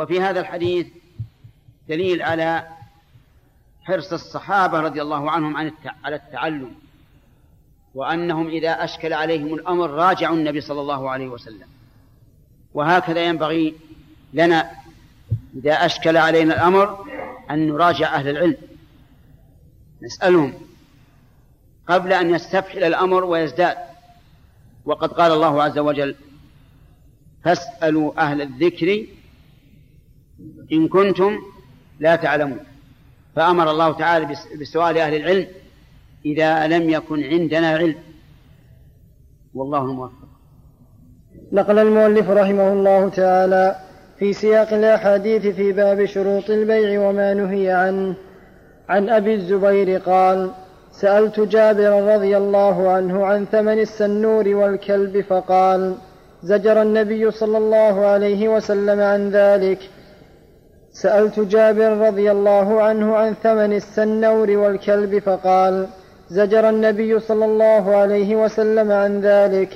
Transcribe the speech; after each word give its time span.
وفي 0.00 0.20
هذا 0.20 0.40
الحديث 0.40 0.86
دليل 1.88 2.22
على 2.22 2.68
حرص 3.82 4.12
الصحابة 4.12 4.80
رضي 4.80 5.02
الله 5.02 5.30
عنهم 5.30 5.56
عن 5.56 5.72
على 6.04 6.16
التعلم 6.16 6.74
وأنهم 7.94 8.48
إذا 8.48 8.84
أشكل 8.84 9.12
عليهم 9.12 9.54
الأمر 9.54 9.90
راجعوا 9.90 10.36
النبي 10.36 10.60
صلى 10.60 10.80
الله 10.80 11.10
عليه 11.10 11.28
وسلم. 11.28 11.68
وهكذا 12.74 13.24
ينبغي 13.24 13.74
لنا 14.32 14.70
إذا 15.56 15.72
أشكل 15.72 16.16
علينا 16.16 16.54
الأمر 16.54 17.06
أن 17.50 17.68
نراجع 17.68 18.14
أهل 18.14 18.28
العلم 18.28 18.56
نسألهم 20.02 20.54
قبل 21.88 22.12
أن 22.12 22.34
يستفحل 22.34 22.84
الأمر 22.84 23.24
ويزداد. 23.24 23.76
وقد 24.84 25.12
قال 25.12 25.32
الله 25.32 25.62
عز 25.62 25.78
وجل 25.78 26.14
فاسألوا 27.44 28.22
أهل 28.22 28.42
الذكر 28.42 29.06
إن 30.72 30.88
كنتم 30.88 31.38
لا 32.00 32.16
تعلمون. 32.16 32.60
فأمر 33.36 33.70
الله 33.70 33.92
تعالى 33.92 34.36
بسؤال 34.60 34.98
أهل 34.98 35.14
العلم 35.14 35.46
إذا 36.24 36.66
لم 36.66 36.90
يكن 36.90 37.22
عندنا 37.22 37.68
علم. 37.68 37.94
والله 39.54 39.82
الموفق. 39.82 40.28
نقل 41.52 41.78
المؤلف 41.78 42.30
رحمه 42.30 42.72
الله 42.72 43.08
تعالى 43.08 43.76
في 44.18 44.32
سياق 44.32 44.72
الأحاديث 44.72 45.46
في 45.46 45.72
باب 45.72 46.04
شروط 46.04 46.50
البيع 46.50 47.08
وما 47.08 47.34
نهي 47.34 47.70
عنه. 47.70 48.14
عن 48.88 49.08
أبي 49.08 49.34
الزبير 49.34 49.98
قال 49.98 50.50
سألت 50.92 51.40
جابر 51.40 52.14
رضي 52.14 52.36
الله 52.36 52.88
عنه 52.90 53.26
عن 53.26 53.44
ثمن 53.44 53.78
السنور 53.78 54.48
والكلب 54.48 55.20
فقال 55.20 55.94
زجر 56.42 56.82
النبي 56.82 57.30
صلى 57.30 57.58
الله 57.58 58.06
عليه 58.06 58.48
وسلم 58.48 59.00
عن 59.00 59.30
ذلك 59.30 59.78
سألت 60.92 61.40
جابر 61.40 61.96
رضي 62.06 62.30
الله 62.30 62.82
عنه 62.82 63.16
عن 63.16 63.34
ثمن 63.42 63.72
السنور 63.72 64.50
والكلب 64.50 65.18
فقال 65.18 65.86
زجر 66.28 66.68
النبي 66.68 67.20
صلى 67.20 67.44
الله 67.44 67.96
عليه 67.96 68.36
وسلم 68.36 68.92
عن 68.92 69.20
ذلك 69.20 69.68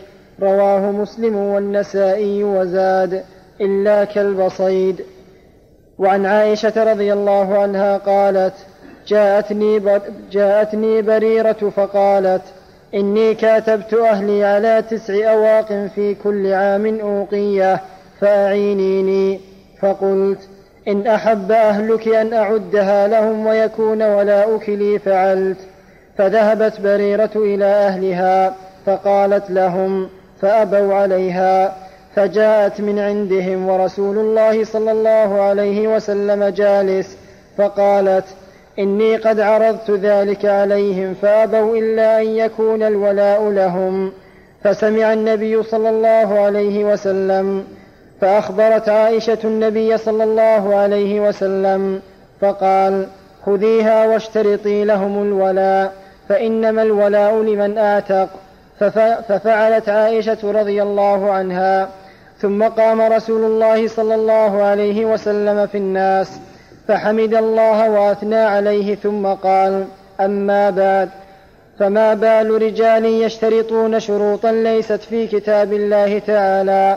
رواه 0.43 0.91
مسلم 0.91 1.37
والنسائي 1.37 2.45
وزاد 2.45 3.25
إلا 3.61 4.05
كلب 4.05 4.49
صيد. 4.49 5.05
وعن 5.99 6.27
عائشة 6.27 6.93
رضي 6.93 7.13
الله 7.13 7.59
عنها 7.59 7.97
قالت 7.97 8.55
جاءتني, 9.07 9.83
جاءتني 10.33 11.03
بريرة 11.03 11.73
فقالت 11.77 12.43
إني 12.95 13.35
كاتبت 13.35 13.95
أهلي 13.95 14.45
على 14.45 14.85
تسع 14.91 15.33
أواق 15.33 15.87
في 15.95 16.15
كل 16.15 16.53
عام 16.53 17.01
أوقية 17.01 17.81
فأعينيني. 18.21 19.41
فقلت 19.81 20.49
إن 20.89 21.07
أحب 21.07 21.53
أهلك 21.53 22.09
أن 22.09 22.33
أعدها 22.33 23.09
لهم 23.09 23.47
ويكون 23.47 24.03
ولاؤك 24.03 24.69
لي 24.69 24.99
فعلت. 24.99 25.59
فذهبت 26.19 26.81
بريرة 26.81 27.31
إلى 27.37 27.65
أهلها 27.65 28.55
فقالت 28.87 29.51
لهم 29.51 30.09
فأبوا 30.41 30.95
عليها. 30.95 31.77
فجاءت 32.15 32.81
من 32.81 32.99
عندهم 32.99 33.69
ورسول 33.69 34.19
الله 34.19 34.65
صلى 34.65 34.93
الله 34.93 35.43
عليه 35.43 35.97
وسلم 35.97 36.45
جالس 36.45 37.17
فقالت 37.59 38.25
إني 38.79 39.17
قد 39.17 39.41
عرضت 39.41 39.91
ذلك 39.91 40.45
عليهم 40.45 41.15
فأبوا 41.15 41.77
إلا 41.77 42.21
أن 42.21 42.27
يكون 42.27 42.83
الولاء 42.83 43.51
لهم. 43.51 44.13
فسمع 44.65 45.13
النبي 45.13 45.63
صلى 45.63 45.89
الله 45.89 46.41
عليه 46.41 46.85
وسلم 46.85 47.65
فأخبرت 48.21 48.89
عائشة 48.89 49.39
النبي 49.45 49.99
صلى 49.99 50.25
الله 50.25 50.75
عليه 50.77 51.29
وسلم 51.29 52.01
فقال 52.41 53.07
خذيها 53.47 54.07
واشترطي 54.07 54.85
لهم 54.85 55.23
الولاء 55.23 55.93
فإنما 56.29 56.83
الولاء 56.83 57.43
لمن 57.43 57.79
آتق. 57.79 58.29
ففعلت 59.29 59.89
عائشة 59.89 60.39
رضي 60.43 60.83
الله 60.83 61.31
عنها. 61.33 61.89
ثم 62.39 62.63
قام 62.65 63.01
رسول 63.01 63.45
الله 63.45 63.89
صلى 63.89 64.15
الله 64.15 64.63
عليه 64.63 65.05
وسلم 65.05 65.67
في 65.67 65.79
الناس 65.79 66.41
فحمد 66.89 67.35
الله 67.35 67.91
وأثنى 67.91 68.37
عليه 68.37 68.95
ثم 68.95 69.27
قال 69.27 69.85
أما 70.21 70.71
بعد 70.71 71.09
فما 71.79 72.15
بال 72.15 72.63
رجال 72.63 73.05
يشترطون 73.05 74.01
شروطا 74.01 74.53
ليست 74.53 75.01
في 75.01 75.27
كتاب 75.27 75.73
الله 75.73 76.19
تعالى. 76.19 76.97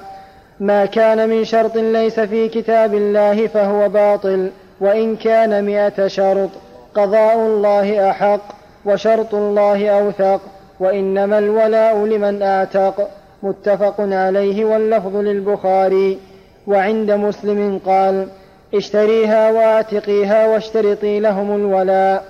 ما 0.59 0.85
كان 0.85 1.29
من 1.29 1.45
شرط 1.45 1.75
ليس 1.75 2.19
في 2.19 2.47
كتاب 2.47 2.93
الله 2.93 3.47
فهو 3.47 3.89
باطل 3.89 4.51
وإن 4.79 5.15
كان 5.15 5.65
مائه 5.65 6.07
شرط 6.07 6.49
قضاء 6.95 7.35
الله 7.35 8.09
أحق 8.09 8.41
وشرط 8.85 9.35
الله 9.35 9.89
أوثق 9.89 10.41
وإنما 10.79 11.39
الولاء 11.39 12.05
لمن 12.05 12.41
اعتق 12.41 13.09
متفق 13.43 13.95
عليه 13.99 14.65
واللفظ 14.65 15.15
للبخاري. 15.15 16.19
وعند 16.67 17.11
مسلم 17.11 17.79
قال 17.85 18.27
اشتريها 18.73 19.51
واعتقيها 19.51 20.47
واشترطي 20.47 21.19
لهم 21.19 21.55
الولاء. 21.55 22.25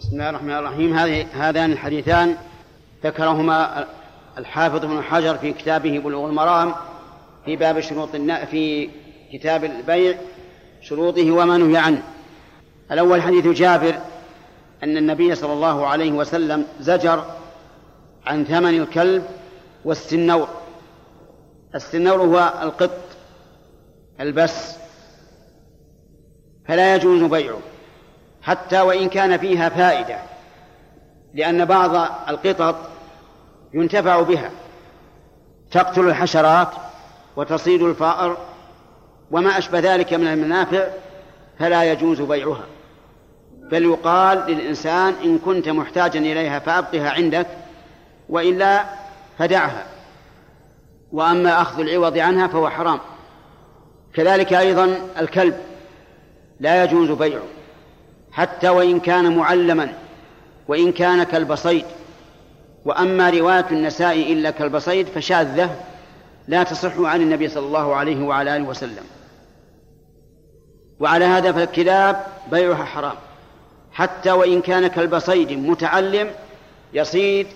بسم 0.00 0.12
الله 0.12 0.30
الرحمن 0.30 0.52
الرحيم. 0.52 0.96
هذان 1.40 1.72
الحديثان 1.72 2.34
ذكرهما 3.04 3.84
الحافظ 4.38 4.84
ابن 4.84 5.02
حجر 5.02 5.34
في 5.34 5.52
كتابه 5.52 5.98
بلوغ 5.98 6.28
المرام 6.28 6.72
في 7.44 7.56
باب 7.56 7.80
شروط 7.80 8.08
في 8.50 8.90
كتاب 9.32 9.64
البيع 9.64 10.18
شروطه 10.80 11.30
وما 11.30 11.56
نهي 11.58 11.76
عنه. 11.76 12.02
الأول 12.92 13.22
حديث 13.22 13.46
جابر 13.46 13.94
أن 14.82 14.96
النبي 14.96 15.34
صلى 15.34 15.52
الله 15.52 15.86
عليه 15.86 16.12
وسلم 16.12 16.66
زجر 16.80 17.24
عن 18.26 18.44
ثمن 18.44 18.80
الكلب 18.80 19.24
والسنور. 19.84 20.48
السنور 21.74 22.20
هو 22.20 22.52
القط 22.62 22.98
البس 24.20 24.76
فلا 26.68 26.94
يجوز 26.94 27.22
بيعه 27.22 27.58
حتى 28.42 28.80
وإن 28.80 29.08
كان 29.08 29.36
فيها 29.36 29.68
فائدة 29.68 30.18
لأن 31.34 31.64
بعض 31.64 31.94
القطط 32.28 32.76
ينتفع 33.74 34.22
بها. 34.22 34.50
تقتل 35.70 36.08
الحشرات 36.08 36.68
وتصيد 37.36 37.82
الفأر 37.82 38.36
وما 39.30 39.58
أشبه 39.58 39.78
ذلك 39.78 40.14
من 40.14 40.26
المنافع 40.26 40.88
فلا 41.58 41.92
يجوز 41.92 42.20
بيعها. 42.20 42.64
بل 43.70 43.84
يقال 43.84 44.38
للإنسان 44.38 45.14
إن 45.24 45.38
كنت 45.38 45.68
محتاجا 45.68 46.20
إليها 46.20 46.58
فأبقها 46.58 47.10
عندك 47.10 47.46
وإلا 48.28 48.84
فدعها 49.38 49.86
وأما 51.12 51.62
أخذ 51.62 51.80
العوض 51.80 52.18
عنها 52.18 52.46
فهو 52.46 52.70
حرام. 52.70 52.98
كذلك 54.14 54.52
أيضا 54.52 54.98
الكلب 55.18 55.56
لا 56.60 56.84
يجوز 56.84 57.10
بيعه 57.10 57.42
حتى 58.32 58.68
وإن 58.68 59.00
كان 59.00 59.36
معلما 59.36 59.92
وإن 60.68 60.92
كان 60.92 61.22
كلب 61.22 61.54
صيد 61.54 61.84
وأما 62.84 63.30
رواية 63.30 63.66
النساء 63.70 64.32
إلا 64.32 64.50
كلب 64.50 64.78
صيد 64.78 65.06
فشاذة 65.06 65.76
لا 66.48 66.62
تصح 66.62 66.98
عن 66.98 67.20
النبي 67.20 67.48
صلى 67.48 67.66
الله 67.66 67.94
عليه 67.94 68.24
وعلى 68.24 68.56
آله 68.56 68.68
وسلم. 68.68 69.04
وعلى 71.00 71.24
هذا 71.24 71.52
فالكلاب 71.52 72.26
بيعها 72.50 72.84
حرام. 72.84 73.16
حتى 73.92 74.30
وإن 74.30 74.60
كان 74.60 74.86
كلب 74.86 75.18
صيد 75.18 75.52
متعلم 75.52 76.30
يصيد 76.92 77.46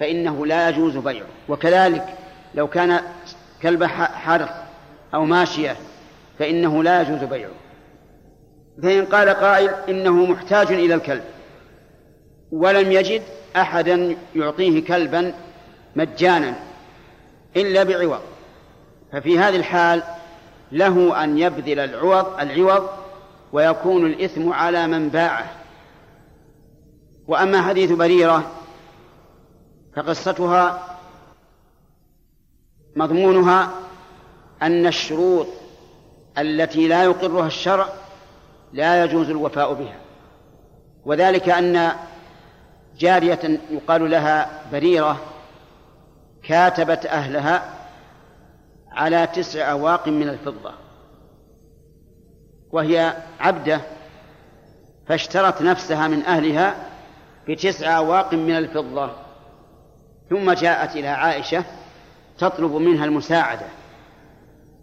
فإنه 0.00 0.46
لا 0.46 0.68
يجوز 0.68 0.96
بيعه. 0.96 1.26
وكذلك 1.48 2.06
لو 2.54 2.68
كان 2.68 3.00
كلب 3.62 3.84
حرث 3.84 4.50
أو 5.14 5.24
ماشية 5.24 5.76
فإنه 6.38 6.82
لا 6.82 7.02
يجوز 7.02 7.24
بيعه. 7.24 7.50
فإن 8.82 9.06
قال 9.06 9.28
قائل 9.28 9.70
إنه 9.88 10.26
محتاج 10.26 10.72
إلى 10.72 10.94
الكلب 10.94 11.24
ولم 12.52 12.92
يجد 12.92 13.22
أحدا 13.56 14.16
يعطيه 14.36 14.84
كلبا 14.84 15.34
مجانا 15.96 16.54
إلا 17.56 17.82
بعوض. 17.82 18.20
ففي 19.12 19.38
هذه 19.38 19.56
الحال 19.56 20.02
له 20.72 21.24
أن 21.24 21.38
يبذل 21.38 21.78
العوض 21.78 22.40
العوض 22.40 22.88
ويكون 23.52 24.06
الإثم 24.06 24.52
على 24.52 24.86
من 24.86 25.08
باعه. 25.08 25.50
وأما 27.28 27.62
حديث 27.62 27.92
بريرة 27.92 28.50
فقصتها 29.96 30.96
مضمونها 32.96 33.70
أن 34.62 34.86
الشروط 34.86 35.46
التي 36.38 36.88
لا 36.88 37.04
يقرها 37.04 37.46
الشرع 37.46 37.88
لا 38.72 39.04
يجوز 39.04 39.30
الوفاء 39.30 39.74
بها. 39.74 39.96
وذلك 41.04 41.48
أن 41.48 41.92
جارية 42.98 43.60
يقال 43.70 44.10
لها 44.10 44.62
بريرة 44.72 45.20
كاتبت 46.48 47.06
أهلها 47.06 47.62
على 48.92 49.26
تسع 49.26 49.70
أواق 49.70 50.08
من 50.08 50.28
الفضة. 50.28 50.72
وهي 52.72 53.16
عبدة 53.40 53.80
فاشترت 55.06 55.62
نفسها 55.62 56.08
من 56.08 56.22
أهلها 56.22 56.74
بتسع 57.48 57.96
أواق 57.98 58.34
من 58.34 58.56
الفضة. 58.56 59.10
ثم 60.30 60.52
جاءت 60.52 60.96
إلى 60.96 61.08
عائشة 61.08 61.64
تطلب 62.38 62.72
منها 62.72 63.04
المساعدة. 63.04 63.66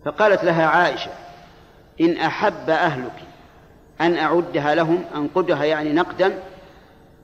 فقالت 0.06 0.44
لها 0.44 0.66
عائشة 0.66 1.12
إن 2.02 2.18
أحب 2.18 2.70
أهلك 2.70 3.24
أن 4.02 4.18
أعدها 4.18 4.76
لهم 4.76 5.06
أنقدها 5.16 5.64
يعني 5.64 5.94
نقدا 5.94 6.40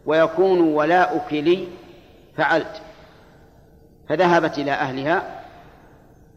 ويكون 0.06 0.62
ولاؤك 0.62 1.34
لي 1.34 1.68
فعلت. 2.38 2.82
فذهبت 4.12 4.58
إلى 4.58 4.72
أهلها 4.72 5.44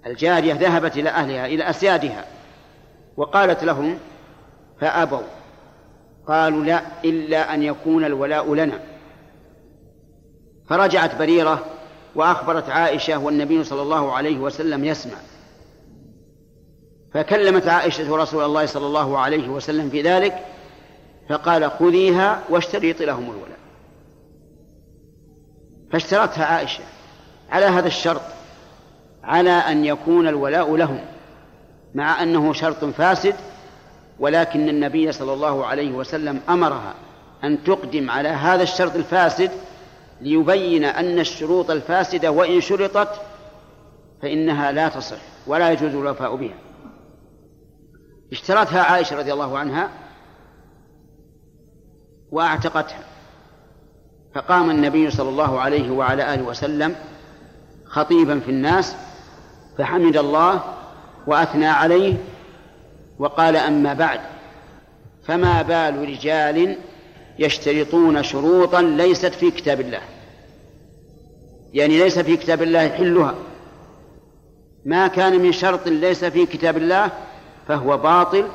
الجارية 0.06 0.55
ذهبت 0.55 0.97
إلى 0.97 1.11
أهلها 1.11 1.47
إلى 1.47 1.71
أسيادها 1.71 2.25
وقالت 3.17 3.65
لهم 3.65 3.99
فأبوا 4.81 5.23
قالوا 6.26 6.65
لا 6.65 6.82
إلا 7.05 7.55
أن 7.55 7.62
يكون 7.62 8.05
الولاء 8.05 8.55
لنا. 8.55 8.81
فرجعت 10.69 11.15
بريرة 11.19 11.65
وأخبرت 12.15 12.69
عائشة 12.69 13.19
والنبي 13.19 13.65
صلى 13.65 13.82
الله 13.82 14.12
عليه 14.12 14.38
وسلم 14.38 14.85
يسمع. 14.85 15.19
فكلمت 17.15 17.69
عائشة 17.69 18.17
رسول 18.17 18.44
الله 18.44 18.67
صلى 18.67 18.87
الله 18.87 19.19
عليه 19.19 19.49
وسلم 19.49 19.91
في 19.91 20.03
ذلك 20.03 20.44
فقال 21.29 21.70
خذيها 21.70 22.43
واشتريط 22.50 23.03
لهم 23.03 23.25
الولاء. 23.25 23.59
فاشترتها 25.93 26.44
عائشة. 26.44 26.85
على 27.55 27.67
هذا 27.67 27.87
الشرط 27.87 28.21
على 29.25 29.51
أن 29.51 29.85
يكون 29.85 30.29
الولاء 30.29 30.77
لهم 30.77 31.01
مع 31.95 32.23
أنه 32.23 32.53
شرط 32.53 32.85
فاسد 32.85 33.35
ولكن 34.19 34.69
النبي 34.69 35.12
صلى 35.12 35.33
الله 35.33 35.67
عليه 35.67 35.93
وسلم 35.93 36.41
أمرها 36.49 36.95
أن 37.45 37.65
تقدم 37.65 38.11
على 38.11 38.29
هذا 38.29 38.62
الشرط 38.62 38.95
الفاسد 38.95 39.51
ليبين 40.21 40.85
أن 40.85 41.19
الشروط 41.19 41.71
الفاسدة 41.71 42.31
وإن 42.31 42.61
شرطت 42.61 43.21
فإنها 44.23 44.73
لا 44.73 44.89
تصح 44.89 45.19
ولا 45.47 45.71
يجوز 45.71 45.95
الوفاء 45.95 46.37
بها. 46.37 46.59
اشترتها 48.33 48.83
عائشة 48.83 49.19
رضي 49.19 49.33
الله 49.33 49.59
عنها 49.59 49.91
وأعتقتها 52.31 53.05
فقام 54.35 54.71
النبي 54.71 55.11
صلى 55.11 55.29
الله 55.29 55.61
عليه 55.61 55.91
وعلى 55.91 56.35
آله 56.35 56.43
وسلم 56.43 56.97
خطيبا 57.94 58.41
في 58.41 58.50
الناس 58.50 58.96
فحمد 59.79 60.17
الله 60.17 60.62
وأثنى 61.26 61.67
عليه 61.67 62.14
وقال 63.19 63.56
أما 63.56 63.94
بعد 63.94 64.20
فما 65.26 65.62
بال 65.62 66.08
رجال 66.08 66.76
يشترطون 67.38 68.23
شروطا 68.23 68.82
ليست 68.82 69.35
في 69.35 69.50
كتاب 69.50 69.81
الله؟ 69.81 70.00
يعني 71.73 71.99
ليس 71.99 72.19
في 72.19 72.37
كتاب 72.37 72.62
الله 72.62 72.82
يحلها 72.82 73.35
ما 74.85 75.06
كان 75.06 75.41
من 75.43 75.52
شرط 75.52 75.88
ليس 75.88 76.25
في 76.25 76.46
كتاب 76.46 76.76
الله 76.76 77.11
فهو 77.69 77.96
باطل 77.96 78.49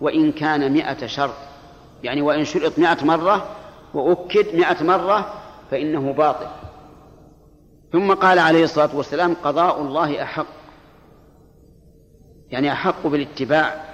وإن 0.00 0.32
كان 0.32 0.72
مئة 0.72 1.06
شرط. 1.06 1.34
يعني 2.02 2.22
وإن 2.22 2.44
شرط 2.44 2.78
مئة 2.78 3.04
مرة 3.04 3.46
وأكد 3.94 4.54
مئة 4.54 4.84
مرة 4.84 5.34
فإنه 5.70 6.12
باطل. 6.12 6.65
ثم 7.92 8.14
قال 8.14 8.38
عليه 8.38 8.64
الصلاة 8.64 8.96
والسلام 8.96 9.34
قضاء 9.44 9.80
الله 9.80 10.22
أحق. 10.22 10.46
يعني 12.50 12.72
أحق 12.72 13.06
بالاتباع 13.06 13.84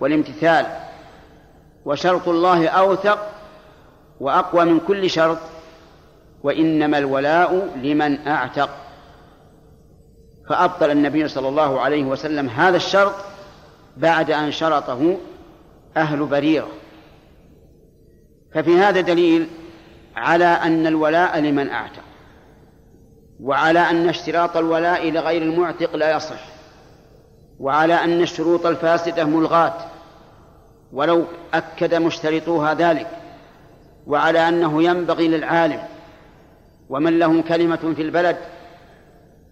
والامتثال. 0.00 0.66
وشرط 1.84 2.28
الله 2.28 2.68
أوثق 2.68 3.18
وأقوى 4.20 4.64
من 4.64 4.80
كل 4.80 5.10
شرط. 5.10 5.38
وإنما 6.42 6.98
الولاء 6.98 7.76
لمن 7.76 8.26
أعتق. 8.26 8.70
فأبطل 10.48 10.90
النبي 10.90 11.28
صلى 11.28 11.48
الله 11.48 11.80
عليه 11.80 12.04
وسلم 12.04 12.48
هذا 12.48 12.76
الشرط 12.76 13.14
بعد 13.96 14.30
أن 14.30 14.52
شرطه 14.52 15.16
أهل 15.96 16.26
بريرة. 16.26 16.68
ففي 18.54 18.78
هذا 18.78 19.00
دليل 19.00 19.48
على 20.16 20.44
أن 20.44 20.86
الولاء 20.86 21.40
لمن 21.40 21.70
أعتق. 21.70 22.03
وعلى 23.44 23.78
أن 23.78 24.08
اشتراط 24.08 24.56
الولاء 24.56 25.10
لغير 25.10 25.42
المعتق 25.42 25.96
لا 25.96 26.16
يصح. 26.16 26.44
وعلى 27.60 27.94
أن 27.94 28.22
الشروط 28.22 28.66
الفاسدة 28.66 29.24
ملغاة. 29.24 29.74
ولو 30.92 31.24
أكد 31.54 31.94
مشترطوها 31.94 32.74
ذلك. 32.74 33.06
وعلى 34.06 34.48
أنه 34.48 34.82
ينبغي 34.82 35.28
للعالم 35.28 35.82
ومن 36.88 37.18
لهم 37.18 37.42
كلمة 37.42 37.94
في 37.96 38.02
البلد 38.02 38.36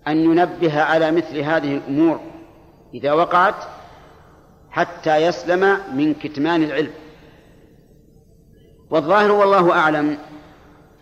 أن 0.08 0.16
ينبه 0.16 0.82
على 0.82 1.10
مثل 1.10 1.38
هذه 1.38 1.76
الأمور 1.76 2.20
إذا 2.94 3.12
وقعت 3.12 3.54
حتى 4.70 5.16
يسلم 5.16 5.78
من 5.94 6.14
كتمان 6.14 6.62
العلم. 6.62 6.92
والظاهر 8.90 9.32
والله 9.32 9.72
أعلم 9.72 10.18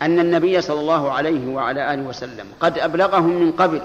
أن 0.03 0.19
النبي 0.19 0.61
صلى 0.61 0.81
الله 0.81 1.13
عليه 1.13 1.55
وعلى 1.55 1.95
آله 1.95 2.03
وسلم 2.03 2.47
قد 2.61 2.79
أبلغهم 2.79 3.31
من 3.31 3.53
قبل 3.53 3.83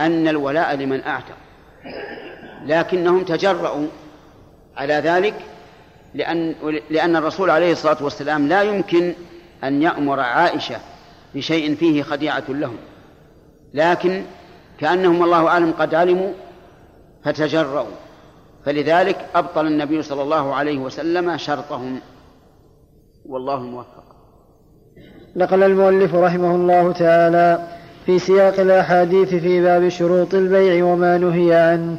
أن 0.00 0.28
الولاء 0.28 0.74
لمن 0.74 1.02
أعتق. 1.04 1.36
لكنهم 2.66 3.24
تجرؤوا 3.24 3.86
على 4.76 4.94
ذلك 4.94 5.34
لأن 6.14 6.54
لأن 6.90 7.16
الرسول 7.16 7.50
عليه 7.50 7.72
الصلاة 7.72 8.04
والسلام 8.04 8.48
لا 8.48 8.62
يمكن 8.62 9.14
أن 9.64 9.82
يأمر 9.82 10.20
عائشة 10.20 10.76
بشيء 11.34 11.74
فيه 11.74 12.02
خديعة 12.02 12.44
لهم. 12.48 12.76
لكن 13.74 14.24
كأنهم 14.80 15.24
الله 15.24 15.48
أعلم 15.48 15.72
قد 15.72 15.94
علموا 15.94 16.32
فتجرؤوا. 17.24 17.96
فلذلك 18.64 19.26
أبطل 19.34 19.66
النبي 19.66 20.02
صلى 20.02 20.22
الله 20.22 20.54
عليه 20.54 20.78
وسلم 20.78 21.36
شرطهم. 21.36 22.00
والله 23.26 23.54
الموفق 23.54 23.97
نقل 25.38 25.62
المؤلف 25.62 26.14
رحمه 26.14 26.54
الله 26.54 26.92
تعالى 26.92 27.58
في 28.06 28.18
سياق 28.18 28.60
الأحاديث 28.60 29.28
في 29.34 29.62
باب 29.62 29.88
شروط 29.88 30.34
البيع 30.34 30.84
وما 30.84 31.18
نهي 31.18 31.54
عنه. 31.54 31.96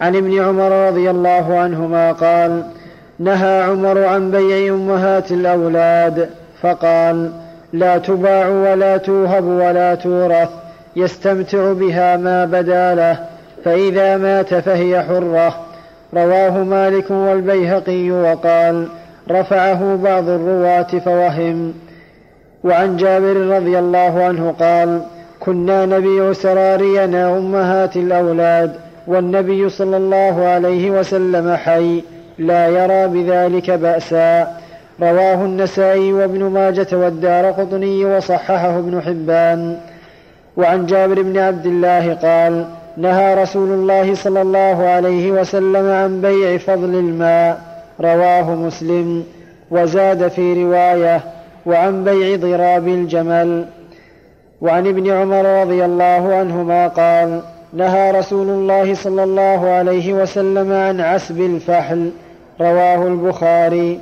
عن 0.00 0.16
ابن 0.16 0.42
عمر 0.42 0.88
رضي 0.88 1.10
الله 1.10 1.58
عنهما 1.58 2.12
قال 2.12 2.62
نهى 3.18 3.62
عمر 3.62 4.04
عن 4.04 4.30
بيع 4.30 4.74
أمهات 4.74 5.32
الأولاد 5.32 6.28
فقال 6.60 7.30
لا 7.72 7.98
تباع 7.98 8.48
ولا 8.48 8.96
توهب 8.96 9.44
ولا 9.44 9.94
تورث 9.94 10.50
يستمتع 10.96 11.72
بها 11.72 12.16
ما 12.16 12.44
بدا 12.44 12.94
له 12.94 13.18
فإذا 13.64 14.16
مات 14.16 14.54
فهي 14.54 15.02
حرة. 15.02 15.66
رواه 16.14 16.64
مالك 16.64 17.10
والبيهقي 17.10 18.10
وقال 18.10 18.88
رفعه 19.30 19.96
بعض 20.02 20.28
الرواة 20.28 20.98
فوهم. 21.04 21.87
وعن 22.68 22.96
جابر 22.96 23.36
رضي 23.56 23.78
الله 23.78 24.24
عنه 24.24 24.54
قال 24.60 25.00
كنا 25.40 25.86
نبيع 25.86 26.32
سرارينا 26.32 27.38
أمهات 27.38 27.96
الأولاد 27.96 28.72
والنبي 29.06 29.68
صلى 29.68 29.96
الله 29.96 30.44
عليه 30.44 30.90
وسلم 30.90 31.56
حي 31.56 32.02
لا 32.38 32.68
يرى 32.68 33.08
بذلك 33.08 33.70
بأسا. 33.70 34.56
رواه 35.00 35.34
النسائي 35.34 36.12
وابن 36.12 36.44
ماجة 36.44 36.86
والدار 36.92 37.50
قطني 37.50 38.04
وصححه 38.04 38.78
ابن 38.78 39.02
حبان. 39.02 39.76
وعن 40.56 40.86
جابر 40.86 41.22
بن 41.22 41.38
عبد 41.38 41.66
الله 41.66 42.14
قال 42.14 42.64
نهى 42.96 43.42
رسول 43.42 43.68
الله 43.68 44.14
صلى 44.14 44.42
الله 44.42 44.88
عليه 44.88 45.32
وسلم 45.32 45.90
عن 45.90 46.20
بيع 46.20 46.58
فضل 46.58 46.94
الماء. 46.94 47.60
رواه 48.00 48.54
مسلم. 48.54 49.24
وزاد 49.70 50.28
في 50.28 50.64
رواية 50.64 51.20
وعن 51.66 52.04
بيع 52.04 52.36
ضراب 52.36 52.88
الجمل. 52.88 53.66
وعن 54.60 54.86
ابن 54.86 55.10
عمر 55.10 55.62
رضي 55.62 55.84
الله 55.84 56.34
عنهما 56.34 56.88
قال 56.88 57.40
نهى 57.72 58.10
رسول 58.10 58.48
الله 58.48 58.94
صلى 58.94 59.24
الله 59.24 59.70
عليه 59.70 60.12
وسلم 60.12 60.72
عن 60.72 61.00
عسب 61.00 61.40
الفحل 61.40 62.10
رواه 62.60 63.06
البخاري. 63.06 64.00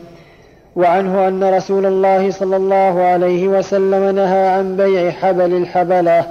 وعنه 0.77 1.29
أن 1.29 1.45
رسول 1.55 1.87
الله 1.87 2.31
صلى 2.31 2.57
الله 2.57 3.03
عليه 3.03 3.49
وسلم 3.49 4.17
نهى 4.17 4.49
عن 4.49 4.77
بيع 4.77 5.11
حبل 5.11 5.57
الحبلة 5.57 6.25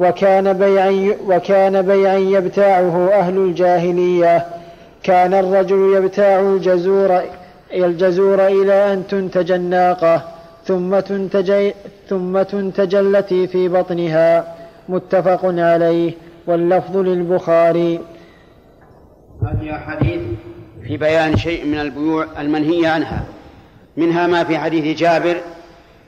وكان 0.00 0.52
بيعا 0.52 1.14
وكان 1.26 1.82
بيعا 1.82 2.16
يبتاعه 2.16 3.10
أهل 3.12 3.36
الجاهلية. 3.36 4.46
كان 5.02 5.34
الرجل 5.34 5.94
يبتاع 5.96 6.40
الجزور 6.40 7.20
الجزور 7.74 8.46
إلى 8.46 8.92
أن 8.92 9.02
تنتج 9.06 9.52
الناقة. 9.52 10.31
ثم 10.64 11.00
تنتج 11.00 11.72
ثم 12.08 12.42
تنتج 12.42 12.94
التي 12.94 13.46
في 13.46 13.68
بطنها. 13.68 14.56
متفق 14.88 15.40
عليه. 15.44 16.12
واللفظ 16.46 16.96
للبخاري. 16.96 18.00
هذه 19.42 19.76
أحاديث 19.76 20.20
في 20.82 20.96
بيان 20.96 21.36
شيء 21.36 21.66
من 21.66 21.80
البيوع 21.80 22.26
المنهية 22.40 22.88
عنها. 22.88 23.24
منها 23.96 24.26
ما 24.26 24.44
في 24.44 24.58
حديث 24.58 24.98
جابر 24.98 25.40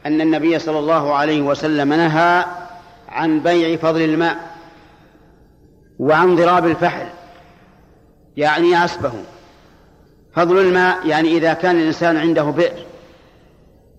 أن 0.07 0.21
النبي 0.21 0.59
صلى 0.59 0.79
الله 0.79 1.15
عليه 1.15 1.41
وسلم 1.41 1.93
نهى 1.93 2.45
عن 3.09 3.41
بيع 3.41 3.77
فضل 3.77 4.03
الماء 4.03 4.37
وعن 5.99 6.37
ضراب 6.37 6.67
الفحل 6.67 7.07
يعني 8.37 8.75
عسبه 8.75 9.13
فضل 10.33 10.59
الماء 10.59 11.07
يعني 11.07 11.29
إذا 11.29 11.53
كان 11.53 11.77
الإنسان 11.77 12.17
عنده 12.17 12.43
بئر. 12.43 12.94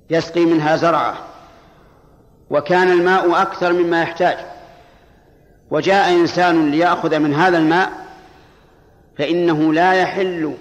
يسقي 0.09 0.45
منها 0.45 0.75
زرعه 0.75 1.17
وكان 2.49 2.91
الماء 2.91 3.41
أكثر 3.41 3.73
مما 3.73 4.01
يحتاج. 4.01 4.37
وجاء 5.71 6.09
إنسان 6.09 6.71
ليأخذ 6.71 7.19
من 7.19 7.33
هذا 7.33 7.57
الماء 7.57 7.91
فإنه 9.17 9.73
لا 9.73 9.93
يحل 9.93 10.53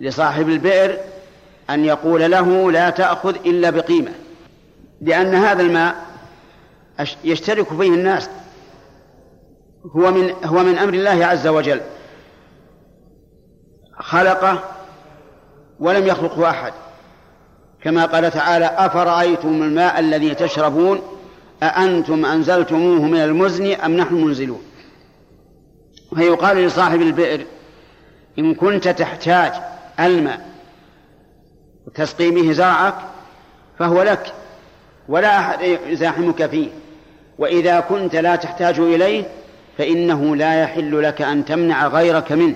لصاحب 0.00 0.48
البئر 0.48 0.98
أن 1.70 1.84
يقول 1.84 2.30
له 2.30 2.72
لا 2.72 2.90
تأخذ 2.90 3.34
إلا 3.46 3.70
بقيمة 3.70 4.12
لأن 5.00 5.34
هذا 5.34 5.62
الماء 5.62 5.94
يشترك 7.24 7.68
فيه 7.68 7.88
الناس. 7.88 8.30
هو 9.96 10.10
من 10.10 10.34
هو 10.44 10.62
من 10.62 10.78
أمر 10.78 10.94
الله 10.94 11.26
عز 11.26 11.46
وجل. 11.46 11.80
خلقه 13.98 14.62
ولم 15.80 16.06
يخلقه 16.06 16.50
أحد. 16.50 16.72
كما 17.86 18.04
قال 18.04 18.30
تعالى 18.30 18.64
أفرأيتم 18.64 19.62
الماء 19.62 20.00
الذي 20.00 20.34
تشربون 20.34 21.00
أأنتم 21.62 22.24
أنزلتموه 22.24 23.02
من 23.02 23.18
المزن 23.18 23.72
أم 23.72 23.96
نحن 23.96 24.14
منزلون؟ 24.14 24.62
فيقال 26.16 26.56
لصاحب 26.56 27.02
البئر 27.02 27.46
إن 28.38 28.54
كنت 28.54 28.88
تحتاج 28.88 29.52
الماء 30.00 30.46
تسقي 31.94 32.30
به 32.30 32.52
زرعك 32.52 32.94
فهو 33.78 34.02
لك 34.02 34.32
ولا 35.08 35.38
أحد 35.38 35.62
يزاحمك 35.86 36.46
فيه 36.46 36.68
وإذا 37.38 37.80
كنت 37.80 38.16
لا 38.16 38.36
تحتاج 38.36 38.78
إليه 38.78 39.24
فإنه 39.78 40.36
لا 40.36 40.62
يحل 40.62 41.02
لك 41.02 41.22
أن 41.22 41.44
تمنع 41.44 41.86
غيرك 41.86 42.32
منه. 42.32 42.54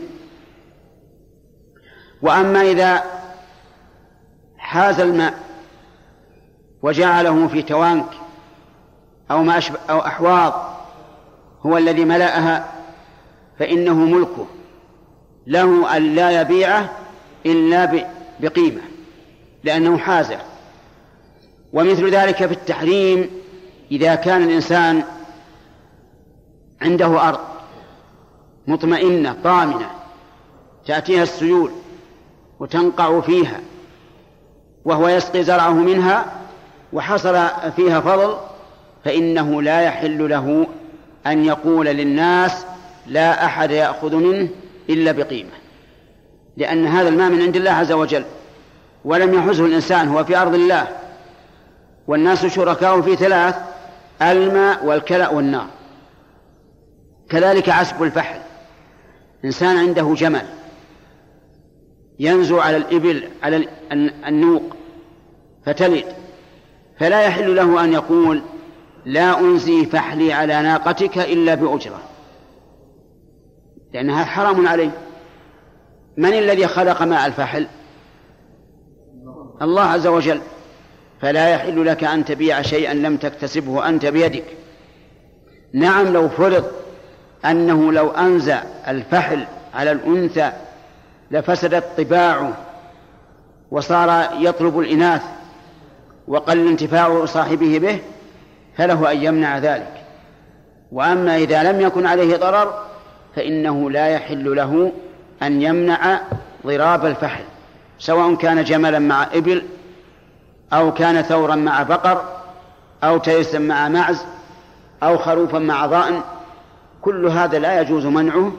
وأما 2.23 2.63
إذا 2.63 3.20
حاز 4.71 5.01
الماء 5.01 5.35
وجعله 6.83 7.49
في 7.49 7.63
توانك 7.63 8.11
أو 9.31 9.43
ما 9.43 9.59
أشبه 9.59 9.79
أو 9.91 9.99
أحواض 9.99 10.77
هو 11.67 11.79
الذي 11.79 12.05
ملأها 12.05 12.73
فإنه 13.59 13.95
ملكه 13.95 14.47
له 15.47 15.97
أن 15.97 16.15
لا 16.15 16.41
يبيعه 16.41 16.91
إلا 17.47 18.07
بقيمة 18.41 18.81
لأنه 19.65 19.99
حازه 19.99 20.39
ومثل 21.73 22.11
ذلك 22.11 22.47
في 22.47 22.53
التحريم 22.53 23.31
إذا 23.91 24.15
كان 24.15 24.43
الإنسان 24.43 25.03
عنده 26.83 27.29
أرض 27.29 27.41
مطمئنة 28.67 29.37
طامنة 29.45 29.91
تأتيها 30.87 31.23
السيول 31.23 31.71
وتنقع 32.61 33.21
فيها 33.21 33.61
وهو 34.85 35.09
يسقي 35.09 35.43
زرعه 35.43 35.73
منها 35.73 36.25
وحصل 36.93 37.47
فيها 37.77 38.01
فضل 38.01 38.37
فإنه 39.05 39.63
لا 39.63 39.81
يحل 39.81 40.31
له 40.31 40.67
أن 41.27 41.45
يقول 41.45 41.87
للناس 41.87 42.65
لا 43.07 43.45
أحد 43.45 43.71
يأخذ 43.71 44.17
منه 44.17 44.49
إلا 44.91 45.13
بقيمة 45.13 45.51
لأن 46.57 46.87
هذا 46.87 47.09
الماء 47.09 47.31
من 47.31 47.43
عند 47.43 47.57
الله 47.57 47.71
عز 47.71 47.93
وجل 47.93 48.25
ولم 49.05 49.35
يحزه 49.35 49.67
الإنسان 49.67 50.09
هو 50.09 50.25
في 50.25 50.37
أرض 50.37 50.55
الله 50.55 50.87
والناس 52.07 52.47
شركاء 52.47 53.01
في 53.01 53.17
ثلاث 53.17 53.55
الماء 54.23 54.85
والكلأ 54.85 55.29
والنار 55.29 55.67
كذلك 57.29 57.69
عسب 57.69 58.03
الفحل 58.03 58.41
إنسان 59.45 59.77
عنده 59.77 60.15
جمل 60.17 60.47
ينزو 62.21 62.61
على 62.61 62.77
الإبل 62.77 63.29
على 63.43 63.69
النوق 64.27 64.63
فتلد. 65.67 66.05
فلا 66.99 67.23
يحل 67.23 67.57
له 67.57 67.85
أن 67.85 67.93
يقول 67.93 68.43
لا 69.05 69.41
أنزي 69.41 69.87
فحلي 69.87 70.33
على 70.33 70.63
ناقتك 70.63 71.19
إلا 71.19 71.55
بأجرة. 71.55 72.03
لأنها 73.95 74.25
حرام 74.25 74.69
عليه. 74.69 74.91
من 76.17 76.33
الذي 76.33 76.67
خلق 76.67 77.03
ماء 77.03 77.27
الفحل؟ 77.27 77.67
الله 79.63 79.83
عز 79.83 80.07
وجل. 80.07 80.41
فلا 81.21 81.49
يحل 81.49 81.87
لك 81.87 82.05
أن 82.05 82.25
تبيع 82.25 82.63
شيئا 82.63 82.95
لم 82.95 83.17
تكتسبه 83.17 83.89
أنت 83.89 84.07
بيدك. 84.07 84.45
نعم 85.75 86.09
لو 86.09 86.29
فرض 86.29 86.65
أنه 87.45 87.93
لو 87.93 88.11
أنزى 88.11 88.59
الفحل 88.89 89.45
على 89.75 89.93
الأنثى 89.93 90.53
لفسدت 91.31 91.85
طباعه 91.99 92.53
وصار 93.71 94.29
يطلب 94.39 94.79
الإناث 94.79 95.23
وقل 96.29 96.69
انتفاع 96.69 97.25
صاحبه 97.25 97.79
به 97.79 97.99
فله 98.77 99.13
أن 99.13 99.23
يمنع 99.23 99.59
ذلك. 99.59 100.05
وأما 100.93 101.37
إذا 101.37 101.73
لم 101.73 101.81
يكن 101.81 102.07
عليه 102.07 102.37
ضرر 102.37 102.85
فإنه 103.37 103.91
لا 103.91 104.09
يحل 104.09 104.57
له 104.57 104.93
أن 105.43 105.63
يمنع 105.63 106.21
ضراب 106.67 107.07
الفحل 107.07 107.45
سواء 107.99 108.35
كان 108.35 108.65
جملا 108.65 108.99
مع 108.99 109.27
إبل 109.35 109.63
أو 110.73 110.95
كان 110.95 111.23
ثورا 111.23 111.55
مع 111.55 111.83
بقر 111.83 112.25
أو 113.05 113.19
تيسا 113.19 113.59
مع 113.59 113.89
معز 113.89 114.25
أو 115.03 115.19
خروفا 115.19 115.59
مع 115.59 115.87
ضأن 115.87 116.21
كل 117.03 117.27
هذا 117.27 117.59
لا 117.59 117.81
يجوز 117.81 118.07
منعه 118.07 118.53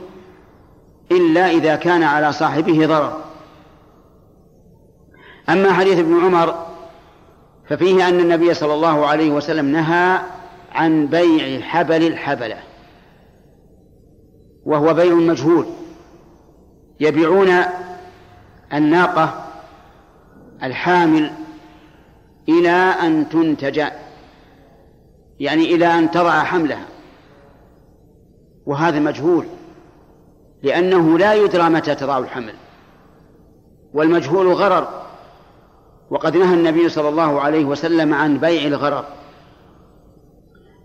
إلا 1.10 1.50
إذا 1.50 1.76
كان 1.76 2.02
على 2.02 2.32
صاحبه 2.32 2.86
ضرر. 2.86 3.20
أما 5.48 5.72
حديث 5.72 5.98
ابن 5.98 6.24
عمر 6.24 6.66
ففيه 7.68 8.08
أن 8.08 8.20
النبي 8.20 8.54
صلى 8.54 8.74
الله 8.74 9.06
عليه 9.06 9.30
وسلم 9.30 9.66
نهى 9.66 10.18
عن 10.72 11.06
بيع 11.06 11.60
حبل 11.60 12.06
الحبلة 12.06 12.58
وهو 14.64 14.94
بيع 14.94 15.14
مجهول. 15.14 15.66
يبيعون 17.00 17.50
الناقة 18.72 19.44
الحامل 20.62 21.32
إلى 22.48 22.94
أن 23.02 23.28
تنتج 23.28 23.84
يعني 25.40 25.74
إلى 25.74 25.86
أن 25.86 26.10
تضع 26.10 26.42
حملها 26.44 26.86
وهذا 28.66 28.98
مجهول. 28.98 29.46
لأنه 30.62 31.18
لا 31.18 31.34
يدرى 31.34 31.68
متى 31.68 31.94
تضع 31.94 32.18
الحمل. 32.18 32.54
والمجهول 33.94 34.52
غرر. 34.52 35.02
وقد 36.10 36.36
نهى 36.36 36.54
النبي 36.54 36.88
صلى 36.88 37.08
الله 37.08 37.40
عليه 37.40 37.64
وسلم 37.64 38.14
عن 38.14 38.38
بيع 38.38 38.66
الغرر. 38.66 39.04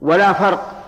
ولا 0.01 0.33
فرق 0.33 0.83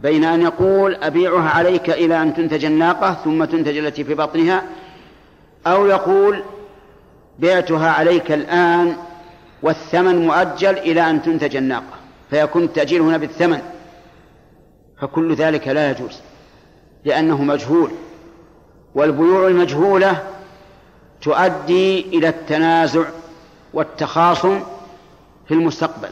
بين 0.00 0.24
أن 0.24 0.42
يقول 0.42 0.94
أبيعها 0.94 1.50
عليك 1.50 1.90
إلى 1.90 2.22
أن 2.22 2.34
تنتج 2.34 2.64
الناقة 2.64 3.14
ثم 3.24 3.44
تنتج 3.44 3.76
التي 3.76 4.04
في 4.04 4.14
بطنها 4.14 4.62
أو 5.66 5.86
يقول 5.86 6.42
بعتها 7.38 7.90
عليك 7.90 8.32
الآن 8.32 8.96
والثمن 9.62 10.26
مؤجل 10.26 10.78
إلى 10.78 11.10
أن 11.10 11.22
تنتج 11.22 11.56
الناقة 11.56 11.98
فيكون 12.30 12.62
التأجيل 12.62 13.00
هنا 13.00 13.16
بالثمن. 13.16 13.60
فكل 15.00 15.34
ذلك 15.34 15.68
لا 15.68 15.90
يجوز 15.90 16.20
لأنه 17.04 17.42
مجهول. 17.42 17.90
والبيوع 18.94 19.48
المجهولة 19.48 20.22
تؤدي 21.22 22.00
إلى 22.00 22.28
التنازع 22.28 23.04
والتخاصم 23.74 24.60
في 25.48 25.54
المستقبل. 25.54 26.08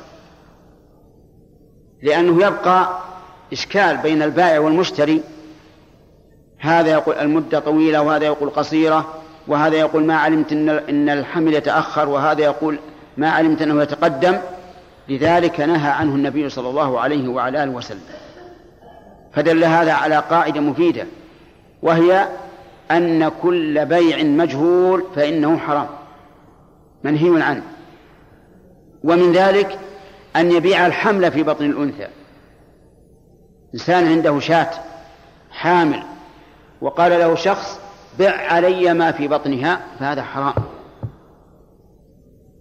لأنه 2.02 2.46
يبقى 2.46 2.98
إشكال 3.52 3.96
بين 3.96 4.22
البائع 4.22 4.58
والمشتري. 4.58 5.22
هذا 6.58 6.90
يقول 6.90 7.14
المدة 7.14 7.58
طويلة 7.58 8.02
وهذا 8.02 8.24
يقول 8.24 8.50
قصيرة 8.50 9.14
وهذا 9.48 9.76
يقول 9.76 10.04
ما 10.04 10.16
علمت 10.16 10.52
إن 10.52 10.68
إن 10.68 11.08
الحمل 11.08 11.54
يتأخر 11.54 12.08
وهذا 12.08 12.42
يقول 12.42 12.78
ما 13.16 13.30
علمت 13.30 13.62
أنه 13.62 13.82
يتقدم. 13.82 14.38
لذلك 15.08 15.60
نهى 15.60 15.90
عنه 15.90 16.14
النبي 16.14 16.48
صلى 16.48 16.68
الله 16.68 17.00
عليه 17.00 17.28
وعلى 17.28 17.62
آله 17.62 17.72
وسلم. 17.72 18.00
فدل 19.32 19.64
هذا 19.64 19.92
على 19.92 20.16
قاعدة 20.16 20.60
مفيدة 20.60 21.06
وهي 21.82 22.28
أن 22.90 23.28
كل 23.28 23.86
بيع 23.86 24.22
مجهول 24.22 25.04
فإنه 25.16 25.58
حرام. 25.58 25.88
منهي 27.04 27.42
عنه. 27.42 27.62
ومن 29.04 29.32
ذلك 29.32 29.78
أن 30.36 30.52
يبيع 30.52 30.86
الحمل 30.86 31.32
في 31.32 31.42
بطن 31.42 31.64
الأنثى. 31.64 32.08
إنسان 33.74 34.06
عنده 34.06 34.40
شاة 34.40 34.70
حامل 35.50 36.02
وقال 36.80 37.12
له 37.12 37.34
شخص 37.34 37.80
بع 38.18 38.30
علي 38.30 38.94
ما 38.94 39.12
في 39.12 39.28
بطنها 39.28 39.80
فهذا 39.98 40.22
حرام. 40.22 40.54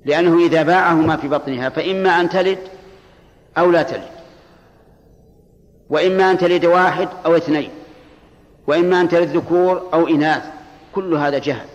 لأنه 0.06 0.46
إذا 0.46 0.64
باعه 0.64 0.94
ما 0.94 1.18
في 1.18 1.28
بطنها 1.28 1.70
فإما 1.70 2.10
أن 2.10 2.30
تلد 2.30 2.60
أو 3.58 3.72
لا 3.72 3.84
تلد. 3.84 4.16
وإما 5.90 6.32
أن 6.32 6.38
تلد 6.38 6.66
واحد 6.66 7.10
أو 7.26 7.36
اثنين. 7.36 7.70
وإما 8.68 9.02
أن 9.02 9.10
تلد 9.10 9.38
ذكور 9.38 9.82
أو 9.94 10.08
إناث 10.08 10.44
كل 10.96 11.14
هذا 11.14 11.40
جهل. 11.40 11.66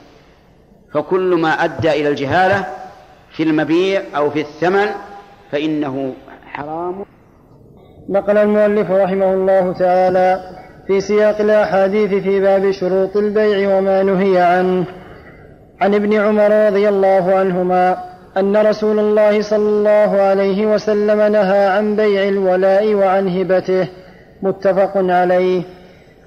فكل 0.95 1.35
ما 1.35 1.49
أدى 1.49 1.91
إلى 1.91 2.09
الجهالة 2.09 2.67
في 3.37 3.43
المبيع 3.43 4.03
أو 4.17 4.31
في 4.31 4.41
الثمن 4.41 4.87
فإنه 5.53 6.15
حرام. 6.47 7.05
نقل 8.09 8.39
المؤلف 8.39 8.91
رحمه 8.91 9.35
الله 9.35 9.73
تعالى 9.73 10.41
في 10.87 11.01
سياق 11.01 11.41
الأحاديث 11.41 12.23
في 12.23 12.41
باب 12.41 12.71
شروط 12.71 13.17
البيع 13.17 13.79
وما 13.79 14.03
نهي 14.03 14.43
عنه. 14.43 14.85
عن 15.81 15.95
ابن 15.95 16.15
عمر 16.15 16.67
رضي 16.67 16.89
الله 16.89 17.35
عنهما 17.35 17.97
أن 18.37 18.57
رسول 18.57 18.99
الله 18.99 19.43
صلى 19.43 19.69
الله 19.69 20.21
عليه 20.21 20.67
وسلم 20.67 21.33
نهى 21.33 21.67
عن 21.67 21.97
بيع 21.97 22.29
الولاء 22.29 22.95
وعن 22.95 23.29
هبته 23.29 23.89
متفق 24.43 24.93
عليه. 24.97 25.63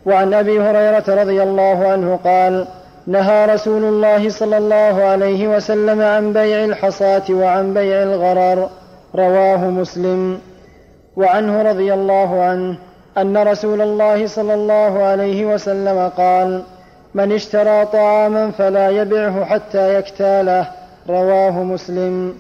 وعن 0.06 0.34
أبي 0.34 0.60
هريرة 0.60 1.04
رضي 1.08 1.44
الله 1.44 1.88
عنه 1.88 2.20
قال 2.24 2.68
نهى 3.08 3.46
رسول 3.46 3.84
الله 3.84 4.30
صلى 4.30 4.58
الله 4.58 5.04
عليه 5.04 5.48
وسلم 5.48 6.02
عن 6.02 6.34
بيع 6.34 6.66
الحصاة 6.66 7.24
وعن 7.30 7.74
بيع 7.74 8.04
الغرر. 8.04 8.70
رواه 9.16 9.58
مسلم. 9.58 10.40
وعنه 11.16 11.62
رضي 11.62 11.94
الله 11.94 12.44
عنه 12.44 12.78
أن 13.18 13.38
رسول 13.38 13.82
الله 13.82 14.28
صلى 14.28 14.54
الله 14.54 15.04
عليه 15.04 15.46
وسلم 15.46 16.12
قال 16.18 16.64
من 17.14 17.32
اشترى 17.32 17.86
طعاما 17.86 18.52
فلا 18.52 18.90
يبعه 18.90 19.46
حتى 19.46 19.96
يكتاله 19.96 20.68
رواه 21.10 21.64
مسلم. 21.64 22.36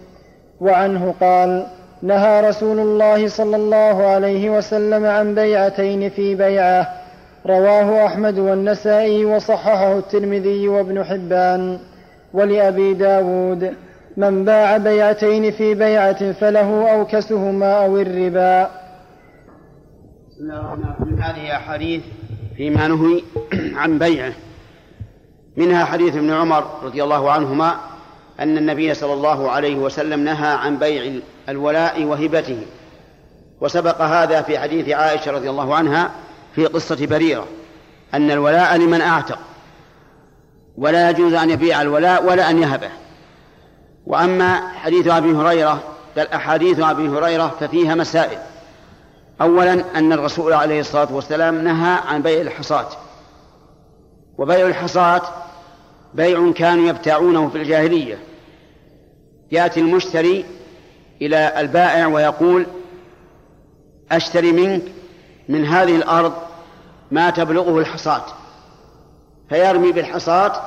وعنه 0.62 1.13
قال 1.22 1.65
نهى 2.01 2.50
رسول 2.50 2.79
الله 2.79 3.27
صلى 3.27 3.55
الله 3.55 4.08
عليه 4.08 4.50
وسلم 4.50 5.05
عن 5.05 5.36
بيعتين 5.36 6.10
في 6.10 6.36
بيعه 6.36 7.02
رواه 7.45 8.05
أحمد 8.05 8.39
والنسائي 8.39 9.25
وصححه 9.25 9.97
الترمذي 9.97 10.67
وابن 10.67 11.03
حبان 11.03 11.79
ولأبي 12.33 12.93
داود. 12.93 13.73
من 14.17 14.45
باع 14.45 14.77
بيعتين 14.77 15.51
في 15.51 15.73
بيعة 15.73 16.31
فله 16.31 16.91
أوكسهما 16.91 17.85
أو 17.85 17.97
الربا. 17.97 18.69
من 21.00 21.21
هذه 21.21 21.55
أحاديث 21.55 22.01
فيما 22.57 22.88
نهي 22.88 23.23
عن 23.75 24.00
بيعه. 24.00 24.33
منها 25.57 25.85
حديث 25.85 26.15
ابن 26.15 26.31
عمر 26.31 26.63
رضي 26.83 27.03
الله 27.03 27.31
عنهما 27.31 27.75
أن 28.39 28.57
النبي 28.57 28.93
صلى 28.93 29.13
الله 29.13 29.51
عليه 29.51 29.75
وسلم 29.75 30.19
نهى 30.19 30.53
عن 30.53 30.77
بيع 30.77 31.13
الولاء 31.50 32.03
وهبته. 32.03 32.59
وسبق 33.62 34.01
هذا 34.01 34.41
في 34.41 34.59
حديث 34.59 34.89
عائشة 34.89 35.31
رضي 35.31 35.50
الله 35.50 35.75
عنها 35.75 36.12
في 36.55 36.65
قصة 36.65 37.05
بريرة 37.05 37.48
أن 38.13 38.31
الولاء 38.31 38.77
لمن 38.77 39.01
أعتق 39.01 39.39
ولا 40.77 41.10
يجوز 41.10 41.33
أن 41.33 41.50
يبيع 41.50 41.81
الولاء 41.81 42.25
ولا 42.25 42.50
أن 42.50 42.62
يهبه. 42.62 42.89
وأما 44.05 44.69
حديث 44.69 45.07
أبي 45.07 45.31
هريرة 45.31 45.83
بل 46.15 46.27
أحاديث 46.27 46.79
أبي 46.79 47.07
هريرة 47.07 47.55
ففيها 47.60 47.95
مسائل. 47.95 48.38
أولا 49.41 49.83
أن 49.95 50.13
الرسول 50.13 50.53
عليه 50.53 50.79
الصلاة 50.79 51.13
والسلام 51.13 51.63
نهى 51.63 52.00
عن 52.07 52.22
بيع 52.22 52.41
الحصاة. 52.41 52.88
وبيع 54.38 54.67
الحصاة 54.67 55.22
بيع 56.13 56.51
كانوا 56.51 56.89
يبتاعونه 56.89 57.50
في 57.50 57.57
الجاهلية. 57.57 58.17
يأتي 59.51 59.79
المشتري 59.79 60.45
إلى 61.21 61.62
البائع 61.62 62.08
ويقول 62.08 62.65
أشتري 64.12 64.51
منك 64.51 64.84
من 65.49 65.65
هذه 65.65 65.95
الأرض 65.95 66.34
ما 67.13 67.30
تبلغه 67.30 67.80
الحصاة 67.80 68.26
فيرمي 69.49 69.91
بالحصاة 69.91 70.62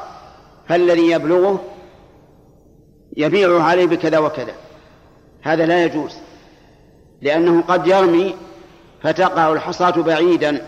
فالذي 0.68 1.10
يبلغه 1.10 1.64
يبيعه 3.16 3.62
عليه 3.62 3.86
بكذا 3.86 4.18
وكذا. 4.18 4.52
هذا 5.42 5.66
لا 5.66 5.84
يجوز 5.84 6.14
لأنه 7.22 7.62
قد 7.62 7.86
يرمي 7.86 8.34
فتقع 9.02 9.52
الحصاة 9.52 9.90
بعيدا 9.90 10.66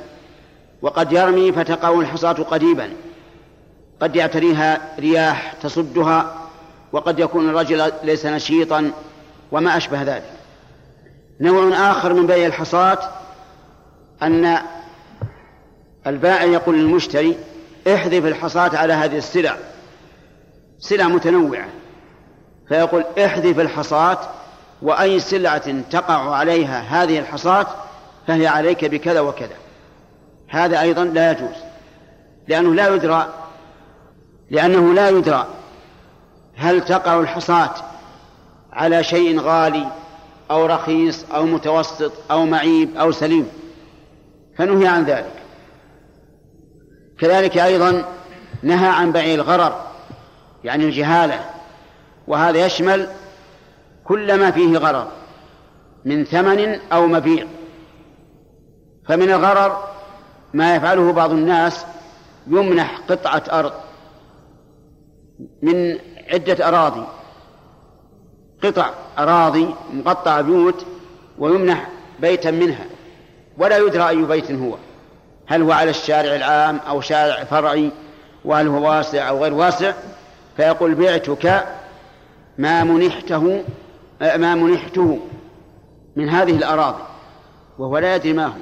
وقد 0.82 1.12
يرمي 1.12 1.52
فتقع 1.52 2.00
الحصاة 2.00 2.32
قريبا 2.32 2.92
قد 4.00 4.16
يعتريها 4.16 4.94
رياح 4.98 5.52
تصدها 5.62 6.34
وقد 6.92 7.18
يكون 7.18 7.48
الرجل 7.48 7.92
ليس 8.02 8.26
نشيطا 8.26 8.90
وما 9.52 9.76
أشبه 9.76 10.02
ذلك. 10.02 10.32
نوع 11.40 11.90
آخر 11.90 12.12
من 12.12 12.26
بيع 12.26 12.46
الحصاة 12.46 12.98
أن 14.22 14.58
البائع 16.08 16.42
يقول 16.42 16.78
للمشتري 16.78 17.36
احذف 17.94 18.26
الحصاة 18.26 18.76
على 18.76 18.92
هذه 18.92 19.18
السلع. 19.18 19.56
سلع 20.78 21.08
متنوعة. 21.08 21.68
فيقول 22.68 23.04
احذف 23.24 23.60
الحصاة 23.60 24.18
وأي 24.82 25.20
سلعة 25.20 25.80
تقع 25.90 26.34
عليها 26.34 26.80
هذه 26.80 27.18
الحصاة 27.18 27.66
فهي 28.26 28.46
عليك 28.46 28.84
بكذا 28.84 29.20
وكذا. 29.20 29.56
هذا 30.48 30.80
أيضا 30.80 31.04
لا 31.04 31.30
يجوز. 31.30 31.56
لأنه 32.48 32.74
لا 32.74 32.94
يدرى 32.94 33.26
لأنه 34.50 34.94
لا 34.94 35.08
يدرى 35.08 35.46
هل 36.56 36.84
تقع 36.84 37.20
الحصاة 37.20 37.74
على 38.72 39.04
شيء 39.04 39.40
غالي 39.40 39.86
أو 40.50 40.66
رخيص 40.66 41.24
أو 41.34 41.46
متوسط 41.46 42.12
أو 42.30 42.46
معيب 42.46 42.96
أو 42.96 43.12
سليم. 43.12 43.48
فنهي 44.58 44.86
عن 44.86 45.04
ذلك. 45.04 45.47
كذلك 47.20 47.58
أيضا 47.58 48.04
نهى 48.62 48.88
عن 48.88 49.12
بيع 49.12 49.34
الغرر 49.34 49.86
يعني 50.64 50.84
الجهالة 50.84 51.40
وهذا 52.26 52.66
يشمل 52.66 53.08
كل 54.04 54.40
ما 54.40 54.50
فيه 54.50 54.78
غرر 54.78 55.08
من 56.04 56.24
ثمن 56.24 56.80
أو 56.92 57.06
مبيع. 57.06 57.46
فمن 59.08 59.30
الغرر 59.30 59.88
ما 60.54 60.76
يفعله 60.76 61.12
بعض 61.12 61.30
الناس 61.30 61.84
يمنح 62.46 63.00
قطعة 63.08 63.42
أرض 63.52 63.72
من 65.62 65.98
عدة 66.32 66.68
أراضي 66.68 67.04
قطع 68.62 68.90
أراضي 69.18 69.74
مقطعة 69.92 70.40
بيوت 70.40 70.86
ويمنح 71.38 71.88
بيتا 72.20 72.50
منها 72.50 72.86
ولا 73.58 73.78
يدرى 73.78 74.08
أي 74.08 74.22
بيت 74.22 74.52
هو. 74.52 74.76
هل 75.48 75.62
هو 75.62 75.72
على 75.72 75.90
الشارع 75.90 76.36
العام 76.36 76.80
أو 76.88 77.00
شارع 77.00 77.44
فرعي؟ 77.44 77.90
وهل 78.44 78.68
هو 78.68 78.88
واسع 78.88 79.28
أو 79.28 79.42
غير 79.42 79.54
واسع؟ 79.54 79.92
فيقول 80.56 80.94
بعتك 80.94 81.66
ما 82.58 82.84
منحته 82.84 83.64
ما 84.20 84.54
منحته 84.54 85.18
من 86.16 86.28
هذه 86.28 86.56
الأراضي 86.56 87.02
وهو 87.78 87.98
لا 87.98 88.14
يدري 88.14 88.32
ما 88.32 88.46
هو 88.46 88.52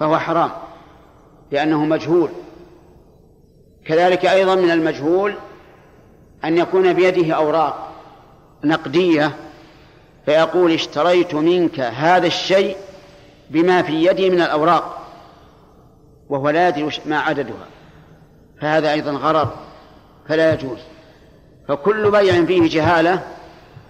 فهو 0.00 0.18
حرام 0.18 0.50
لأنه 1.50 1.84
مجهول. 1.84 2.30
كذلك 3.86 4.26
أيضا 4.26 4.54
من 4.54 4.70
المجهول 4.70 5.34
أن 6.44 6.58
يكون 6.58 6.92
بيده 6.92 7.34
أوراق 7.34 7.92
نقدية 8.64 9.32
فيقول 10.26 10.72
اشتريت 10.72 11.34
منك 11.34 11.80
هذا 11.80 12.26
الشيء 12.26 12.76
بما 13.50 13.82
في 13.82 14.06
يدي 14.06 14.30
من 14.30 14.40
الأوراق. 14.40 15.01
وهو 16.32 16.50
لا 16.50 16.68
يدري 16.68 16.88
ما 17.06 17.18
عددها. 17.18 17.66
فهذا 18.60 18.92
أيضا 18.92 19.10
غرر 19.10 19.56
فلا 20.28 20.52
يجوز. 20.52 20.78
فكل 21.68 22.10
بيع 22.10 22.44
فيه 22.44 22.68
جهالة 22.70 23.22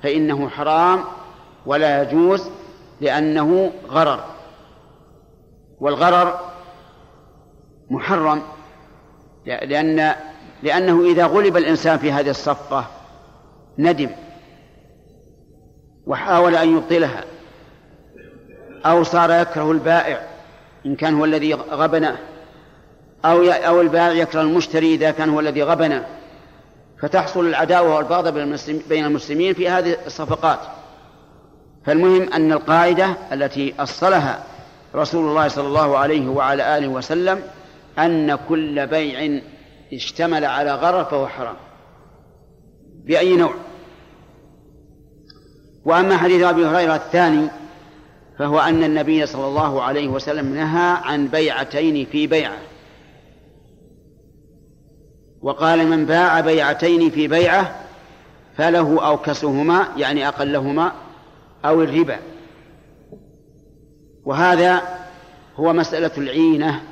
فإنه 0.02 0.48
حرام 0.48 1.04
ولا 1.66 2.02
يجوز 2.02 2.50
لأنه 3.00 3.72
غرر. 3.88 4.24
والغرر 5.80 6.40
محرم 7.90 8.42
لأن 9.46 10.14
لأنه 10.62 11.04
إذا 11.04 11.26
غلب 11.26 11.56
الإنسان 11.56 11.98
في 11.98 12.12
هذه 12.12 12.30
الصفقة 12.30 12.86
ندم 13.78 14.10
وحاول 16.06 16.54
أن 16.54 16.76
يبطلها 16.76 17.24
أو 18.86 19.02
صار 19.02 19.30
يكره 19.30 19.70
البائع 19.70 20.28
إن 20.86 20.96
كان 20.96 21.14
هو 21.14 21.24
الذي 21.24 21.54
غبنه. 21.54 22.31
أو 23.24 23.42
أو 23.42 23.80
البائع 23.80 24.12
يكره 24.12 24.40
المشتري 24.40 24.94
إذا 24.94 25.10
كان 25.10 25.28
هو 25.28 25.40
الذي 25.40 25.62
غبنه 25.62 26.06
فتحصل 27.02 27.46
العداوة 27.46 27.96
والبغضة 27.96 28.30
بين 28.88 29.04
المسلمين 29.04 29.54
في 29.54 29.68
هذه 29.68 29.96
الصفقات. 30.06 30.58
فالمهم 31.86 32.32
أن 32.32 32.52
القاعدة 32.52 33.16
التي 33.32 33.74
أصلها 33.78 34.44
رسول 34.94 35.28
الله 35.28 35.48
صلى 35.48 35.66
الله 35.66 35.98
عليه 35.98 36.28
وعلى 36.28 36.78
آله 36.78 36.88
وسلم 36.88 37.42
أن 37.98 38.38
كل 38.48 38.86
بيع 38.86 39.40
اشتمل 39.92 40.44
على 40.44 40.74
غرر 40.74 41.04
فهو 41.04 41.28
حرام. 41.28 41.56
بأي 43.04 43.36
نوع؟ 43.36 43.54
وأما 45.84 46.16
حديث 46.16 46.42
أبي 46.42 46.66
هريرة 46.66 46.96
الثاني 46.96 47.48
فهو 48.38 48.60
أن 48.60 48.84
النبي 48.84 49.26
صلى 49.26 49.46
الله 49.46 49.82
عليه 49.82 50.08
وسلم 50.08 50.54
نهى 50.54 50.96
عن 51.04 51.28
بيعتين 51.28 52.06
في 52.06 52.26
بيعة. 52.26 52.71
وقال 55.42 55.86
من 55.86 56.06
باع 56.06 56.40
بيعتين 56.40 57.10
في 57.10 57.28
بيعة 57.28 57.80
فله 58.56 59.06
أوكسهما 59.06 59.88
يعني 59.96 60.28
أقلهما 60.28 60.92
أو 61.64 61.82
الربا. 61.82 62.18
وهذا 64.24 64.82
هو 65.56 65.72
مسألة 65.72 66.10
العينة 66.18 66.82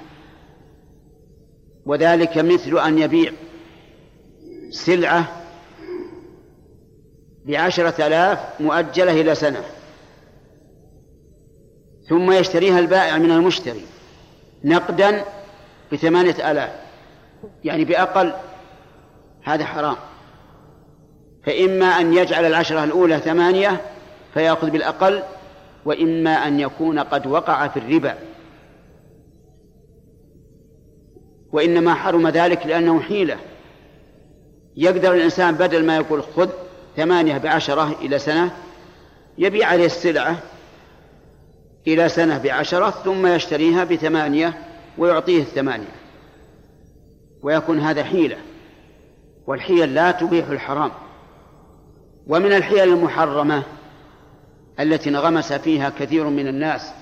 وذلك 1.87 2.39
مثل 2.39 2.79
أن 2.79 2.99
يبيع 2.99 3.33
سلعة 4.71 5.25
بعشرة 7.45 8.07
آلاف 8.07 8.39
مؤجلة 8.61 9.21
إلى 9.21 9.35
سنة 9.35 9.63
ثم 12.09 12.33
يشتريها 12.33 12.79
البائع 12.79 13.19
من 13.19 13.31
المشتري 13.31 13.85
نقدا 14.65 15.25
بثمانية 15.93 16.51
آلاف. 16.51 16.89
يعني 17.64 17.85
بأقل 17.85 18.33
هذا 19.42 19.64
حرام. 19.64 19.96
فإما 21.46 21.87
أن 21.87 22.14
يجعل 22.14 22.44
العشرة 22.44 22.85
الأولى 22.85 23.18
ثمانية 23.18 23.81
فيأخذ 24.35 24.70
بالأقل 24.70 25.22
وإما 25.85 26.31
أن 26.31 26.61
يكون 26.61 26.98
قد 26.98 27.26
وقع 27.26 27.68
في 27.68 27.79
الربا. 27.79 28.14
وإنما 31.53 31.94
حرم 31.94 32.29
ذلك 32.29 32.66
لأنه 32.66 33.00
حيلة. 33.00 33.37
يقدر 34.76 35.14
الإنسان 35.14 35.55
بدل 35.55 35.87
ما 35.87 35.96
يقول 35.96 36.22
خذ 36.22 36.50
ثمانية 36.96 37.38
بعشرة 37.38 37.96
إلى 38.03 38.18
سنة 38.18 38.50
يبيع 39.38 39.68
عليه 39.68 39.87
السلعة 39.87 40.37
إلى 41.87 42.09
سنة 42.09 42.38
بعشرة 42.38 42.90
ثم 42.90 43.26
يشتريها 43.26 43.85
بثمانية 43.85 44.59
ويعطيه 44.98 45.42
الثمانية. 45.42 46.00
ويكون 47.42 47.81
هذا 47.81 48.05
حيلة. 48.05 48.37
والحيل 49.46 49.94
لا 49.94 50.11
تبيح 50.11 50.48
الحرام. 50.48 50.90
ومن 52.26 52.53
الحيل 52.53 52.88
المحرمة 52.88 53.62
التي 54.81 55.11
انغمس 55.11 55.53
فيها 55.53 55.90
كثير 55.90 56.24
من 56.29 56.48
الناس 56.48 56.92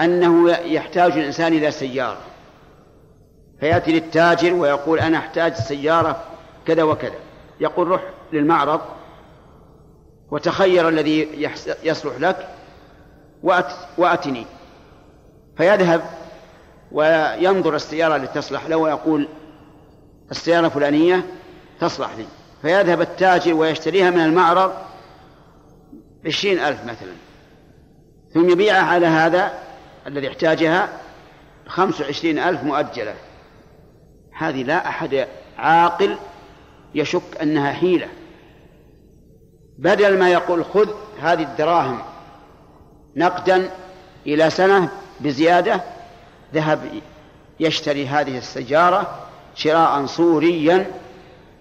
أنه 0.00 0.50
يحتاج 0.50 1.12
الإنسان 1.12 1.52
إلى 1.52 1.70
سيارة. 1.70 2.20
فيأتي 3.60 3.92
للتاجر 3.92 4.54
ويقول 4.54 5.00
أنا 5.00 5.18
أحتاج 5.18 5.54
سيارة 5.54 6.24
كذا 6.66 6.82
وكذا. 6.82 7.18
يقول 7.60 7.88
روح 7.88 8.02
للمعرض 8.32 8.80
وتخير 10.30 10.88
الذي 10.88 11.48
يصلح 11.84 12.16
لك 12.20 12.48
وأت 13.42 13.72
وأتني. 13.98 14.46
فيذهب 15.56 16.02
وينظر 16.92 17.74
السيارة 17.74 18.16
التي 18.16 18.34
تصلح 18.34 18.66
له 18.66 18.76
ويقول 18.76 19.28
السيارة 20.30 20.66
الفلانية 20.66 21.24
تصلح 21.80 22.10
لي. 22.16 22.26
فيذهب 22.62 23.00
التاجر 23.00 23.54
ويشتريها 23.54 24.10
من 24.10 24.20
المعرض 24.20 24.72
عشرين 26.26 26.58
ألف 26.58 26.84
مثلا. 26.84 27.12
ثم 28.34 28.50
يبيعها 28.50 28.82
على 28.82 29.06
هذا 29.06 29.52
الذي 30.06 30.28
احتاجها 30.28 30.88
خمس 31.66 32.00
وعشرين 32.00 32.38
ألف 32.38 32.62
مؤجلة. 32.62 33.14
هذه 34.32 34.62
لا 34.62 34.88
أحد 34.88 35.26
عاقل 35.58 36.16
يشك 36.94 37.36
أنها 37.42 37.72
حيلة. 37.72 38.08
بدل 39.78 40.18
ما 40.18 40.30
يقول 40.30 40.64
خذ 40.64 40.88
هذه 41.22 41.42
الدراهم 41.42 41.98
نقدا 43.16 43.70
إلى 44.26 44.50
سنة 44.50 44.88
بزيادة 45.20 45.80
ذهب 46.54 46.80
يشتري 47.60 48.06
هذه 48.06 48.38
السيارة 48.38 49.18
شراء 49.54 50.06
صوريا. 50.06 50.86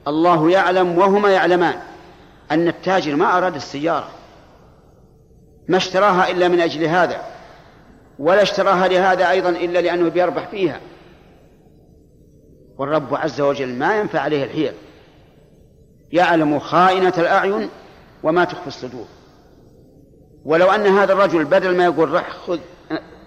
الله 0.07 0.51
يعلم 0.51 0.97
وهما 0.97 1.29
يعلمان 1.29 1.79
أن 2.51 2.67
التاجر 2.67 3.15
ما 3.15 3.37
أراد 3.37 3.55
السيارة 3.55 4.09
ما 5.67 5.77
اشتراها 5.77 6.31
إلا 6.31 6.47
من 6.47 6.59
أجل 6.59 6.83
هذا 6.83 7.21
ولا 8.19 8.41
اشتراها 8.41 8.87
لهذا 8.87 9.29
أيضا 9.29 9.49
إلا 9.49 9.79
لأنه 9.79 10.09
بيربح 10.09 10.47
فيها. 10.47 10.79
والرب 12.77 13.15
عز 13.15 13.41
وجل 13.41 13.69
ما 13.69 13.99
ينفع 13.99 14.19
عليه 14.19 14.43
الحيل 14.43 14.73
يعلم 16.11 16.59
خائنة 16.59 17.13
الأعين 17.17 17.69
وما 18.23 18.43
تخفي 18.45 18.67
الصدور. 18.67 19.07
ولو 20.45 20.71
أن 20.71 20.87
هذا 20.87 21.13
الرجل 21.13 21.45
بدل 21.45 21.77
ما 21.77 21.85
يقول 21.85 22.11
رح 22.11 22.29
خذ 22.29 22.59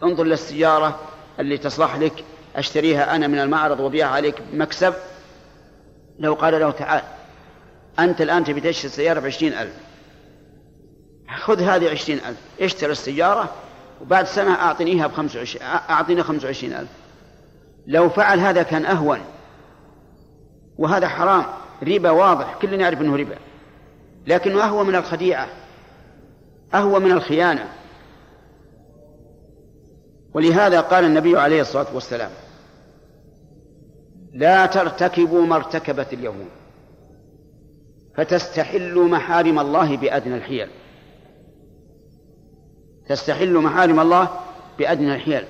انظر 0.02 0.24
للسيارة 0.24 1.00
اللي 1.38 1.58
تصلح 1.58 1.96
لك 1.96 2.24
أشتريها 2.56 3.16
أنا 3.16 3.26
من 3.26 3.38
المعرض 3.38 3.80
وبيعها 3.80 4.10
عليك 4.10 4.42
بمكسب 4.52 4.94
لو 6.18 6.34
قال 6.34 6.60
له 6.60 6.70
تعال 6.70 7.02
أنت 7.98 8.20
الآن 8.20 8.44
تبي 8.44 8.60
تشتري 8.60 8.88
السيارة 8.88 9.20
بعشرين 9.20 9.52
ألف. 9.52 9.72
خذ 11.40 11.62
هذه 11.62 11.90
عشرين 11.90 12.18
ألف 12.18 12.38
اشتري 12.60 12.92
السيارة 12.92 13.54
وبعد 14.00 14.26
سنة 14.26 14.54
أعطني 14.54 14.90
إياها 14.92 15.06
بخمسة 15.06 15.38
وعشرين 15.38 15.66
أعطينا 15.66 16.22
خمسة 16.22 16.46
وعشرين 16.46 16.72
ألف. 16.72 16.90
لو 17.86 18.08
فعل 18.08 18.40
هذا 18.40 18.62
كان 18.62 18.84
أهون. 18.84 19.20
وهذا 20.78 21.08
حرام 21.08 21.44
ربا 21.82 22.10
واضح 22.10 22.54
كلنا 22.62 22.82
يعرف 22.82 23.00
أنه 23.00 23.16
ربا. 23.16 23.36
لكنه 24.26 24.64
أهوى 24.64 24.84
من 24.84 24.94
الخديعة 24.94 25.48
أهوى 26.74 27.00
من 27.00 27.12
الخيانة. 27.12 27.68
ولهذا 30.34 30.80
قال 30.80 31.04
النبي 31.04 31.38
عليه 31.38 31.60
الصلاة 31.60 31.94
والسلام 31.94 32.30
لا 34.32 34.66
ترتكبوا 34.66 35.46
ما 35.46 35.56
ارتكبت 35.56 36.12
اليهود 36.12 36.48
فتستحلوا 38.16 39.08
محارم 39.08 39.58
الله 39.58 39.96
بأدنى 39.96 40.34
الحيل. 40.36 40.68
تستحلوا 43.08 43.62
محارم 43.62 44.00
الله 44.00 44.28
بأدنى 44.78 45.14
الحيل. 45.14 45.44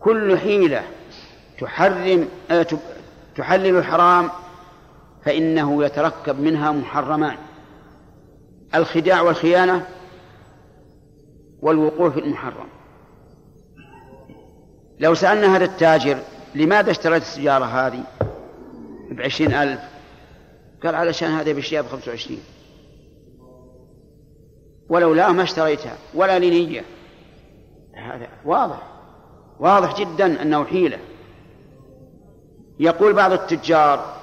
كل 0.00 0.38
حيلة 0.38 0.82
تحرم 1.60 2.28
آه، 2.50 2.66
تحلل 3.36 3.76
الحرام 3.76 4.30
فإنه 5.24 5.84
يتركب 5.84 6.40
منها 6.40 6.72
محرمان. 6.72 7.36
الخداع 8.74 9.20
والخيانة 9.20 9.86
والوقوع 11.62 12.10
في 12.10 12.20
المحرم. 12.20 12.75
لو 15.00 15.14
سألنا 15.14 15.56
هذا 15.56 15.64
التاجر 15.64 16.18
لماذا 16.54 16.90
اشتريت 16.90 17.22
السيارة 17.22 17.64
هذه 17.64 18.04
بعشرين 19.10 19.54
ألف؟ 19.54 19.80
قال 20.82 20.94
علشان 20.94 21.30
هذه 21.30 21.52
بشريها 21.52 21.82
بخمسة 21.82 22.10
وعشرين. 22.10 22.40
ولو 24.88 25.14
لا 25.14 25.32
ما 25.32 25.42
اشتريتها 25.42 25.96
ولا 26.14 26.38
لنية. 26.38 26.84
هذا 27.94 28.28
واضح. 28.44 28.82
واضح 29.60 30.00
جدا 30.00 30.42
أنه 30.42 30.64
حيلة. 30.64 30.98
يقول 32.80 33.12
بعض 33.12 33.32
التجار 33.32 34.16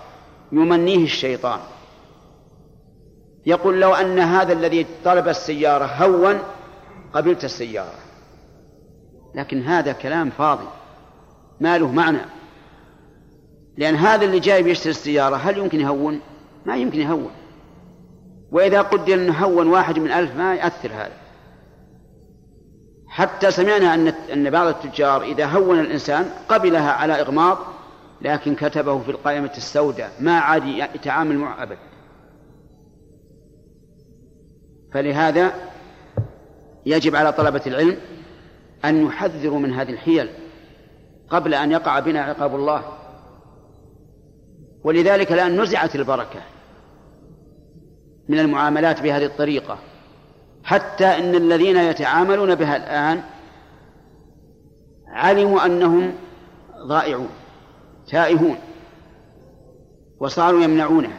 يمنيه 0.52 1.04
الشيطان. 1.04 1.60
يقول 3.46 3.82
لو 3.82 3.94
أن 3.94 4.20
هذا 4.20 4.54
الذي 4.54 4.86
طلب 5.06 5.28
السيارة 5.28 5.86
هون 5.86 6.40
قبلت 7.14 7.44
السيارة. 7.44 8.03
لكن 9.36 9.62
هذا 9.62 9.92
كلام 9.92 10.30
فاضي. 10.30 10.68
ما 11.60 11.78
له 11.78 11.92
معنى. 11.92 12.26
لأن 13.78 13.96
هذا 13.96 14.26
اللي 14.26 14.40
جاي 14.40 14.64
بيشتري 14.64 14.92
السيارة 14.92 15.36
هل 15.36 15.58
يمكن 15.58 15.80
يهون؟ 15.80 16.20
ما 16.66 16.76
يمكن 16.78 17.00
يهون. 17.02 17.32
وإذا 18.52 18.82
قدر 18.82 19.14
أنه 19.14 19.46
هون 19.46 19.68
واحد 19.68 20.00
من 20.00 20.12
ألف 20.12 20.36
ما 20.36 20.56
يأثر 20.56 20.92
هذا. 20.94 21.24
حتى 23.14 23.52
سمعنا 23.52 23.94
أن 23.94 24.08
أن 24.08 24.50
بعض 24.50 24.68
التجار 24.68 25.24
إذا 25.24 25.46
هون 25.46 25.80
الإنسان 25.80 26.30
قبلها 26.50 26.92
على 26.92 27.22
إغماض 27.22 27.58
لكن 28.22 28.56
كتبه 28.56 29.00
في 29.00 29.12
القائمة 29.12 29.52
السوداء 29.58 30.12
ما 30.20 30.40
عاد 30.40 30.66
يتعامل 30.66 31.38
معه 31.38 31.64
أبدا 31.64 31.80
فلهذا 34.94 35.54
يجب 36.86 37.16
على 37.16 37.34
طلبة 37.34 37.62
العلم 37.68 37.98
أن 38.86 39.06
يحذروا 39.06 39.60
من 39.60 39.74
هذه 39.74 39.92
الحيل 39.92 40.30
قبل 41.30 41.54
أن 41.54 41.72
يقع 41.72 42.00
بنا 42.00 42.22
عقاب 42.22 42.56
الله. 42.56 42.84
ولذلك 44.84 45.32
الآن 45.32 45.62
نزعت 45.62 45.96
البركة 45.96 46.42
من 48.30 48.40
المعاملات 48.40 49.02
بهذه 49.02 49.26
الطريقة. 49.26 49.78
حتى 50.64 51.06
أن 51.06 51.36
الذين 51.36 51.78
يتعاملون 51.78 52.56
بها 52.56 52.76
الآن 52.76 53.24
علموا 55.08 55.66
أنهم 55.66 56.14
ضائعون 56.88 57.30
تائهون 58.08 58.58
وصاروا 60.20 60.64
يمنعونها 60.64 61.18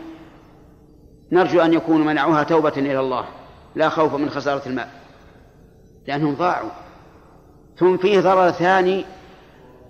نرجو 1.32 1.60
أن 1.60 1.72
يكونوا 1.72 2.06
منعوها 2.06 2.42
توبة 2.42 2.72
إلى 2.76 3.00
الله 3.00 3.24
لا 3.74 3.88
خوف 3.88 4.14
من 4.14 4.30
خسارة 4.30 4.68
المال 4.68 4.88
لأنهم 6.06 6.34
ضاعوا. 6.34 6.70
ثم 7.76 7.96
فيه 7.96 8.20
ضرر 8.20 8.50
ثاني 8.50 9.04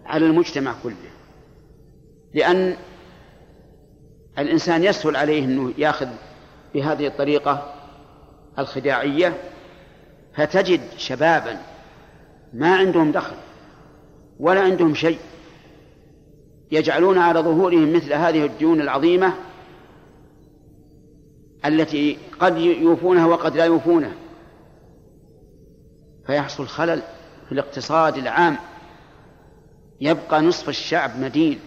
على 0.07 0.27
المجتمع 0.27 0.75
كله. 0.83 0.95
لأن 2.35 2.77
الإنسان 4.39 4.85
يسهل 4.85 5.17
عليه 5.17 5.45
أنه 5.45 5.73
يأخذ 5.79 6.09
بهذه 6.75 7.07
الطريقة 7.07 7.75
الخداعية 8.59 9.41
فتجد 10.35 10.81
شبابا 10.97 11.61
ما 12.53 12.77
عندهم 12.77 13.13
دخل 13.13 13.37
ولا 14.41 14.61
عندهم 14.61 14.95
شيء 14.95 15.19
يجعلون 16.71 17.19
على 17.19 17.41
ظهورهم 17.41 17.93
مثل 17.93 18.13
هذه 18.13 18.45
الديون 18.47 18.81
العظيمة 18.81 19.35
التي 21.65 22.19
قد 22.41 22.59
يوفونها 22.59 23.27
وقد 23.27 23.57
لا 23.57 23.65
يوفونها. 23.65 24.13
فيحصل 26.27 26.67
خلل. 26.67 27.03
في 27.47 27.53
الاقتصاد 27.53 28.17
العام 28.17 28.57
يبقى 30.01 30.43
نصف 30.43 30.69
الشعب 30.69 31.21
مدين. 31.21 31.59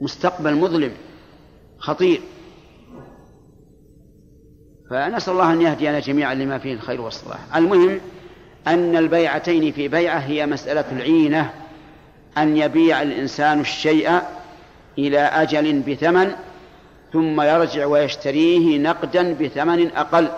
مستقبل 0.00 0.54
مظلم 0.54 0.92
خطير. 1.78 2.20
فنسأل 4.90 5.32
الله 5.32 5.52
أن 5.52 5.62
يهدينا 5.62 6.00
جميعا 6.00 6.34
لما 6.34 6.58
فيه 6.58 6.74
الخير 6.74 7.00
والصلاح. 7.00 7.56
المهم 7.56 8.00
أن 8.66 8.96
البيعتين 8.96 9.72
في 9.72 9.88
بيعة 9.88 10.18
هي 10.18 10.46
مسألة 10.46 10.84
العينة 10.92 11.54
أن 12.38 12.56
يبيع 12.56 13.02
الإنسان 13.02 13.60
الشيء 13.60 14.20
إلى 14.98 15.18
أجل 15.18 15.80
بثمن 15.80 16.32
ثم 17.12 17.40
يرجع 17.40 17.86
ويشتريه 17.86 18.78
نقدا 18.78 19.34
بثمن 19.34 19.90
أقل. 19.90 20.28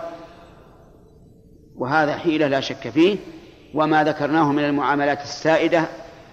وهذا 1.75 2.15
حيلة 2.15 2.47
لا 2.47 2.59
شك 2.59 2.89
فيه. 2.89 3.17
وما 3.75 4.03
ذكرناه 4.03 4.51
من 4.51 4.63
المعاملات 4.63 5.21
السائدة 5.21 5.81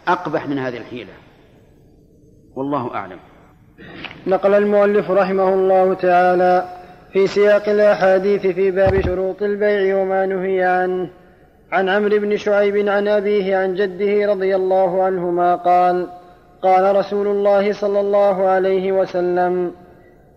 أقبح 0.08 0.48
من 0.48 0.58
هذه 0.58 0.76
الحيلة. 0.76 1.12
والله 2.56 2.94
أعلم. 2.94 3.18
نقل 4.26 4.54
المؤلف 4.54 5.10
رحمه 5.10 5.54
الله 5.54 5.94
تعالى 5.94 6.68
في 7.12 7.26
سياق 7.26 7.68
الأحاديث 7.68 8.46
في 8.46 8.70
باب 8.70 9.00
شروط 9.00 9.42
البيع 9.42 9.96
وما 9.96 10.26
نهي 10.26 10.62
عنه. 10.62 11.10
عن 11.72 11.88
عمرو 11.88 12.18
بن 12.18 12.36
شعيب 12.36 12.88
عن 12.88 13.08
أبيه 13.08 13.56
عن 13.56 13.74
جده 13.74 14.32
رضي 14.32 14.56
الله 14.56 15.02
عنهما 15.02 15.54
قال 15.54 16.08
قال 16.62 16.96
رسول 16.96 17.26
الله 17.26 17.72
صلى 17.72 18.00
الله 18.00 18.48
عليه 18.48 18.92
وسلم 18.92 19.72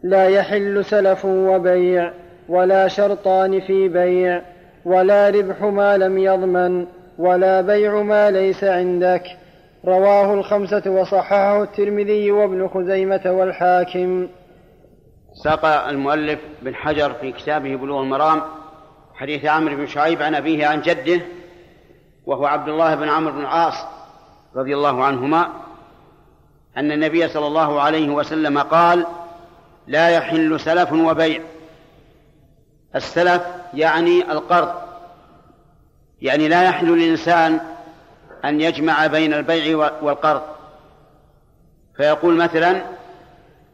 لا 0.03 0.27
يحل 0.27 0.85
سلف 0.85 1.25
وبيع 1.25 2.11
ولا 2.49 2.87
شرطان 2.87 3.59
في 3.59 3.87
بيع 3.87 4.41
ولا 4.85 5.29
ربح 5.29 5.61
ما 5.61 5.97
لم 5.97 6.17
يضمن. 6.17 6.85
ولا 7.17 7.61
بيع 7.61 8.01
ما 8.01 8.31
ليس 8.31 8.63
عندك. 8.63 9.23
رواه 9.85 10.33
الخمسة 10.33 10.83
وصححه 10.87 11.63
الترمذي 11.63 12.31
وابن 12.31 12.67
خزيمة 12.67 13.21
والحاكم. 13.25 14.27
ساق 15.43 15.65
المؤلف 15.65 16.39
بن 16.61 16.75
حجر 16.75 17.13
في 17.13 17.31
كتابه 17.31 17.75
بلوغ 17.75 18.01
المرام 18.01 18.41
حديث 19.15 19.45
عمرو 19.45 19.75
بن 19.75 19.87
شعيب 19.87 20.21
عن 20.21 20.35
أبيه 20.35 20.67
عن 20.67 20.81
جده 20.81 21.21
وهو 22.25 22.45
عبد 22.45 22.69
الله 22.69 22.95
بن 22.95 23.09
عمرو 23.09 23.33
بن 23.33 23.41
العاص 23.41 23.85
رضي 24.55 24.75
الله 24.75 25.03
عنهما 25.03 25.49
أن 26.77 26.91
النبي 26.91 27.27
صلى 27.27 27.47
الله 27.47 27.81
عليه 27.81 28.09
وسلم 28.09 28.59
قال 28.59 29.05
لا 29.87 30.09
يحل 30.09 30.59
سلف 30.59 30.93
وبيع. 30.93 31.41
السلف 32.95 33.41
يعني 33.73 34.31
القرض. 34.31 34.84
يعني 36.25 36.47
لا 36.47 36.63
يحل 36.63 36.87
للإنسان 36.87 37.59
أن 38.45 38.61
يجمع 38.61 39.07
بين 39.07 39.33
البيع 39.33 39.91
والقرض. 40.01 40.41
فيقول 41.97 42.35
مثلا 42.35 42.81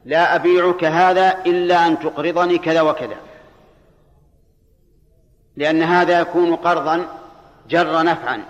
لا 0.06 0.36
أبيعك 0.36 0.84
هذا 0.84 1.38
إلا 1.46 1.88
أن 1.88 2.00
تقرضني 2.00 2.58
كذا 2.58 2.82
وكذا. 2.82 3.16
لأن 5.58 5.84
هذا 5.84 6.20
يكون 6.20 6.56
قرضا 6.56 7.08
جر 7.70 8.04
نفعا. 8.04 8.44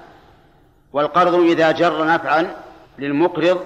والقرض 0.94 1.34
إذا 1.34 1.72
جر 1.72 2.06
نفعا 2.06 2.56
للمقرض 3.00 3.66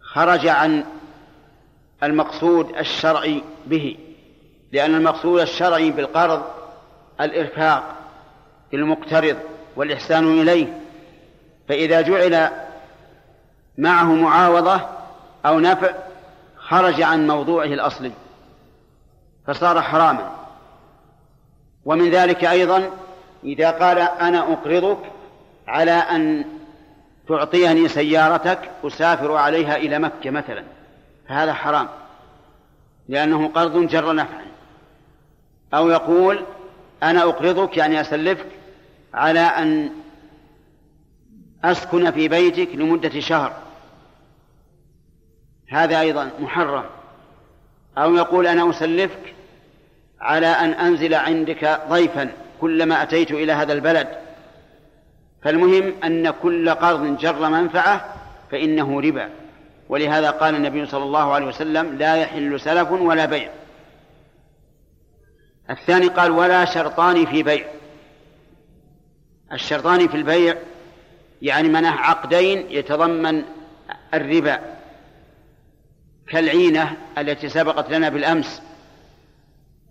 خرج 0.00 0.46
عن 0.46 0.84
المقصود 2.02 2.76
الشرعي 2.76 3.42
به. 3.66 3.98
لأن 4.72 4.94
المقصود 4.94 5.40
الشرعي 5.40 5.90
بالقرض 5.90 6.42
الإرفاق. 7.20 8.01
للمقترض 8.72 9.36
والإحسان 9.76 10.40
إليه 10.40 10.80
فإذا 11.68 12.00
جعل 12.00 12.50
معه 13.78 14.12
معاوضة 14.14 14.80
أو 15.46 15.60
نفع 15.60 15.90
خرج 16.56 17.02
عن 17.02 17.26
موضوعه 17.26 17.66
الأصلي 17.66 18.12
فصار 19.46 19.82
حراما. 19.82 20.30
ومن 21.84 22.10
ذلك 22.10 22.44
أيضا 22.44 22.90
إذا 23.44 23.70
قال 23.70 23.98
أنا 23.98 24.52
أقرضك 24.52 24.98
على 25.68 25.90
أن 25.90 26.44
تعطيني 27.28 27.88
سيارتك 27.88 28.70
أسافر 28.84 29.32
عليها 29.32 29.76
إلى 29.76 29.98
مكة 29.98 30.30
مثلا 30.30 30.64
فهذا 31.28 31.52
حرام 31.52 31.88
لأنه 33.08 33.48
قرض 33.48 33.86
جر 33.86 34.14
نفعا. 34.14 34.46
أو 35.74 35.88
يقول 35.88 36.44
أنا 37.02 37.22
أقرضك 37.22 37.76
يعني 37.76 38.00
أسلفك 38.00 38.46
على 39.14 39.40
أن 39.40 39.90
أسكن 41.64 42.10
في 42.10 42.28
بيتك 42.28 42.74
لمدة 42.74 43.20
شهر. 43.20 43.52
هذا 45.68 46.00
أيضا 46.00 46.30
محرم. 46.38 46.84
أو 47.98 48.14
يقول 48.14 48.46
أنا 48.46 48.70
أسلفك 48.70 49.34
على 50.20 50.46
أن 50.46 50.70
أنزل 50.70 51.14
عندك 51.14 51.80
ضيفا 51.88 52.32
كلما 52.60 53.02
أتيت 53.02 53.30
إلى 53.30 53.52
هذا 53.52 53.72
البلد. 53.72 54.08
فالمهم 55.42 55.92
أن 56.04 56.30
كل 56.30 56.70
قرض 56.70 57.18
جر 57.18 57.48
منفعة 57.48 58.14
فإنه 58.50 59.00
ربا. 59.00 59.30
ولهذا 59.88 60.30
قال 60.30 60.54
النبي 60.54 60.86
صلى 60.86 61.04
الله 61.04 61.32
عليه 61.32 61.46
وسلم 61.46 61.98
لا 61.98 62.16
يحل 62.16 62.60
سلف 62.60 62.90
ولا 62.90 63.26
بيع. 63.26 63.50
الثاني 65.70 66.06
قال 66.08 66.30
ولا 66.30 66.64
شرطان 66.64 67.26
في 67.26 67.42
بيع. 67.42 67.64
الشرطان 69.52 70.08
في 70.08 70.16
البيع 70.16 70.54
يعني 71.42 71.68
منح 71.68 72.10
عقدين 72.10 72.66
يتضمن 72.70 73.42
الربا 74.14 74.60
كالعينة 76.28 76.96
التي 77.18 77.48
سبقت 77.48 77.90
لنا 77.90 78.08
بالأمس 78.08 78.62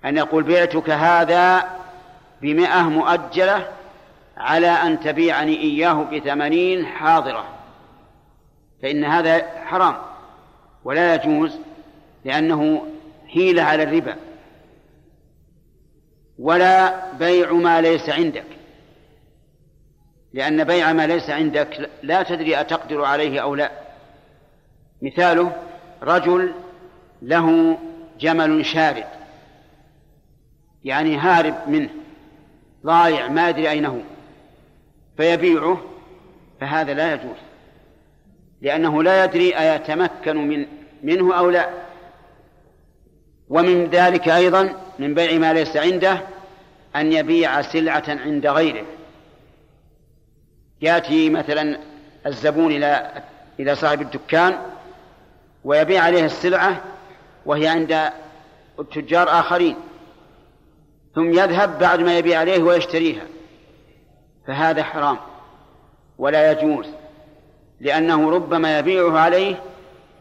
أن 0.06 0.18
يقول 0.18 0.44
بعتك 0.44 0.90
هذا 0.90 1.70
بمئة 2.42 2.82
مؤجلة 2.82 3.68
على 4.38 4.68
أن 4.68 5.00
تبيعني 5.00 5.58
إياه 5.58 5.94
بثمانين 5.94 6.86
حاضرة 6.86 7.46
فإن 8.82 9.04
هذا 9.04 9.48
حرام 9.66 9.96
ولا 10.84 11.16
يجوز 11.16 11.60
لأنه 12.26 12.88
حيلة 13.28 13.64
على 13.64 13.84
الربا 13.84 14.16
ولا 16.40 16.94
بيع 17.14 17.52
ما 17.52 17.82
ليس 17.82 18.10
عندك. 18.10 18.61
لأن 20.34 20.64
بيع 20.64 20.94
ما 20.94 21.08
ليس 21.08 21.30
عندك 21.30 21.90
لا 22.04 22.24
تدري 22.24 22.62
أتقدر 22.62 23.06
عليه 23.06 23.40
أو 23.40 23.56
لا. 23.56 23.72
مثاله 25.02 25.52
رجل 26.04 26.54
له 27.22 27.78
جمل 28.20 28.66
شارد 28.66 29.06
يعني 30.84 31.18
هارب 31.18 31.56
منه 31.68 31.90
ضايع 32.86 33.28
ما 33.28 33.50
أدري 33.50 33.70
أين 33.70 33.86
هو 33.86 34.00
فيبيعه 35.18 35.82
فهذا 36.62 36.94
لا 36.94 37.14
يجوز 37.14 37.38
لأنه 38.62 39.04
لا 39.04 39.24
يدري 39.24 39.58
أيتمكن 39.58 40.38
من 40.48 40.66
منه 41.04 41.38
أو 41.38 41.50
لا. 41.50 41.70
ومن 43.50 43.86
ذلك 43.86 44.30
أيضا 44.30 44.74
من 45.00 45.14
بيع 45.14 45.38
ما 45.38 45.54
ليس 45.54 45.78
عنده 45.78 46.22
أن 46.96 47.14
يبيع 47.14 47.62
سلعة 47.62 48.04
عند 48.08 48.48
غيره. 48.48 48.86
يأتي 50.82 51.30
مثلا 51.30 51.80
الزبون 52.26 52.72
إلى 52.72 53.24
إلى 53.60 53.76
صاحب 53.76 54.02
الدكان 54.02 54.58
ويبيع 55.64 56.04
عليه 56.04 56.26
السلعة 56.26 56.82
وهي 57.46 57.68
عند 57.68 58.12
تجار 58.92 59.30
آخرين 59.40 59.76
ثم 61.16 61.30
يذهب 61.30 61.80
بعد 61.80 62.00
ما 62.00 62.18
يبيع 62.18 62.40
عليه 62.40 62.64
ويشتريها. 62.64 63.24
فهذا 64.48 64.84
حرام 64.84 65.18
ولا 66.18 66.52
يجوز 66.52 66.86
لأنه 67.80 68.32
ربما 68.32 68.80
يبيعه 68.80 69.20
عليه 69.20 69.56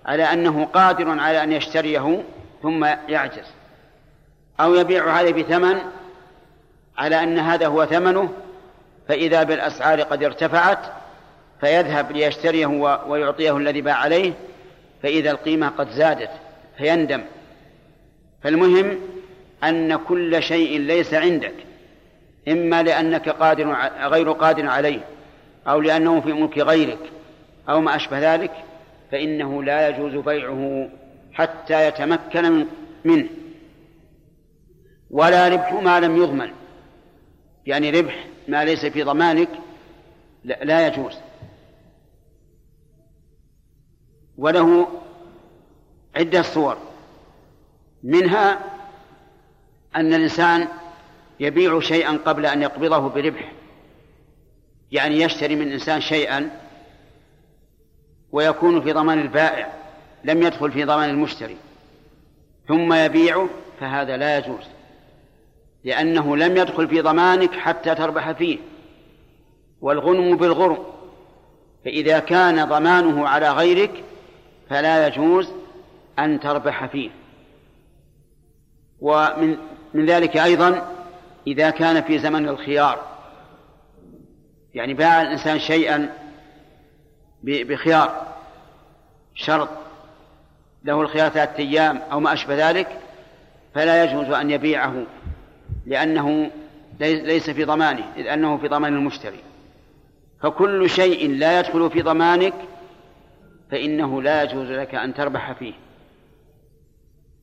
على 0.07 0.23
أنه 0.25 0.65
قادر 0.65 1.21
على 1.21 1.43
أن 1.43 1.53
يشتريه 1.53 2.25
ثم 2.63 2.85
يعجز 2.85 3.47
أو 4.61 4.75
يبيع 4.75 5.13
عليه 5.13 5.43
بثمن 5.43 5.79
على 6.99 7.23
أن 7.23 7.39
هذا 7.39 7.67
هو 7.67 7.87
ثمنه 7.87 8.31
فإذا 9.11 9.43
بالأسعار 9.43 10.03
قد 10.03 10.25
ارتفعت 10.25 10.79
فيذهب 11.61 12.13
ليشتريه 12.13 12.67
ويعطيه 13.07 13.57
الذي 13.57 13.81
باع 13.81 13.95
عليه 13.95 14.33
فإذا 15.03 15.31
القيمة 15.31 15.69
قد 15.69 15.91
زادت 15.91 16.31
فيندم. 16.79 17.23
فالمهم 18.43 18.99
أن 19.65 19.97
كل 19.97 20.43
شيء 20.43 20.81
ليس 20.81 21.15
عندك 21.15 21.55
إما 22.49 22.83
لأنك 22.83 23.29
قادر 23.29 23.77
غير 24.01 24.33
قادر 24.33 24.67
عليه 24.67 25.01
أو 25.69 25.81
لأنه 25.81 26.21
في 26.21 26.33
ملك 26.33 26.59
غيرك 26.59 27.11
أو 27.69 27.81
ما 27.81 27.97
أشبه 27.97 28.35
ذلك 28.35 28.53
فإنه 29.13 29.63
لا 29.63 29.89
يجوز 29.89 30.15
بيعه 30.15 30.89
حتى 31.33 31.89
يتمكن 31.89 32.67
منه. 33.05 33.29
ولا 35.11 35.49
ربح 35.49 35.73
ما 35.73 36.01
لم 36.01 36.17
يضمن 36.17 36.51
يعني 37.67 37.91
ربح 37.91 38.30
ما 38.51 38.65
ليس 38.65 38.87
في 38.87 39.03
ضمانك 39.03 39.49
لا 40.45 40.87
يجوز. 40.87 41.15
وله 44.39 44.89
عدة 46.17 46.43
صور. 46.43 46.79
منها 48.03 48.59
أن 49.97 50.15
الإنسان 50.15 50.69
يبيع 51.41 51.81
شيئا 51.81 52.17
قبل 52.17 52.47
أن 52.47 52.63
يقبضه 52.63 52.99
بربح 52.99 53.53
يعني 54.93 55.21
يشتري 55.21 55.57
من 55.57 55.73
إنسان 55.73 56.01
شيئا 56.01 56.51
ويكون 58.33 58.83
في 58.83 58.93
ضمان 58.93 59.21
البائع 59.21 59.73
لم 60.25 60.43
يدخل 60.43 60.73
في 60.73 60.85
ضمان 60.85 61.11
المشتري. 61.11 61.57
ثم 62.69 62.93
يبيعه 62.93 63.49
فهذا 63.81 64.17
لا 64.17 64.39
يجوز. 64.39 64.65
لأنه 65.85 66.37
لم 66.37 66.57
يدخل 66.57 66.89
في 66.89 67.01
ضمانك 67.01 67.53
حتى 67.53 67.95
تربح 67.95 68.33
فيه. 68.33 68.59
والغنم 69.81 70.37
بالغرم 70.37 70.79
فإذا 71.85 72.19
كان 72.19 72.65
ضمانه 72.65 73.29
على 73.29 73.51
غيرك 73.51 74.05
فلا 74.71 75.07
يجوز 75.07 75.49
أن 76.19 76.41
تربح 76.41 76.87
فيه. 76.87 77.11
ومن 79.01 79.57
من 79.95 80.07
ذلك 80.07 80.37
أيضا 80.37 80.97
إذا 81.47 81.71
كان 81.71 82.03
في 82.03 82.19
زمن 82.19 82.49
الخيار. 82.49 83.03
يعني 84.75 84.95
باع 84.95 85.23
الإنسان 85.23 85.59
شيئا 85.59 86.15
بخيار 87.43 88.27
شرط 89.35 89.69
له 90.85 91.01
الخيار 91.01 91.31
ثلاثة 91.31 91.59
أيام 91.59 91.97
أو 92.13 92.21
ما 92.21 92.33
أشبه 92.33 92.71
ذلك 92.71 92.99
فلا 93.75 94.05
يجوز 94.05 94.31
أن 94.31 94.51
يبيعه. 94.51 95.07
لأنه 95.87 96.51
ليس 97.01 97.51
في 97.51 97.65
ضمانه 97.65 98.13
إذ 98.17 98.27
أنه 98.27 98.57
في 98.57 98.69
ضمان 98.69 98.95
المشتري. 98.95 99.41
فكل 100.43 100.91
شيء 100.91 101.31
لا 101.31 101.59
يدخل 101.59 101.91
في 101.91 102.03
ضمانك 102.03 102.55
فإنه 103.71 104.23
لا 104.23 104.43
يجوز 104.43 104.71
لك 104.71 104.95
أن 104.95 105.15
تربح 105.15 105.53
فيه. 105.53 105.75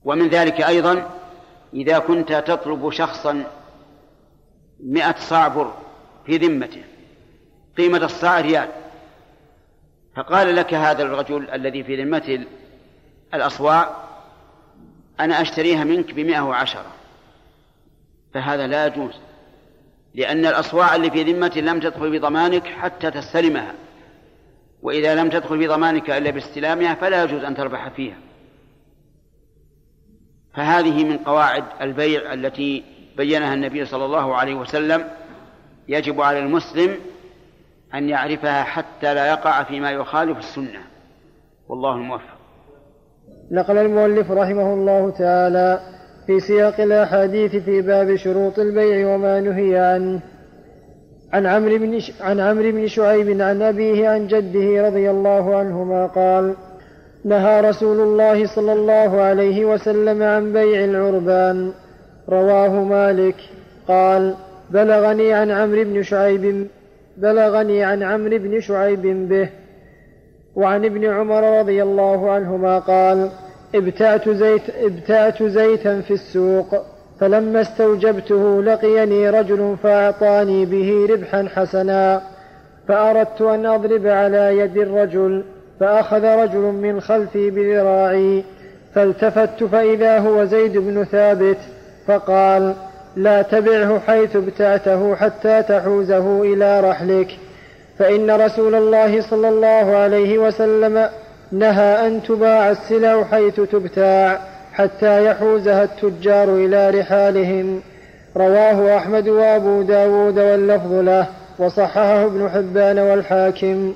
ومن 0.03 0.27
ذلك 0.27 0.61
أيضا 0.61 1.09
إذا 1.73 1.99
كنت 1.99 2.33
تطلب 2.33 2.89
شخصا 2.91 3.43
مئة 4.79 5.15
صاع 5.17 5.47
بر 5.47 5.73
في 6.25 6.37
ذمته 6.37 6.83
قيمة 7.77 7.97
الصاع 7.97 8.41
ريال 8.41 8.69
فقال 10.15 10.55
لك 10.55 10.73
هذا 10.73 11.03
الرجل 11.03 11.49
الذي 11.49 11.83
في 11.83 12.03
ذمته 12.03 12.45
الأصواع 13.33 13.95
أنا 15.19 15.41
أشتريها 15.41 15.83
منك 15.83 16.13
بمئة 16.13 16.41
وعشرة. 16.41 16.96
فهذا 18.33 18.67
لا 18.67 18.85
يجوز 18.85 19.13
لأن 20.15 20.45
الأصواع 20.45 20.95
اللي 20.95 21.11
في 21.11 21.23
ذمته 21.23 21.61
لم 21.61 21.79
تدخل 21.79 22.19
بضمانك 22.19 22.67
حتى 22.67 23.11
تستلمها 23.11 23.73
وإذا 24.81 25.15
لم 25.15 25.29
تدخل 25.29 25.57
بضمانك 25.67 26.09
إلا 26.09 26.31
باستلامها 26.31 26.93
فلا 26.93 27.23
يجوز 27.23 27.43
أن 27.43 27.55
تربح 27.55 27.89
فيها. 27.89 28.17
فهذه 30.53 31.03
من 31.03 31.17
قواعد 31.17 31.63
البيع 31.81 32.33
التي 32.33 32.83
بينها 33.17 33.53
النبي 33.53 33.85
صلى 33.85 34.05
الله 34.05 34.35
عليه 34.35 34.55
وسلم 34.55 35.07
يجب 35.87 36.21
على 36.21 36.39
المسلم 36.39 36.97
أن 37.93 38.09
يعرفها 38.09 38.63
حتى 38.63 39.13
لا 39.13 39.27
يقع 39.27 39.63
فيما 39.63 39.91
يخالف 39.91 40.37
السنة. 40.37 40.79
والله 41.67 41.95
الموفق. 41.95 42.37
نقل 43.51 43.77
المؤلف 43.77 44.31
رحمه 44.31 44.73
الله 44.73 45.11
تعالى 45.11 45.96
في 46.27 46.39
سياق 46.39 46.81
الأحاديث 46.81 47.55
في 47.55 47.81
باب 47.81 48.15
شروط 48.15 48.59
البيع 48.59 49.15
وما 49.15 49.39
نهي 49.39 49.77
عنه. 49.77 50.19
عن 51.33 51.45
عمرو 51.45 51.77
بن 51.77 51.99
عن 52.21 52.39
عمرو 52.39 52.71
بن 52.71 52.87
شعيب 52.87 53.41
عن 53.41 53.61
أبيه 53.61 54.09
عن 54.09 54.27
جده 54.27 54.87
رضي 54.87 55.09
الله 55.09 55.55
عنهما 55.55 56.05
قال 56.05 56.55
نهى 57.25 57.61
رسول 57.61 57.99
الله 57.99 58.55
صلى 58.55 58.73
الله 58.73 59.21
عليه 59.21 59.65
وسلم 59.65 60.23
عن 60.23 60.53
بيع 60.53 60.83
العربان. 60.83 61.71
رواه 62.29 62.83
مالك. 62.83 63.35
قال 63.87 64.35
بلغني 64.69 65.33
عن 65.33 65.51
عمرو 65.51 65.83
بن 65.83 66.03
شعيب 66.03 66.67
بلغني 67.17 67.83
عن 67.83 68.03
عمرو 68.03 68.37
بن 68.37 68.59
شعيب 68.59 69.29
به. 69.29 69.49
وعن 70.55 70.85
ابن 70.85 71.05
عمر 71.05 71.59
رضي 71.59 71.83
الله 71.83 72.31
عنهما 72.31 72.79
قال 72.79 73.29
ابتعت 73.75 74.29
زيت 74.29 74.61
ابتعت 74.81 75.43
زيتا 75.43 76.01
في 76.01 76.13
السوق 76.13 76.75
فلما 77.19 77.61
استوجبته 77.61 78.63
لقيني 78.63 79.29
رجل 79.29 79.75
فأعطاني 79.83 80.65
به 80.65 81.07
ربحا 81.09 81.47
حسنا 81.55 82.21
فأردت 82.87 83.41
أن 83.41 83.65
أضرب 83.65 84.07
على 84.07 84.57
يد 84.57 84.77
الرجل 84.77 85.43
فأخذ 85.79 86.23
رجل 86.23 86.59
من 86.59 87.01
خلفي 87.01 87.49
بذراعي 87.49 88.43
فالتفت 88.95 89.63
فإذا 89.63 90.19
هو 90.19 90.45
زيد 90.45 90.77
بن 90.77 91.03
ثابت 91.03 91.57
فقال 92.07 92.73
لا 93.15 93.41
تبعه 93.41 93.99
حيث 93.99 94.35
ابتعته 94.35 95.15
حتى 95.15 95.63
تحوزه 95.63 96.41
إلى 96.41 96.79
رحلك 96.79 97.37
فإن 97.99 98.31
رسول 98.31 98.75
الله 98.75 99.21
صلى 99.21 99.49
الله 99.49 99.95
عليه 99.95 100.37
وسلم 100.37 101.09
نهى 101.51 102.07
أن 102.07 102.23
تباع 102.23 102.71
السلع 102.71 103.23
حيث 103.23 103.59
تبتاع 103.59 104.39
حتى 104.73 105.25
يحوزها 105.25 105.83
التجار 105.83 106.55
إلى 106.55 106.89
رحالهم. 106.89 107.81
رواه 108.37 108.97
أحمد 108.97 109.27
وأبو 109.27 109.81
داود 109.81 110.39
واللفظ 110.39 110.93
له 110.93 111.27
وصححه 111.59 112.25
ابن 112.25 112.49
حبان 112.49 112.99
والحاكم. 112.99 113.93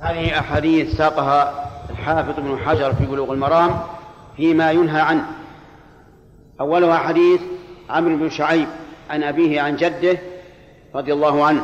هذه 0.00 0.38
أحاديث 0.38 0.96
ساقها 0.96 1.70
الحافظ 1.90 2.38
ابن 2.38 2.58
حجر 2.58 2.94
في 2.94 3.06
بلوغ 3.06 3.32
المرام 3.32 3.70
فيما 4.36 4.70
ينهى 4.70 5.00
عنه. 5.00 5.24
أولها 6.60 6.96
حديث 6.96 7.40
عمرو 7.90 8.16
بن 8.16 8.30
شعيب 8.30 8.68
عن 9.10 9.22
أبيه 9.22 9.60
عن 9.60 9.76
جده 9.76 10.18
رضي 10.94 11.12
الله 11.12 11.44
عنه. 11.44 11.62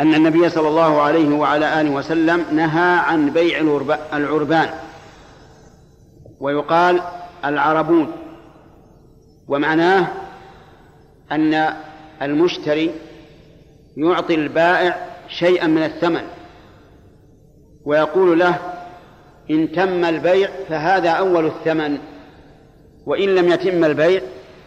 أن 0.00 0.14
النبي 0.14 0.48
صلى 0.48 0.68
الله 0.68 1.00
عليه 1.00 1.36
وعلى 1.36 1.80
آله 1.80 1.90
وسلم 1.90 2.44
نهى 2.52 2.98
عن 2.98 3.30
بيع 3.30 3.60
العربان. 4.12 4.70
ويقال 6.40 7.00
العربون. 7.44 8.12
ومعناه 9.48 10.06
أن 11.32 11.74
المشتري 12.22 12.94
يعطي 13.96 14.34
البائع 14.34 15.06
شيئا 15.28 15.66
من 15.66 15.82
الثمن. 15.82 16.22
ويقول 17.84 18.38
له 18.38 18.58
إن 19.50 19.72
تم 19.72 20.04
البيع 20.04 20.50
فهذا 20.68 21.10
أول 21.10 21.46
الثمن 21.46 21.98
وإن 23.06 23.28
لم 23.34 23.48
يتم 23.48 23.84
البيع 23.84 24.22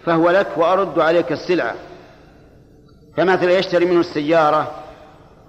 فهو 0.06 0.30
لك 0.30 0.48
وأرد 0.58 1.00
عليك 1.00 1.32
السلعة. 1.32 1.76
فمثلا 3.18 3.52
يشتري 3.52 3.86
منه 3.86 4.00
السيارة 4.00 4.81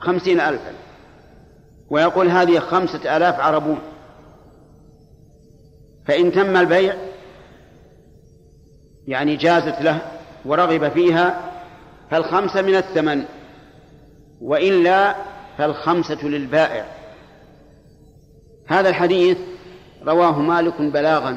خمسين 0.02 0.40
ألفا. 0.40 0.72
ويقول 1.90 2.28
هذه 2.28 2.58
خمسة 2.58 3.16
آلاف 3.16 3.40
عربون. 3.40 3.78
فإن 6.06 6.32
تم 6.32 6.56
البيع 6.56 6.94
يعني 9.06 9.36
جازت 9.36 9.82
له 9.82 9.98
ورغب 10.44 10.88
فيها 10.88 11.52
فالخمسة 12.10 12.62
من 12.62 12.74
الثمن. 12.74 13.24
وإلا 14.40 15.14
فالخمسة 15.58 16.24
للبائع. 16.24 16.86
هذا 18.66 18.88
الحديث 18.88 19.38
رواه 20.06 20.38
مالك 20.38 20.82
بلاغا. 20.82 21.36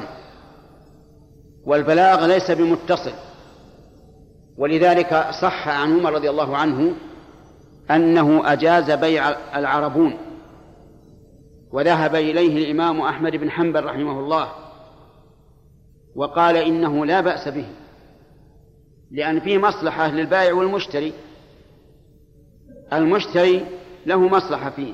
والبلاغ 1.64 2.26
ليس 2.26 2.50
بمتصل. 2.50 3.12
ولذلك 4.58 5.28
صح 5.42 5.68
عن 5.68 5.98
عمر 5.98 6.12
رضي 6.12 6.30
الله 6.30 6.56
عنه 6.56 6.94
أنه 7.90 8.52
أجاز 8.52 8.90
بيع 8.90 9.28
العربون. 9.58 10.18
وذهب 11.72 12.14
إليه 12.14 12.64
الإمام 12.64 13.00
أحمد 13.00 13.36
بن 13.36 13.50
حنبل 13.50 13.84
رحمه 13.84 14.20
الله 14.20 14.48
وقال 16.16 16.56
إنه 16.56 17.06
لا 17.06 17.20
بأس 17.20 17.48
به 17.48 17.66
لأن 19.10 19.40
فيه 19.40 19.58
مصلحة 19.58 20.08
للبائع 20.08 20.54
والمشتري. 20.54 21.12
المشتري 22.92 23.64
له 24.06 24.28
مصلحة 24.28 24.70
فيه 24.70 24.92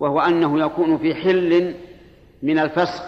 وهو 0.00 0.20
أنه 0.20 0.60
يكون 0.60 0.98
في 0.98 1.14
حل 1.14 1.74
من 2.42 2.58
الفسخ 2.58 3.02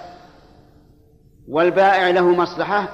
والبائع 1.48 2.10
له 2.10 2.28
مصلحة 2.28 2.88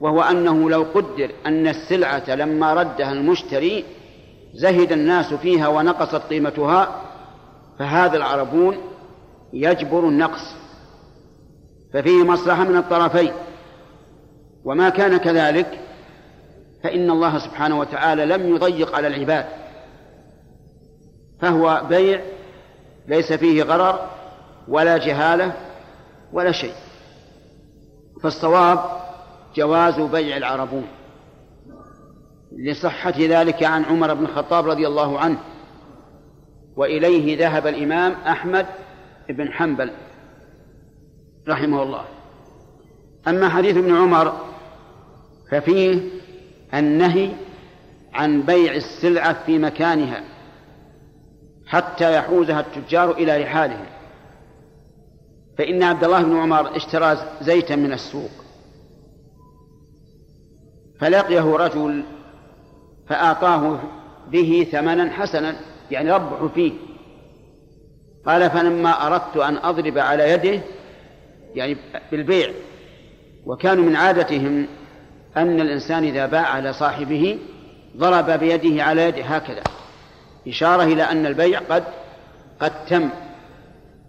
وهو 0.00 0.22
أنه 0.22 0.70
لو 0.70 0.82
قدر 0.82 1.30
أن 1.46 1.68
السلعة 1.68 2.34
لما 2.34 2.74
ردها 2.74 3.12
المشتري 3.12 3.84
زهد 4.54 4.92
الناس 4.92 5.34
فيها 5.34 5.68
ونقصت 5.68 6.22
قيمتها 6.22 7.02
فهذا 7.78 8.16
العربون 8.16 8.76
يجبر 9.52 10.08
النقص. 10.08 10.54
ففيه 11.94 12.24
مصلحة 12.24 12.64
من 12.64 12.76
الطرفين. 12.76 13.32
وما 14.64 14.88
كان 14.88 15.16
كذلك 15.16 15.80
فإن 16.82 17.10
الله 17.10 17.38
سبحانه 17.38 17.78
وتعالى 17.78 18.26
لم 18.26 18.54
يضيق 18.54 18.96
على 18.96 19.06
العباد. 19.06 19.46
فهو 21.40 21.82
بيع 21.88 22.20
ليس 23.08 23.32
فيه 23.32 23.62
غرر 23.62 24.10
ولا 24.68 24.96
جهالة 24.96 25.52
ولا 26.32 26.52
شيء. 26.52 26.74
فالصواب 28.22 28.78
جواز 29.56 30.00
بيع 30.00 30.36
العربون. 30.36 30.86
لصحة 32.56 33.14
ذلك 33.18 33.62
عن 33.62 33.84
عمر 33.84 34.14
بن 34.14 34.24
الخطاب 34.24 34.68
رضي 34.68 34.86
الله 34.86 35.18
عنه. 35.18 35.38
وإليه 36.76 37.38
ذهب 37.38 37.66
الإمام 37.66 38.12
أحمد 38.12 38.66
بن 39.28 39.52
حنبل 39.52 39.90
رحمه 41.48 41.82
الله. 41.82 42.04
أما 43.28 43.48
حديث 43.48 43.76
ابن 43.76 43.96
عمر 43.96 44.32
ففيه 45.50 46.00
النهي 46.74 47.30
عن 48.12 48.42
بيع 48.42 48.74
السلعة 48.74 49.44
في 49.46 49.58
مكانها 49.58 50.24
حتى 51.66 52.16
يحوزها 52.16 52.60
التجار 52.60 53.10
إلى 53.10 53.42
رحالهم 53.42 53.86
فإن 55.58 55.82
عبد 55.82 56.04
الله 56.04 56.22
بن 56.22 56.36
عمر 56.36 56.76
اشترى 56.76 57.18
زيتا 57.40 57.76
من 57.76 57.92
السوق. 57.92 58.30
فلقيه 61.00 61.56
رجل 61.56 62.04
فأعطاه 63.12 63.78
به 64.30 64.66
ثمنا 64.72 65.10
حسنا 65.10 65.56
يعني 65.90 66.12
ربح 66.12 66.52
فيه. 66.54 66.72
قال 68.26 68.50
فلما 68.50 69.06
أردت 69.06 69.36
أن 69.36 69.56
أضرب 69.56 69.98
على 69.98 70.30
يده 70.30 70.60
يعني 71.54 71.76
بالبيع 72.12 72.50
وكانوا 73.46 73.84
من 73.84 73.96
عادتهم 73.96 74.66
أن 75.36 75.60
الإنسان 75.60 76.04
إذا 76.04 76.26
باع 76.26 76.46
على 76.46 76.72
صاحبه 76.72 77.38
ضرب 77.96 78.30
بيده 78.30 78.82
على 78.82 79.02
يده 79.08 79.24
هكذا. 79.24 79.62
إشارة 80.48 80.82
إلى 80.82 81.02
أن 81.02 81.26
البيع 81.26 81.60
قد 81.70 81.84
قد 82.60 82.84
تم 82.84 83.08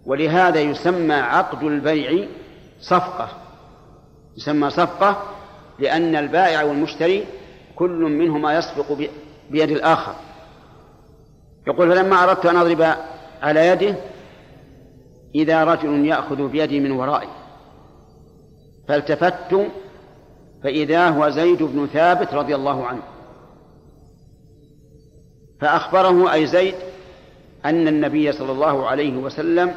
ولهذا 0.06 0.60
يسمى 0.60 1.14
عقد 1.14 1.64
البيع 1.64 2.28
صفقة. 2.82 3.30
يسمى 4.38 4.70
صفقة 4.70 5.24
لأن 5.80 6.16
البائع 6.16 6.64
والمشتري 6.64 7.26
كل 7.76 8.00
منهما 8.00 8.58
يسبق 8.58 8.92
بيد 9.50 9.72
الآخر. 9.72 10.16
يقول 11.68 11.92
فلما 11.92 12.24
أردت 12.24 12.46
أن 12.46 12.56
أضرب 12.56 12.96
على 13.42 13.68
يده 13.68 13.96
إذا 15.36 15.64
رجل 15.64 16.06
يأخذ 16.06 16.48
بيدي 16.48 16.80
من 16.80 16.92
ورائي. 16.92 17.30
فالتفت 18.88 19.68
فإذا 20.64 21.10
هو 21.10 21.30
زيد 21.30 21.64
بن 21.64 21.88
ثابت 21.88 22.34
رضي 22.34 22.56
الله 22.56 22.86
عنه. 22.86 23.02
فأخبره 25.62 26.34
أي 26.34 26.48
زيد 26.48 26.76
أن 27.66 27.88
النبي 27.88 28.32
صلى 28.32 28.52
الله 28.52 28.88
عليه 28.88 29.18
وسلم 29.18 29.74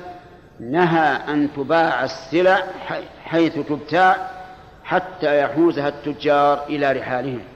نهى 0.61 1.32
أن 1.32 1.49
تباع 1.57 2.05
السلع 2.05 2.62
حيث 3.24 3.59
تبتاع 3.59 4.30
حتى 4.84 5.40
يحوزها 5.40 5.88
التجار 5.88 6.66
إلى 6.66 6.92
رحالهم. 6.92 7.55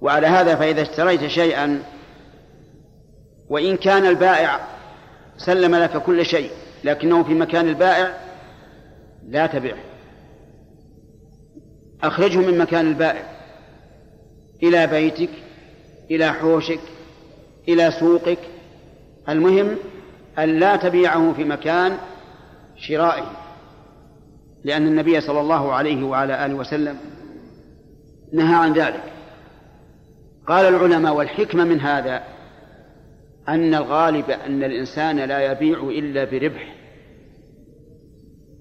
وعلى 0.00 0.26
هذا 0.26 0.56
فإذا 0.56 0.82
اشتريت 0.82 1.26
شيئا 1.26 1.82
وإن 3.48 3.76
كان 3.76 4.06
البائع 4.06 4.60
سلم 5.38 5.74
لك 5.74 6.02
كل 6.02 6.26
شيء 6.26 6.50
لكنه 6.84 7.22
في 7.22 7.34
مكان 7.34 7.68
البائع 7.68 8.14
لا 9.28 9.46
تبعه 9.46 9.94
أخرجه 12.02 12.38
من 12.38 12.58
مكان 12.58 12.86
البائع. 12.86 13.22
إلى 14.62 14.86
بيتك 14.86 15.30
إلى 16.10 16.32
حوشك 16.32 16.80
إلى 17.68 17.90
سوقك. 17.90 18.38
المهم 19.28 19.76
أن 20.38 20.58
لا 20.58 20.76
تبيعه 20.76 21.32
في 21.32 21.44
مكان 21.44 21.98
شرائه 22.76 23.30
لأن 24.64 24.86
النبي 24.86 25.20
صلى 25.20 25.40
الله 25.40 25.72
عليه 25.72 26.04
وعلى 26.04 26.46
آله 26.46 26.54
وسلم 26.54 26.96
نهى 28.32 28.54
عن 28.54 28.72
ذلك. 28.72 29.13
قال 30.46 30.74
العلماء 30.74 31.14
والحكمة 31.14 31.64
من 31.64 31.80
هذا 31.80 32.22
أن 33.48 33.74
الغالب 33.74 34.30
أن 34.30 34.64
الإنسان 34.64 35.16
لا 35.20 35.52
يبيع 35.52 35.78
إلا 35.78 36.24
بربح. 36.24 36.74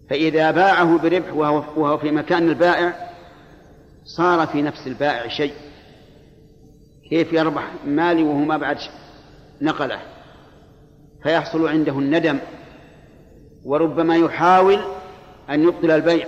فإذا 0.09 0.51
باعه 0.51 0.97
بربح 0.97 1.33
وهو, 1.33 1.63
وهو 1.75 1.97
في 1.97 2.11
مكان 2.11 2.49
البائع 2.49 3.09
صار 4.05 4.47
في 4.47 4.61
نفس 4.61 4.87
البائع 4.87 5.27
شيء. 5.27 5.53
كيف 7.09 7.33
يربح 7.33 7.71
مالي 7.85 8.23
وهو 8.23 8.37
ما 8.37 8.57
بعد 8.57 8.77
نقله؟ 9.61 9.99
فيحصل 11.23 11.67
عنده 11.67 11.99
الندم 11.99 12.39
وربما 13.65 14.15
يحاول 14.15 14.79
أن 15.49 15.63
يبطل 15.63 15.91
البيع. 15.91 16.27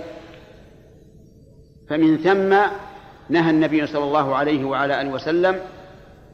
فمن 1.88 2.18
ثم 2.18 2.56
نهى 3.28 3.50
النبي 3.50 3.86
صلى 3.86 4.04
الله 4.04 4.36
عليه 4.36 4.64
وعلى 4.64 5.00
آله 5.00 5.10
وسلم 5.10 5.60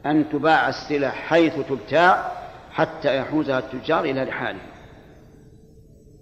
أن 0.05 0.29
تباع 0.29 0.69
السلع 0.69 1.09
حيث 1.09 1.53
تبتاع 1.69 2.31
حتى 2.71 3.17
يحوزها 3.17 3.59
التجار 3.59 4.03
إلى 4.03 4.23
رحاله 4.23 4.59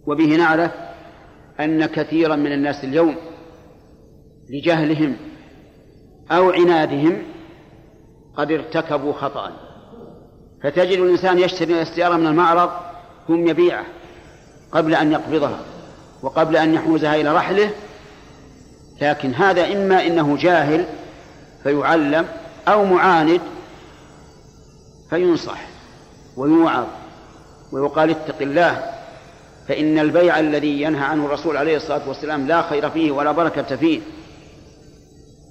وبه 0.07 0.35
نعرف 0.35 0.71
أن 1.59 1.85
كثيرا 1.85 2.35
من 2.35 2.51
الناس 2.51 2.83
اليوم 2.83 3.15
لجهلهم 4.49 5.17
أو 6.31 6.49
عنادهم 6.49 7.23
قد 8.37 8.51
ارتكبوا 8.51 9.13
خطأ 9.13 9.51
فتجد 10.63 10.99
الإنسان 10.99 11.39
يشتري 11.39 11.81
السيارة 11.81 12.17
من 12.17 12.27
المعرض 12.27 12.69
ثم 13.27 13.47
يبيعه 13.47 13.85
قبل 14.71 14.95
أن 14.95 15.11
يقبضها 15.11 15.59
وقبل 16.23 16.57
أن 16.57 16.73
يحوزها 16.73 17.15
إلى 17.15 17.35
رحله 17.35 17.69
لكن 19.01 19.33
هذا 19.33 19.73
إما 19.73 20.07
إنه 20.07 20.37
جاهل 20.37 20.85
فيعلم 21.63 22.27
أو 22.67 22.85
معاند 22.85 23.41
فينصح 25.09 25.61
ويوعظ 26.37 26.85
ويقال 27.71 28.09
اتق 28.09 28.41
الله 28.41 28.91
فإن 29.67 29.99
البيع 29.99 30.39
الذي 30.39 30.81
ينهى 30.81 31.03
عنه 31.03 31.25
الرسول 31.25 31.57
عليه 31.57 31.77
الصلاة 31.77 32.07
والسلام 32.07 32.47
لا 32.47 32.61
خير 32.61 32.89
فيه 32.89 33.11
ولا 33.11 33.31
بركة 33.31 33.75
فيه. 33.75 34.01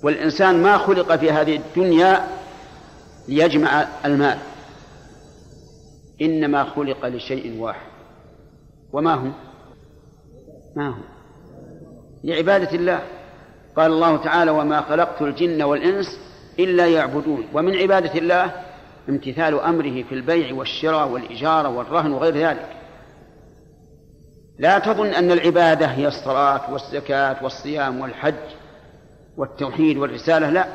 والإنسان 0.03 0.62
ما 0.62 0.78
خلق 0.78 1.16
في 1.16 1.30
هذه 1.30 1.57
الدنيا 1.57 2.26
ليجمع 3.28 3.88
المال 4.05 4.38
إنما 6.22 6.64
خلق 6.64 7.07
لشيء 7.07 7.61
واحد. 7.61 7.90
وما 8.92 9.14
هو 9.14 9.30
ما 10.76 10.88
هو 10.88 11.03
لعبادة 12.24 12.76
الله. 12.76 13.03
قال 13.76 13.92
الله 13.92 14.16
تعالى 14.16 14.50
وما 14.50 14.80
خلقت 14.80 15.22
الجن 15.22 15.62
والإنس 15.62 16.06
إلا 16.58 16.86
يعبدون. 16.86 17.48
ومن 17.54 17.76
عبادة 17.76 18.14
الله 18.18 18.52
امتثال 19.08 19.60
أمره 19.60 20.02
في 20.02 20.14
البيع 20.14 20.54
والشراء 20.54 21.08
والإجارة 21.08 21.68
والرهن 21.68 22.12
وغير 22.12 22.34
ذلك. 22.34 22.68
لا 24.58 24.78
تظن 24.78 25.06
أن 25.06 25.30
العبادة 25.30 25.86
هي 25.86 26.08
الصلاة 26.08 26.72
والزكاة 26.72 27.44
والصيام 27.44 28.00
والحج 28.00 28.34
والتوحيد 29.36 29.96
والرسالة 29.96 30.50
لا. 30.50 30.66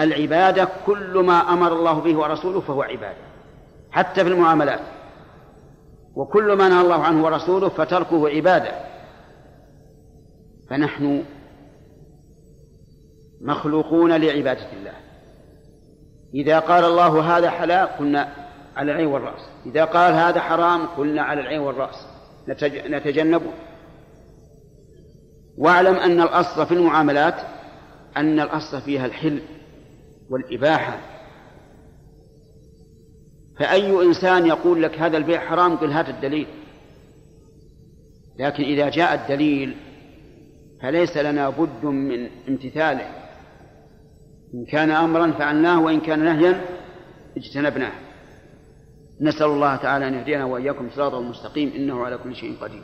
العبادة 0.00 0.68
كل 0.86 1.18
ما 1.18 1.52
أمر 1.52 1.72
الله 1.72 2.00
به 2.00 2.18
ورسوله 2.18 2.60
فهو 2.60 2.82
عبادة 2.82 3.22
حتى 3.90 4.24
في 4.24 4.30
المعاملات. 4.30 4.80
وكل 6.14 6.52
ما 6.52 6.68
نهى 6.68 6.80
الله 6.80 7.02
عنه 7.02 7.24
ورسوله 7.24 7.68
فتركه 7.68 8.28
عبادة. 8.28 8.72
فنحن 10.70 11.24
مخلوقون 13.42 14.12
لعبادة 14.12 14.72
الله. 14.72 14.94
إذا 16.34 16.58
قال 16.58 16.84
الله 16.84 17.38
هذا 17.38 17.50
حلال 17.50 17.88
قلنا 17.88 18.34
على 18.76 18.92
العين 18.92 19.06
والرأس. 19.06 19.40
إذا 19.66 19.84
قال 19.84 20.14
هذا 20.14 20.40
حرام 20.40 20.86
قلنا 20.86 21.22
على 21.22 21.40
العين 21.40 21.60
والرأس. 21.60 22.06
نتجنبه. 22.88 23.52
واعلم 25.58 25.94
أن 25.94 26.20
الأصل 26.20 26.66
في 26.66 26.74
المعاملات 26.74 27.34
أن 28.16 28.40
الأصل 28.40 28.80
فيها 28.80 29.06
الحل 29.06 29.42
والإباحة. 30.30 31.00
فأي 33.58 34.02
إنسان 34.02 34.46
يقول 34.46 34.82
لك 34.82 34.98
هذا 34.98 35.16
البيع 35.16 35.40
حرام 35.40 35.76
قل 35.76 35.92
هات 35.92 36.08
الدليل. 36.08 36.46
لكن 38.38 38.62
إذا 38.62 38.90
جاء 38.90 39.14
الدليل 39.14 39.76
فليس 40.82 41.16
لنا 41.16 41.50
بد 41.50 41.84
من 41.84 42.28
امتثاله. 42.48 43.21
إن 44.54 44.64
كان 44.64 44.90
أمرا 44.90 45.32
فعلناه 45.32 45.82
وإن 45.82 46.00
كان 46.00 46.24
نهيا 46.24 46.60
اجتنبناه. 47.36 47.92
نسأل 49.20 49.46
الله 49.46 49.76
تعالى 49.76 50.08
أن 50.08 50.14
يهدينا 50.14 50.44
وإياكم 50.44 50.90
صراطا 50.90 51.20
مستقيم 51.20 51.72
إنه 51.76 52.04
على 52.04 52.18
كل 52.18 52.34
شيء 52.34 52.54
قدير. 52.60 52.82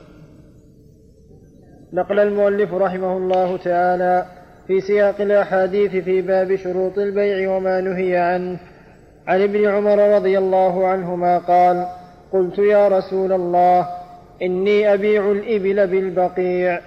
نقل 1.93 2.19
المؤلف 2.19 2.75
رحمه 2.75 3.17
الله 3.17 3.57
تعالى 3.57 4.27
في 4.67 4.81
سياق 4.81 5.21
الأحاديث 5.21 6.05
في 6.05 6.23
باب 6.23 6.57
شروط 6.57 6.99
البيع 6.99 7.57
وما 7.57 7.81
نهي 7.81 8.17
عنه. 8.17 8.61
عن 9.27 9.43
ابن 9.43 9.69
عمر 9.69 10.15
رضي 10.17 10.39
الله 10.39 10.87
عنهما 10.87 11.39
قال 11.39 11.87
قلت 12.33 12.59
يا 12.59 12.89
رسول 12.89 13.33
الله 13.33 13.87
إني 14.43 14.95
أبيع 14.95 15.31
الإبل 15.31 15.87
بالبقيع 15.87 16.81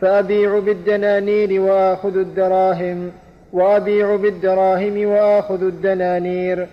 فأبيع 0.00 0.58
بالدنانير 0.58 1.60
وآخذ 1.60 2.16
الدراهم. 2.16 3.12
وأبيع 3.52 4.16
بالدراهم 4.16 5.06
وآخذ 5.06 5.62
الدنانير. 5.62 6.68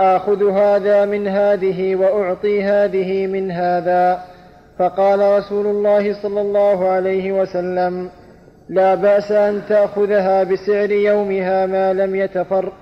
آخذ 0.00 0.50
هذا 0.50 1.04
من 1.04 1.28
هذه 1.28 1.96
وأعطي 1.96 2.62
هذه 2.62 3.26
من 3.26 3.50
هذا. 3.50 4.24
فقال 4.78 5.38
رسول 5.38 5.66
الله 5.66 6.22
صلى 6.22 6.40
الله 6.40 6.88
عليه 6.88 7.32
وسلم 7.32 8.10
لا 8.68 8.94
بأس 8.94 9.32
أن 9.32 9.62
تأخذها 9.68 10.44
بسعر 10.44 10.90
يومها 10.90 11.66
ما 11.66 11.92
لم 11.92 12.14
يتفر 12.14 12.72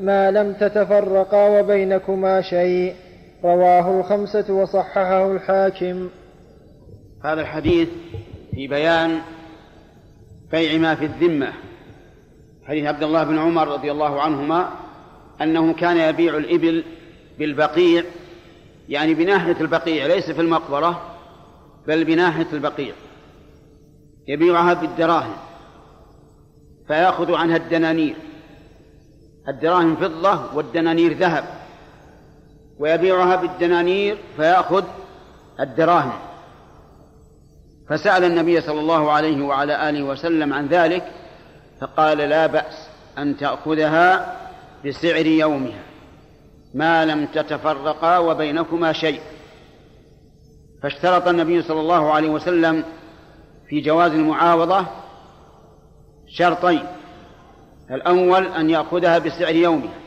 ما 0.00 0.30
لم 0.30 0.52
تتفرقا 0.52 1.60
وبينكما 1.60 2.40
شيء. 2.40 2.94
رواه 3.44 4.00
الخمسة 4.00 4.54
وصححه 4.54 5.32
الحاكم. 5.32 6.08
هذا 7.24 7.40
الحديث 7.40 7.88
في 8.54 8.68
بيان 8.68 9.18
بيع 10.52 10.78
ما 10.78 10.94
في 10.94 11.04
الذمة. 11.04 11.52
حديث 12.68 12.86
عبد 12.86 13.02
الله 13.02 13.24
بن 13.24 13.38
عمر 13.38 13.68
رضي 13.68 13.92
الله 13.92 14.20
عنهما 14.20 14.70
أنه 15.42 15.72
كان 15.72 15.96
يبيع 15.96 16.36
الإبل 16.36 16.84
بالبقيع 17.38 18.04
يعني 18.88 19.14
بناحية 19.14 19.60
البقيع 19.60 20.06
ليس 20.06 20.30
في 20.30 20.40
المقبرة 20.40 21.02
بل 21.86 22.04
بناحية 22.04 22.46
البقيع. 22.52 22.94
يبيعها 24.28 24.74
بالدراهم 24.74 25.36
فيأخذ 26.88 27.34
عنها 27.34 27.56
الدنانير. 27.56 28.16
الدراهم 29.48 29.96
فضة 29.96 30.54
والدنانير 30.54 31.12
ذهب. 31.12 31.44
ويبيعها 32.78 33.36
بالدنانير 33.36 34.18
فيأخذ 34.36 34.84
الدراهم. 35.60 36.12
فسأل 37.88 38.24
النبي 38.24 38.60
صلى 38.60 38.80
الله 38.80 39.12
عليه 39.12 39.44
وعلى 39.44 39.88
آله 39.88 40.02
وسلم 40.02 40.52
عن 40.52 40.66
ذلك 40.66 41.21
فقال 41.82 42.18
لا 42.18 42.46
بأس 42.46 42.88
أن 43.18 43.36
تأخذها 43.36 44.36
بسعر 44.86 45.26
يومها 45.26 45.82
ما 46.74 47.04
لم 47.04 47.26
تتفرقا 47.26 48.18
وبينكما 48.18 48.92
شيء. 48.92 49.20
فاشترط 50.82 51.28
النبي 51.28 51.62
صلى 51.62 51.80
الله 51.80 52.12
عليه 52.12 52.30
وسلم 52.30 52.84
في 53.68 53.80
جواز 53.80 54.12
المعاوضة 54.12 54.86
شرطين 56.28 56.86
الأول 57.90 58.46
أن 58.46 58.70
يأخذها 58.70 59.18
بسعر 59.18 59.54
يومها 59.54 59.98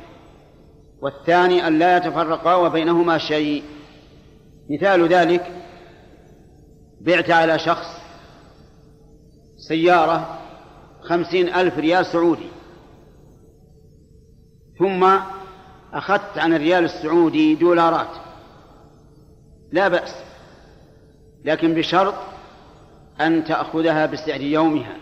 والثاني 1.02 1.68
أن 1.68 1.80
لا 1.80 1.98
يتفرقا 1.98 2.56
وبينهما 2.56 3.18
شيء. 3.18 3.64
مثال 4.70 5.08
ذلك 5.08 5.52
بعت 7.02 7.30
على 7.30 7.60
شخص 7.60 7.88
سيارة 9.68 10.45
خمسين 11.06 11.54
ألف 11.54 11.78
ريال 11.78 12.06
سعودي. 12.06 12.50
ثم 14.80 15.18
أخذت 15.94 16.38
عن 16.38 16.54
الريال 16.54 16.84
السعودي 16.84 17.56
دولارات. 17.56 18.08
لا 19.72 19.88
بأس. 19.88 20.16
لكن 21.46 21.74
بشرط 21.74 22.14
أن 23.22 23.44
تأخذها 23.44 24.06
بسعر 24.06 24.42
يومها. 24.42 24.96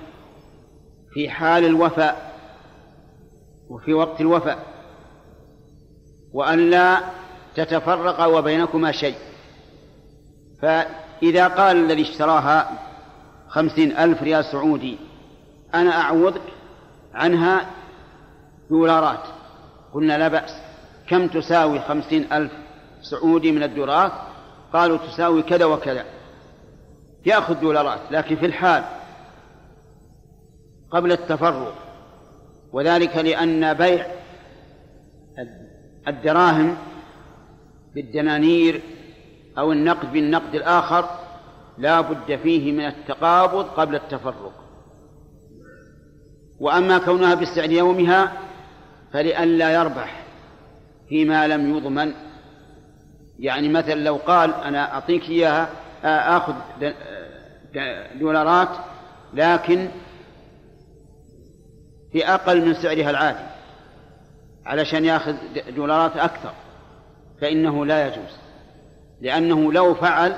في 1.14 1.30
حال 1.30 1.66
الوفاء. 1.66 2.34
وفي 3.70 3.94
وقت 3.94 4.22
الوفاء. 4.22 4.60
وأن 6.34 6.70
لا 6.70 7.02
تتفرق 7.56 8.26
وبينكما 8.26 8.92
شيء. 8.92 9.18
فإذا 10.62 11.48
قال 11.48 11.78
الذي 11.78 12.02
اشتراها 12.02 12.80
خمسين 13.48 13.98
ألف 13.98 14.24
ريال 14.24 14.46
سعودي 14.46 14.98
أنا 15.74 16.02
أعوضك 16.02 16.42
عنها 17.14 17.66
دولارات. 18.70 19.24
قلنا 19.94 20.18
لا 20.18 20.28
بأس. 20.28 20.52
كم 21.08 21.28
تساوي 21.28 21.80
خمسين 21.80 22.34
ألف 22.34 22.52
سعودي 23.02 23.52
من 23.52 23.64
الدولارات؟ 23.64 24.12
قالوا 24.74 24.98
تساوي 24.98 25.44
كذا 25.44 25.66
وكذا. 25.66 26.06
يأخذ 27.26 27.60
دولارات 27.60 28.00
لكن 28.12 28.36
في 28.36 28.46
الحال 28.46 28.84
قبل 30.92 31.12
التفرق 31.12 31.76
وذلك 32.74 33.18
لأن 33.18 33.74
بيع 33.74 34.06
الدراهم 36.08 36.78
بالدنانير 37.96 38.82
أو 39.58 39.72
النقد 39.72 40.12
بالنقد 40.12 40.56
الآخر 40.56 41.10
لا 41.78 42.02
بد 42.02 42.36
فيه 42.44 42.72
من 42.72 42.86
التقابض 42.86 43.66
قبل 43.66 43.96
التفرق 43.96 44.63
وأما 46.64 46.98
كونها 46.98 47.36
بسعر 47.36 47.72
يومها 47.72 48.34
فلئلا 49.14 49.74
يربح 49.74 50.24
فيما 51.10 51.48
لم 51.48 51.78
يضمن. 51.78 52.14
يعني 53.40 53.70
مثلا 53.70 53.94
لو 53.94 54.16
قال 54.16 54.54
أنا 54.54 54.94
أعطيك 54.94 55.30
إياها 55.30 55.70
آخذ 56.04 56.54
دولارات 58.20 58.70
لكن 59.34 59.88
في 62.12 62.28
أقل 62.28 62.66
من 62.66 62.74
سعرها 62.74 63.10
العادي 63.10 63.46
علشان 64.66 65.06
ياخذ 65.06 65.36
دولارات 65.76 66.18
أكثر 66.18 66.52
فإنه 67.42 67.86
لا 67.86 68.08
يجوز 68.08 68.38
لأنه 69.22 69.74
لو 69.74 69.94
فعل 69.94 70.36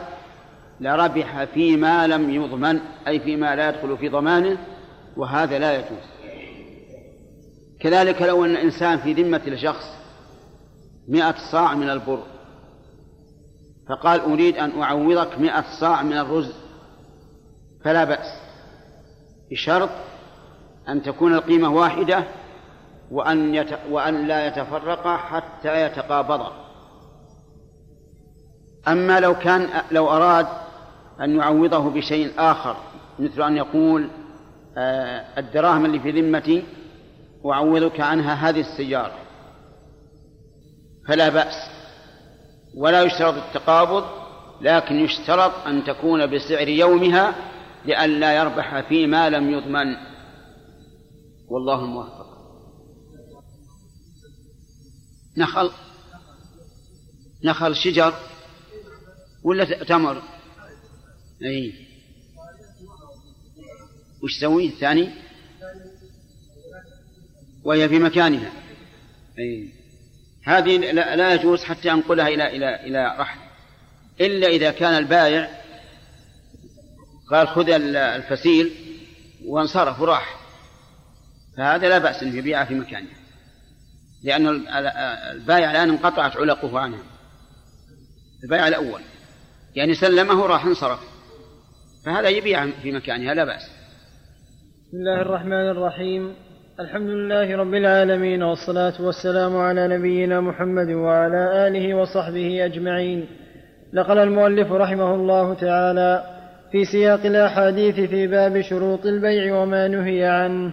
لربح 0.80 1.44
فيما 1.44 2.08
لم 2.08 2.30
يضمن 2.30 2.80
أي 3.08 3.20
فيما 3.20 3.56
لا 3.56 3.70
يدخل 3.70 3.98
في 3.98 4.10
ضمانه 4.10 4.58
وهذا 5.18 5.60
لا 5.60 5.76
يجوز. 5.76 6.15
كذلك 7.80 8.22
لو 8.22 8.46
أن 8.46 8.52
الإنسان 8.52 8.98
في 8.98 9.14
ذمة 9.14 9.42
لشخص 9.48 9.86
مئة 11.08 11.36
صاع 11.52 11.76
من 11.76 11.90
البر 11.90 12.24
فقال 13.90 14.20
أريد 14.20 14.58
أن 14.58 14.82
أعوضك 14.82 15.40
مئة 15.40 15.66
صاع 15.80 16.04
من 16.04 16.18
الرز 16.18 16.54
فلا 17.84 18.04
بأس 18.04 18.28
بشرط 19.52 19.90
أن 20.90 21.04
تكون 21.04 21.34
القيمة 21.34 21.70
واحدة 21.70 22.24
وأن, 23.12 23.56
يت... 23.56 23.70
وأن 23.90 24.28
لا 24.28 24.48
يتفرقا 24.48 25.18
حتى 25.18 25.82
يتقابضا 25.82 26.52
أما 28.88 29.20
لو 29.20 29.36
كان 29.36 29.68
لو 29.92 30.10
أراد 30.10 30.48
أن 31.22 31.36
يعوضه 31.36 31.90
بشيء 31.90 32.32
آخر 32.38 32.78
مثل 33.20 33.42
أن 33.42 33.58
يقول 33.58 34.10
آه 34.78 35.26
الدراهم 35.40 35.86
اللي 35.86 36.00
في 36.00 36.22
ذمتي 36.22 36.64
أعوضك 37.54 38.00
عنها 38.00 38.50
هذه 38.50 38.60
السيارة. 38.60 39.20
فلا 41.08 41.30
بأس. 41.30 41.70
ولا 42.76 43.04
يشترط 43.04 43.34
التقابض 43.34 44.06
لكن 44.62 44.96
يشترط 44.96 45.68
أن 45.68 45.84
تكون 45.84 46.36
بسعر 46.36 46.68
يومها 46.68 47.36
لئلا 47.86 48.36
يربح 48.36 48.88
فيما 48.90 49.30
لم 49.30 49.50
يضمن. 49.50 49.96
والله 51.48 51.86
موفق. 51.86 52.26
نخل. 55.38 55.72
نخل 57.44 57.76
شجر. 57.76 58.14
ولا 59.44 59.84
تمر. 59.84 60.22
اي 61.44 61.74
وش 64.24 64.38
تسوي؟ 64.38 64.68
الثاني 64.68 65.10
وهي 67.66 67.90
في 67.90 68.00
مكانها. 68.00 68.52
أي 69.40 69.70
هذه 70.44 70.78
لا 70.92 71.34
يجوز 71.34 71.64
حتى 71.64 71.92
أنقلها 71.92 72.28
إلى 72.28 72.56
إلى 72.56 72.76
إلى 72.76 73.16
رحل. 73.20 73.40
إلا 74.22 74.48
إذا 74.48 74.72
كان 74.72 74.98
البائع 74.98 75.50
قال 77.32 77.48
خذ 77.48 77.70
الفسيل 77.96 78.72
وانصرف 79.46 80.02
وراح. 80.02 80.40
فهذا 81.58 81.90
لا 81.90 81.98
بأس 81.98 82.24
أن 82.24 82.38
يبيعها 82.38 82.66
في 82.66 82.76
مكانه 82.76 83.10
لأن 84.24 84.48
البائع 85.32 85.72
الآن 85.72 85.90
انقطعت 85.90 86.38
علقه 86.38 86.80
عنه 86.80 86.98
البائع 88.44 88.68
الأول. 88.68 89.02
يعني 89.76 89.96
سلمه 89.96 90.46
راح 90.46 90.66
انصرف. 90.66 91.00
فهذا 92.06 92.30
يبيع 92.30 92.70
في 92.82 92.92
مكانها 92.92 93.34
لا 93.34 93.44
بأس. 93.46 93.64
بسم 94.88 94.98
الله 94.98 95.22
الرحمن 95.22 95.70
الرحيم. 95.70 96.45
الحمد 96.80 97.10
لله 97.10 97.58
رب 97.58 97.74
العالمين 97.74 98.44
والصلاة 98.44 98.94
والسلام 99.00 99.58
على 99.58 99.88
نبينا 99.88 100.42
محمد 100.42 100.90
وعلى 100.90 101.68
آله 101.68 101.96
وصحبه 101.96 102.66
أجمعين. 102.66 103.26
نقل 103.94 104.18
المؤلف 104.18 104.72
رحمه 104.72 105.16
الله 105.16 105.54
تعالى 105.54 106.24
في 106.72 106.86
سياق 106.86 107.26
الأحاديث 107.26 108.00
في 108.00 108.28
باب 108.28 108.62
شروط 108.62 109.06
البيع 109.06 109.56
وما 109.56 109.88
نهي 109.88 110.26
عنه. 110.26 110.72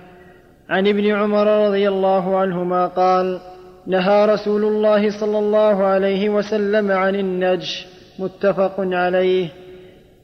عن 0.68 0.86
ابن 0.88 1.06
عمر 1.10 1.66
رضي 1.66 1.88
الله 1.88 2.36
عنهما 2.38 2.86
قال 2.86 3.40
نهى 3.86 4.26
رسول 4.26 4.64
الله 4.64 5.20
صلى 5.20 5.38
الله 5.38 5.84
عليه 5.84 6.28
وسلم 6.28 6.90
عن 6.90 7.14
النجش 7.14 7.86
متفق 8.18 8.74
عليه. 8.78 9.48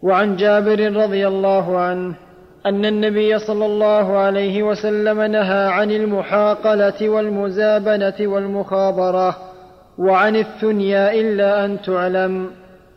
وعن 0.03 0.37
جابر 0.37 0.97
رضي 0.97 1.29
الله 1.29 1.79
عنه 1.79 2.15
أن 2.69 2.85
النبي 2.85 3.39
صلى 3.39 3.67
الله 3.67 4.19
عليه 4.19 4.63
وسلم 4.63 5.23
نهى 5.23 5.67
عن 5.67 5.91
المحاقلة 5.91 7.09
والمزابنة 7.09 8.15
والمخابرة 8.21 9.37
وعن 9.99 10.37
الثنيا 10.37 11.13
إلا 11.13 11.65
أن 11.65 11.83
تعلم. 11.83 12.51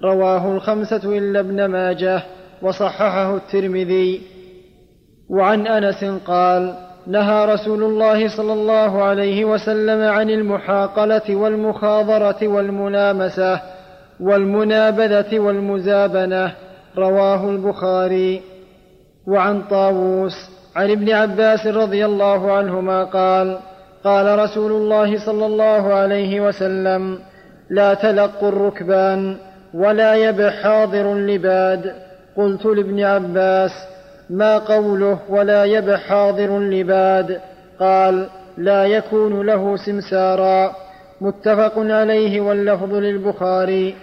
رواه 0.03 0.51
الخمسة 0.51 1.17
إلا 1.17 1.39
ابن 1.39 1.65
ماجه 1.65 2.21
وصححه 2.61 3.35
الترمذي. 3.35 4.21
وعن 5.29 5.67
أنس 5.67 6.03
قال 6.27 6.73
نهى 7.07 7.45
رسول 7.53 7.83
الله 7.83 8.37
صلى 8.37 8.53
الله 8.53 9.03
عليه 9.03 9.45
وسلم 9.45 10.01
عن 10.01 10.29
المحاقلة 10.29 11.35
والمخاضره 11.35 12.47
والملامسة 12.47 13.61
والمنابذة 14.19 15.39
والمزابنة. 15.39 16.51
رواه 16.97 17.49
البخاري. 17.49 18.50
وعن 19.27 19.61
طاووس 19.61 20.49
عن 20.75 20.91
ابن 20.91 21.09
عباس 21.09 21.67
رضي 21.67 22.05
الله 22.05 22.51
عنهما 22.51 23.03
قال 23.03 23.59
قال 24.03 24.39
رسول 24.39 24.71
الله 24.71 25.25
صلى 25.25 25.45
الله 25.45 25.93
عليه 25.93 26.47
وسلم 26.47 27.19
لا 27.69 27.93
تلقوا 27.93 28.49
الركبان 28.49 29.37
ولا 29.73 30.15
يبع 30.15 30.49
حاضر 30.49 31.15
لباد 31.15 31.93
قلت 32.37 32.65
لابن 32.65 33.03
عباس 33.03 33.71
ما 34.29 34.57
قوله 34.57 35.19
ولا 35.29 35.65
يبع 35.65 35.97
حاضر 35.97 36.59
لباد 36.59 37.41
قال 37.79 38.27
لا 38.57 38.85
يكون 38.85 39.45
له 39.45 39.77
سمسارا. 39.77 40.75
متفق 41.21 41.73
عليه 41.77 42.41
واللفظ 42.41 42.93
للبخاري. 42.93 43.95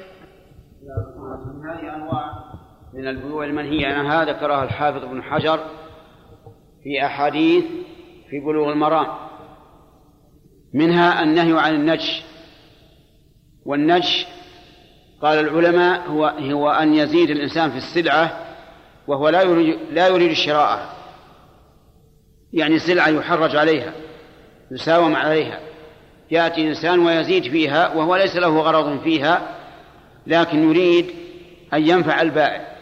من 2.98 3.08
البيوع 3.08 3.44
المنهية 3.44 3.86
عنها 3.86 4.24
ذكرها 4.24 4.64
الحافظ 4.64 5.04
ابن 5.04 5.22
حجر 5.22 5.60
في 6.82 7.06
أحاديث 7.06 7.64
في 8.30 8.40
بلوغ 8.40 8.72
المرام. 8.72 9.06
منها 10.74 11.22
النهي 11.22 11.60
عن 11.60 11.74
النجش. 11.74 12.22
والنجش 13.66 14.26
قال 15.22 15.38
العلماء 15.38 16.08
هو 16.08 16.26
هو 16.26 16.70
أن 16.70 16.94
يزيد 16.94 17.30
الإنسان 17.30 17.70
في 17.70 17.76
السلعة 17.76 18.40
وهو 19.06 19.28
لا 19.28 19.42
يريد 19.42 19.78
لا 19.92 20.08
يريد 20.08 20.32
شراءها. 20.32 20.92
يعني 22.52 22.78
سلعة 22.78 23.08
يحرج 23.08 23.56
عليها 23.56 23.92
يساوم 24.70 25.16
عليها. 25.16 25.60
يأتي 26.30 26.68
إنسان 26.68 26.98
ويزيد 26.98 27.42
فيها 27.42 27.94
وهو 27.94 28.16
ليس 28.16 28.36
له 28.36 28.60
غرض 28.60 29.00
فيها 29.02 29.56
لكن 30.26 30.70
يريد 30.70 31.06
أن 31.72 31.88
ينفع 31.88 32.22
البائع. 32.22 32.77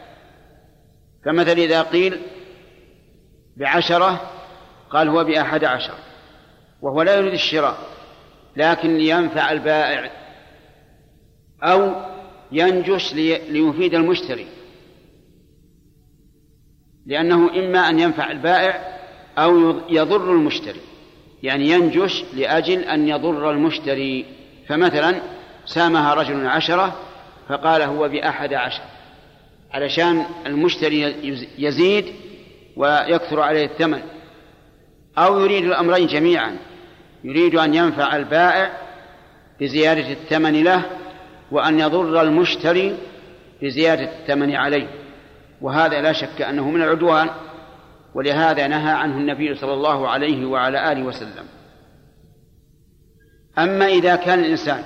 فمثل 1.27 1.59
إذا 1.59 1.83
قيل 1.83 2.21
بعشرة 3.57 4.31
قال 4.91 5.09
هو 5.09 5.25
بأحد 5.25 5.65
عشر 5.65 5.95
وهو 6.83 7.03
لا 7.03 7.15
يريد 7.15 7.33
الشراء 7.33 7.79
لكن 8.57 8.97
لينفع 8.97 9.53
البائع 9.53 10.11
أو 11.63 11.93
ينجش 12.53 13.15
ليفيد 13.15 13.95
المشتري. 13.95 14.47
لأنه 17.07 17.51
إما 17.59 17.79
أن 17.79 18.01
ينفع 18.01 18.31
البائع 18.31 18.99
أو 19.39 19.81
يضر 19.89 20.33
المشتري 20.33 20.81
يعني 21.43 21.71
ينجش 21.71 22.25
لأجل 22.35 22.79
أن 22.79 23.09
يضر 23.09 23.51
المشتري. 23.51 24.27
فمثلا 24.69 25.21
سامها 25.67 26.15
رجل 26.15 26.47
عشرة 26.47 26.97
فقال 27.49 27.83
هو 27.83 28.09
بأحد 28.09 28.55
عشر. 28.55 28.96
علشان 29.77 30.25
المشتري 30.47 31.01
يزيد 31.59 32.05
ويكثر 32.77 33.41
عليه 33.41 33.67
الثمن. 33.67 34.03
أو 35.19 35.41
يريد 35.41 35.65
الأمرين 35.65 36.07
جميعا. 36.07 36.57
يريد 37.25 37.55
أن 37.55 37.75
ينفع 37.75 38.17
البائع 38.17 38.73
بزيادة 39.61 40.13
الثمن 40.13 40.65
له 40.65 40.83
وأن 41.51 41.81
يضر 41.81 42.23
المشتري 42.23 42.97
بزيادة 43.63 44.05
الثمن 44.05 44.55
عليه. 44.55 44.89
وهذا 45.61 46.01
لا 46.01 46.13
شك 46.13 46.43
أنه 46.43 46.71
من 46.71 46.83
العدوان 46.83 47.31
ولهذا 48.15 48.67
نهى 48.67 48.93
عنه 48.93 49.17
النبي 49.17 49.55
صلى 49.55 49.75
الله 49.75 50.09
عليه 50.09 50.47
وعلى 50.47 50.93
آله 50.93 51.03
وسلم. 51.03 51.45
أما 53.59 53.87
إذا 53.87 54.17
كان 54.17 54.39
الإنسان 54.39 54.85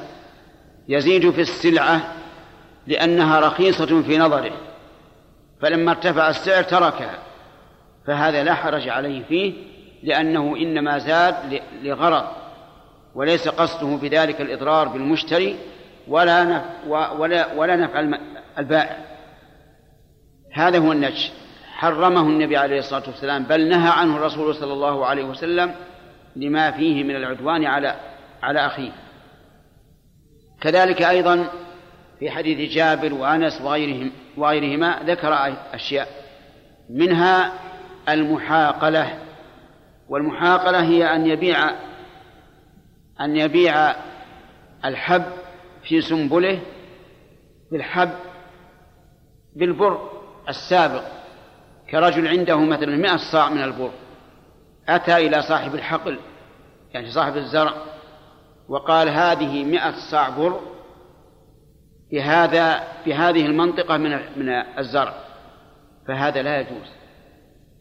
يزيد 0.89 1.31
في 1.31 1.41
السلعة 1.41 2.15
لأنها 2.87 3.41
رخيصة 3.41 4.03
في 4.03 4.19
نظره 4.19 4.70
فلما 5.63 5.91
ارتفع 5.91 6.29
السعر 6.29 6.63
تركها. 6.63 7.19
فهذا 8.07 8.45
لا 8.45 8.55
حرج 8.55 8.89
عليه 8.89 9.25
فيه 9.25 9.55
لأنه 10.03 10.57
إنما 10.57 10.99
زاد 10.99 11.63
لغرض 11.83 12.25
وليس 13.15 13.49
قصده 13.49 13.97
بذلك 13.97 14.41
الإضرار 14.41 14.89
بالمشتري 14.89 15.57
ولا 16.09 16.45
نفع 16.45 17.13
ولا 17.13 17.53
ولا 17.55 17.77
نفع 17.77 18.19
البائع. 18.59 18.97
هذا 20.53 20.79
هو 20.79 20.93
النجش. 20.93 21.31
حرمه 21.81 22.21
النبي 22.21 22.57
عليه 22.57 22.79
الصلاة 22.79 23.03
والسلام 23.07 23.43
بل 23.43 23.69
نهى 23.69 23.91
عنه 23.91 24.17
الرسول 24.17 24.55
صلى 24.55 24.73
الله 24.73 25.07
عليه 25.07 25.25
وسلم 25.25 25.75
لما 26.37 26.71
فيه 26.71 27.05
من 27.05 27.17
العدوان 27.17 27.65
على 27.65 27.95
على 28.43 28.67
أخيه. 28.67 28.93
كذلك 30.61 31.03
أيضا 31.03 31.47
في 32.21 32.31
حديث 32.31 32.73
جابر 32.73 33.15
وأنس 33.15 33.61
وغيرهم 33.61 34.13
وغيرهما 34.37 35.03
ذكر 35.07 35.55
أشياء. 35.73 36.09
منها 36.91 37.53
المحاقلة. 38.09 39.19
والمحاقلة 40.09 40.83
هي 40.83 41.15
أن 41.15 41.27
يبيع 41.27 41.71
أن 43.21 43.37
يبيع 43.37 43.95
الحب 44.85 45.25
في 45.83 46.01
سنبله 46.01 46.61
بالحب 47.73 48.11
بالبر 49.57 50.11
السابق. 50.49 51.05
كرجل 51.91 52.29
عنده 52.29 52.59
مثلا 52.59 52.97
مئة 52.97 53.17
صاع 53.33 53.49
من 53.49 53.63
البر. 53.63 53.91
أتى 54.89 55.17
إلى 55.17 55.43
صاحب 55.43 55.75
الحقل 55.75 56.19
يعني 56.95 57.11
صاحب 57.11 57.37
الزرع 57.37 57.75
وقال 58.69 59.09
هذه 59.09 59.65
مئة 59.65 59.95
صاع 60.11 60.29
بر 60.29 60.61
بهذا 62.13 62.85
بهذه 63.07 63.47
المنطقة 63.47 63.97
من 63.97 64.11
من 64.37 64.49
الزرع 64.79 65.15
فهذا 66.09 66.43
لا 66.43 66.61
يجوز. 66.61 66.91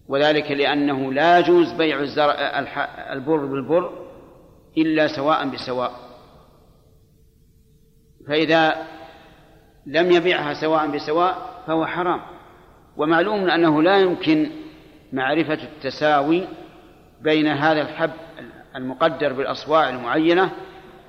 وذلك 0.08 0.52
لأنه 0.52 1.14
لا 1.14 1.40
يجوز 1.40 1.72
بيع 1.72 2.00
الزرع 2.00 2.34
البر 3.14 3.46
بالبر 3.46 4.08
إلا 4.78 5.08
سواء 5.08 5.48
بسواء. 5.48 5.92
فإذا 8.28 8.76
لم 9.86 10.12
يبيعها 10.12 10.54
سواء 10.54 10.88
بسواء 10.88 11.38
فهو 11.68 11.86
حرام. 11.86 12.22
ومعلوم 12.98 13.50
أنه 13.50 13.82
لا 13.82 13.98
يمكن 13.98 14.50
معرفة 15.14 15.60
التساوي 15.64 16.48
بين 17.22 17.48
هذا 17.48 17.82
الحب 17.82 18.12
المقدر 18.76 19.34
بالأصواع 19.34 19.90
المعينة 19.90 20.52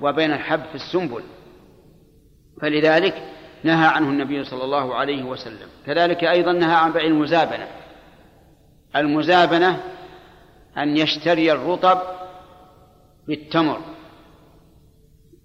وبين 0.01 0.33
الحب 0.33 0.61
في 0.63 0.75
السنبل. 0.75 1.23
فلذلك 2.61 3.23
نهى 3.63 3.87
عنه 3.87 4.09
النبي 4.09 4.43
صلى 4.43 4.63
الله 4.63 4.95
عليه 4.95 5.23
وسلم. 5.23 5.67
كذلك 5.85 6.23
أيضا 6.23 6.51
نهى 6.51 6.75
عن 6.75 6.91
بيع 6.91 7.03
المزابنة. 7.03 7.67
المزابنة 8.95 9.83
أن 10.77 10.97
يشتري 10.97 11.51
الرطب 11.51 12.01
بالتمر. 13.27 13.81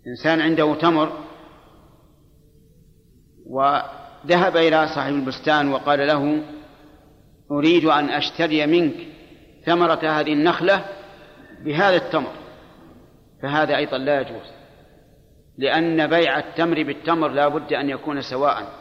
إنسان 0.07 0.41
عنده 0.41 0.75
تمر 0.75 1.13
وذهب 3.47 4.57
إلى 4.57 4.89
صاحب 4.95 5.13
البستان 5.13 5.73
وقال 5.73 6.07
له 6.07 6.43
أريد 7.51 7.85
أن 7.85 8.09
أشتري 8.11 8.67
منك 8.67 8.95
ثمرة 9.67 10.21
هذه 10.21 10.33
النخلة 10.33 10.85
بهذا 11.65 11.97
التمر. 11.97 12.33
فهذا 13.43 13.77
أيضا 13.77 13.99
لا 13.99 14.21
يجوز. 14.21 14.56
لأن 15.59 16.07
بيع 16.07 16.39
التمر 16.39 16.83
بالتمر 16.83 17.29
لا 17.29 17.49
بد 17.49 17.73
أن 17.73 17.91
يكون 17.91 18.23
سواء. 18.23 18.73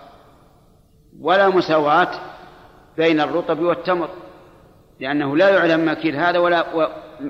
ولا 1.20 1.50
مساواة 1.50 2.12
بين 2.98 3.22
الرطب 3.22 3.60
والتمر 3.60 4.10
لأنه 5.00 5.38
لا 5.38 5.50
يعلم 5.50 5.92
مكيل 5.92 6.16
هذا 6.16 6.40
ولا 6.40 6.66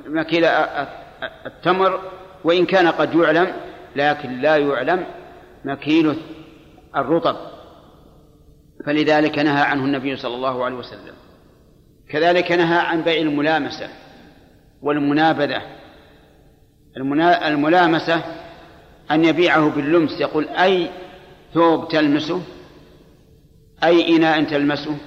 مكيل 0.06 0.46
التمر 1.46 2.00
وإن 2.44 2.66
كان 2.66 2.88
قد 2.88 3.16
يعلم 3.16 3.54
لكن 3.96 4.42
لا 4.42 4.58
يعلم 4.58 5.06
مكيل 5.66 6.16
الرطب. 6.96 7.36
فلذلك 8.86 9.40
نهى 9.40 9.62
عنه 9.62 9.86
النبي 9.86 10.16
صلى 10.16 10.36
الله 10.36 10.66
عليه 10.66 10.76
وسلم. 10.76 11.14
كذلك 12.10 12.52
نهى 12.52 12.78
عن 12.78 13.02
بيع 13.02 13.22
الملامسة 13.22 13.90
والمنابذة. 14.82 15.62
الملامسة 17.48 18.24
أن 19.12 19.26
يبيعه 19.26 19.70
باللمس 19.70 20.22
يقول 20.22 20.48
أي 20.50 20.90
ثوب 21.54 21.88
تلمسه؟ 21.88 22.42
أي 23.84 24.18
إناء 24.18 24.44
تلمسه؟ 24.44 24.98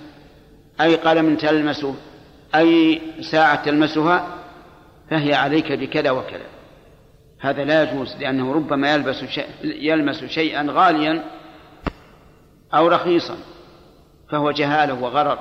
أي 0.81 0.97
قلم 0.97 1.37
تلمسه؟ 1.37 1.95
أي 2.55 3.01
ساعة 3.21 3.65
تلمسها؟ 3.65 4.27
فهي 5.11 5.35
عليك 5.35 5.73
بكذا 5.73 6.11
وكذا. 6.11 6.47
هذا 7.41 7.65
لا 7.65 7.83
يجوز 7.83 8.17
لأنه 8.17 8.53
ربما 8.53 8.95
يلبس 8.95 9.25
شيء 9.25 9.47
يلمس 9.63 10.25
شيئا 10.25 10.67
غاليا 10.71 11.25
أو 12.75 12.89
رخيصا 12.89 13.37
فهو 14.31 14.51
جهالة 14.51 14.95
وغرر 14.95 15.39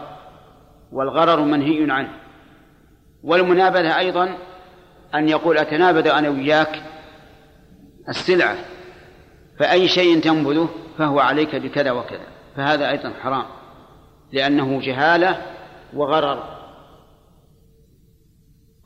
والغرر 0.92 1.42
منهي 1.42 1.92
عنه. 1.92 2.14
والمنابذة 3.24 3.98
أيضا 3.98 4.38
أن 5.16 5.30
يقول 5.30 5.58
أتنابذ 5.58 6.08
أنا 6.08 6.30
وياك؟ 6.30 6.84
السلعة 8.10 8.58
فأي 9.60 9.88
شيء 9.88 10.20
تنبذه 10.20 10.70
فهو 10.98 11.20
عليك 11.20 11.56
بكذا 11.56 11.92
وكذا. 11.92 12.28
فهذا 12.56 12.90
أيضا 12.90 13.14
حرام 13.22 13.46
لأنه 14.34 14.82
جهالة 14.82 15.42
وغرر. 15.94 16.58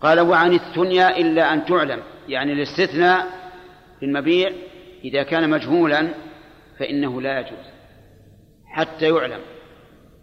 قال 0.02 0.20
وعن 0.20 0.54
الثنيا 0.54 1.18
إلا 1.18 1.54
أن 1.54 1.66
تعلم. 1.66 2.00
يعني 2.28 2.54
الاستثناء 2.54 3.28
في 4.00 4.06
المبيع 4.06 4.52
إذا 5.04 5.24
كان 5.24 5.50
مجهولا 5.50 6.08
فإنه 6.80 7.22
لا 7.22 7.40
يجوز 7.40 7.66
حتى 8.66 9.10
يعلم. 9.10 9.40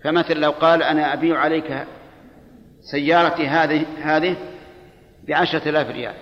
فمثل 0.05 0.41
لو 0.41 0.51
قال 0.51 0.83
أنا 0.83 1.13
أبيع 1.13 1.39
عليك 1.39 1.87
سيارتي 2.81 3.47
هذه 3.47 3.87
هذه 4.03 4.37
بعشرة 5.29 5.69
آلاف 5.69 5.91
ريال 5.91 6.15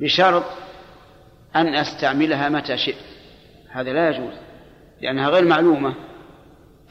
بشرط 0.00 0.44
أن 1.56 1.74
أستعملها 1.74 2.48
متى 2.48 2.76
شئت. 2.76 3.04
هذا 3.70 3.92
لا 3.92 4.10
يجوز 4.10 4.34
لأنها 5.00 5.28
غير 5.28 5.44
معلومة. 5.44 5.94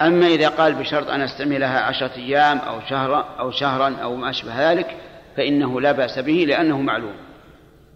أما 0.02 0.28
إذا 0.28 0.50
قال 0.50 0.74
بشرط 0.74 1.10
أن 1.10 1.22
أستعملها 1.22 1.80
عشرة 1.80 2.12
أيام 2.18 2.58
أو 2.58 2.80
شهرا 2.90 3.26
أو 3.40 3.52
شهرا 3.52 3.96
أو 4.04 4.16
ما 4.16 4.30
أشبه 4.30 4.72
ذلك 4.72 4.96
فإنه 5.38 5.82
لا 5.82 5.92
بأس 5.92 6.20
به 6.20 6.46
لأنه 6.48 6.82
معلوم. 6.82 7.14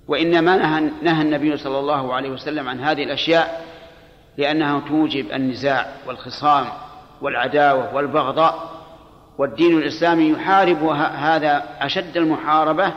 وإنما 0.07 0.57
نهى, 0.57 0.91
نهى 1.01 1.21
النبي 1.21 1.57
صلى 1.57 1.79
الله 1.79 2.13
عليه 2.13 2.29
وسلم 2.29 2.69
عن 2.69 2.79
هذه 2.79 3.03
الأشياء 3.03 3.65
لأنها 4.37 4.79
توجب 4.87 5.31
النزاع 5.31 5.87
والخصام 6.07 6.65
والعداوة 7.21 7.95
والبغضاء. 7.95 8.71
والدين 9.37 9.77
الإسلامي 9.77 10.29
يحارب 10.29 10.83
هذا 11.15 11.63
أشد 11.79 12.17
المحاربة 12.17 12.93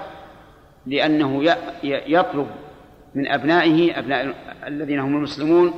لأنه 0.86 1.56
يطلب 1.84 2.46
من 3.14 3.28
أبنائه 3.28 3.98
أبناء 3.98 4.34
الذين 4.66 4.98
هم 4.98 5.16
المسلمون 5.16 5.72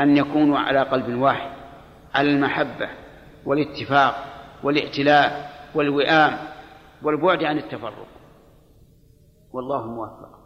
أن 0.00 0.16
يكونوا 0.16 0.58
على 0.58 0.82
قلب 0.82 1.18
واحد 1.18 1.50
على 2.14 2.30
المحبة 2.30 2.88
والاتفاق 3.46 4.14
والائتلاف 4.62 5.32
والوئام 5.74 6.32
والبعد 7.02 7.44
عن 7.44 7.58
التفرق. 7.58 8.06
والله 9.52 9.86
موفق. 9.86 10.38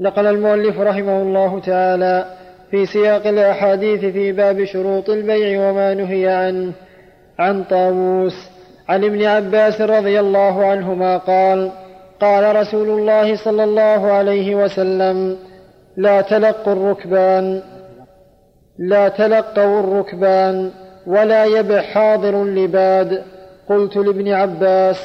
نقل 0.00 0.26
المؤلف 0.26 0.78
رحمه 0.78 1.22
الله 1.22 1.60
تعالى 1.60 2.36
في 2.70 2.86
سياق 2.86 3.26
الأحاديث 3.26 4.00
في 4.00 4.32
باب 4.32 4.64
شروط 4.64 5.10
البيع 5.10 5.70
وما 5.70 5.94
نهي 5.94 6.28
عنه. 6.28 6.72
عن 7.38 7.64
طاووس 7.64 8.50
عن 8.88 9.04
ابن 9.04 9.24
عباس 9.24 9.80
رضي 9.80 10.20
الله 10.20 10.66
عنهما 10.66 11.16
قال 11.16 11.72
قال 12.20 12.56
رسول 12.56 12.88
الله 12.88 13.36
صلى 13.36 13.64
الله 13.64 14.12
عليه 14.12 14.54
وسلم 14.54 15.36
لا 15.96 16.20
تلقوا 16.20 16.72
الركبان 16.72 17.62
لا 18.78 19.08
تلقوا 19.08 19.80
الركبان 19.80 20.70
ولا 21.06 21.44
يبع 21.44 21.80
حاضر 21.80 22.44
لباد 22.44 23.22
قلت 23.68 23.96
لابن 23.96 24.32
عباس 24.32 24.96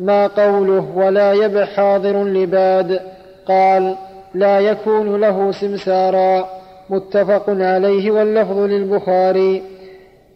ما 0.00 0.26
قوله 0.26 0.86
ولا 0.94 1.32
يبع 1.32 1.64
حاضر 1.64 2.24
لباد 2.24 3.00
قال 3.46 3.96
لا 4.34 4.60
يكون 4.60 5.20
له 5.20 5.52
سمسارا. 5.52 6.48
متفق 6.90 7.44
عليه 7.48 8.10
واللفظ 8.10 8.58
للبخاري. 8.58 9.62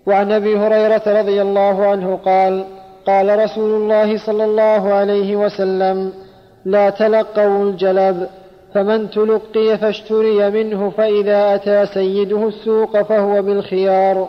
وعن 0.06 0.32
أبي 0.32 0.56
هريرة 0.56 1.02
رضي 1.06 1.42
الله 1.42 1.86
عنه 1.86 2.16
قال 2.16 2.64
قال 3.06 3.38
رسول 3.38 3.82
الله 3.82 4.26
صلى 4.26 4.44
الله 4.44 4.92
عليه 4.92 5.36
وسلم 5.36 6.12
لا 6.64 6.90
تلقوا 6.90 7.62
الجلب 7.62 8.28
فمن 8.74 9.10
تلقي 9.10 9.78
فاشتري 9.78 10.50
منه 10.50 10.90
فإذا 10.90 11.54
أتى 11.54 11.86
سيده 11.86 12.48
السوق 12.48 13.02
فهو 13.02 13.42
بالخيار. 13.42 14.28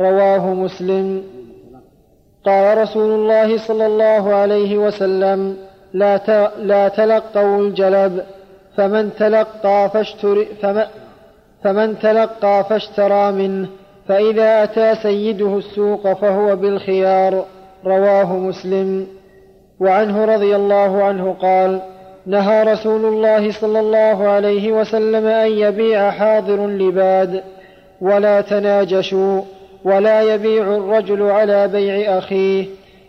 رواه 0.00 0.54
مسلم. 0.54 1.22
قال 2.44 2.78
رسول 2.78 3.10
الله 3.10 3.58
صلى 3.68 3.86
الله 3.86 4.34
عليه 4.34 4.78
وسلم 4.78 5.56
لا 5.92 6.16
لا 6.58 6.88
تلقوا 6.88 7.58
الجلب 7.58 8.24
فمن 8.76 9.14
تلقى 9.18 9.90
فاشتري 9.94 10.44
فمن, 10.44 10.84
فمن 11.64 11.98
تلقى 11.98 12.64
فاشترى 12.68 13.32
منه 13.32 13.68
فإذا 14.08 14.62
أتى 14.62 14.94
سيده 14.94 15.58
السوق 15.58 16.12
فهو 16.12 16.56
بالخيار. 16.56 17.44
رواه 17.84 18.36
مسلم. 18.36 19.06
وعنه 19.80 20.24
رضي 20.24 20.56
الله 20.56 21.04
عنه 21.04 21.36
قال 21.40 21.80
نهى 22.26 22.62
رسول 22.62 23.04
الله 23.04 23.52
صلى 23.52 23.80
الله 23.80 24.28
عليه 24.28 24.72
وسلم 24.72 25.26
أن 25.26 25.50
يبيع 25.50 26.10
حاضر 26.10 26.66
لباد. 26.66 27.42
ولا 28.00 28.40
تناجشوا 28.40 29.42
ولا 29.84 30.34
يبيع 30.34 30.62
الرجل 30.62 31.22
على 31.22 31.68
بيع 31.68 32.18
أخيه 32.18 32.66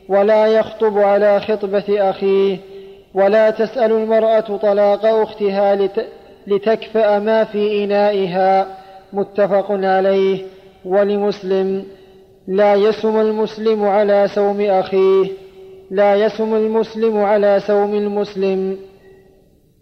ولا 0.10 0.46
يخطب 0.46 0.98
على 0.98 1.40
خطبة 1.40 2.10
أخيه 2.10 2.58
ولا 3.14 3.50
تسأل 3.50 3.92
المرأة 3.92 4.58
طلاق 4.58 5.06
أختها 5.06 5.76
لت... 5.76 6.06
لتكفأ 6.48 7.20
ما 7.20 7.44
في 7.44 7.84
إنائها. 7.84 8.68
متفق 9.14 9.72
عليه. 9.72 10.42
ولمسلم. 10.86 11.86
لا 12.48 12.76
يسم 12.76 13.20
المسلم 13.20 13.84
على 13.84 14.28
سوم 14.28 14.62
أخيه 14.62 15.32
لا 15.92 16.16
يسم 16.16 16.56
المسلم 16.56 17.18
على 17.18 17.60
سوم 17.60 17.94
المسلم. 17.94 18.80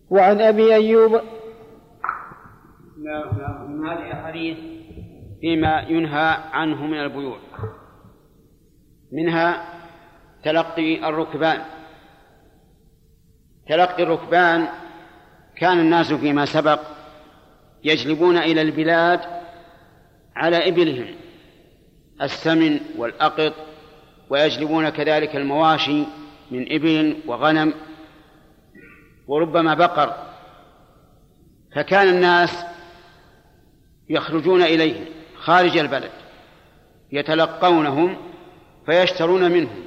وعن 0.10 0.42
أبي 0.42 0.76
أيوب 0.76 1.12
من 3.68 3.88
هذه 3.88 4.08
الأحاديث 4.08 4.58
فيما 5.42 5.82
ينهى 5.90 6.38
عنه 6.52 6.86
من 6.86 7.00
البيوع. 7.00 7.38
منها 9.12 9.64
تلقي 10.44 11.10
الركبان. 11.10 11.62
تلقي 13.70 14.04
الركبان 14.04 14.68
كان 15.58 15.80
الناس 15.80 16.14
فيما 16.14 16.46
سبق 16.46 16.80
يجلبون 17.84 18.38
إلى 18.38 18.62
البلاد 18.62 19.20
على 20.36 20.70
إبلهم. 20.70 21.21
السمن 22.22 22.80
والأقط 22.98 23.54
ويجلبون 24.30 24.90
كذلك 24.90 25.36
المواشي 25.36 26.04
من 26.52 26.74
إبل 26.74 27.18
وغنم 27.26 27.74
وربما 29.28 29.74
بقر. 29.74 30.14
فكان 31.76 32.08
الناس 32.08 32.66
يخرجون 34.10 34.62
إليهم 34.62 35.06
خارج 35.36 35.78
البلد 35.78 36.12
يتلقونهم 37.12 38.18
فيشترون 38.86 39.52
منهم. 39.52 39.84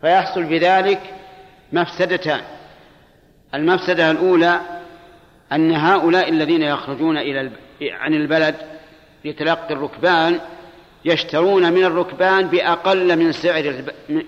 فيحصل 0.00 0.44
بذلك 0.44 1.00
مفسدتان 1.72 2.40
المفسدة 3.54 4.10
الأولى 4.10 4.60
أن 5.52 5.72
هؤلاء 5.72 6.28
الذين 6.28 6.62
يخرجون 6.62 7.18
إلى 7.18 7.50
عن 7.82 8.14
البلد 8.14 8.54
لتلقي 9.24 9.74
الركبان 9.74 10.40
يشترون 11.08 11.72
من 11.72 11.84
الركبان 11.84 12.46
بأقل 12.46 13.16
من 13.18 13.32
سعر 13.32 13.84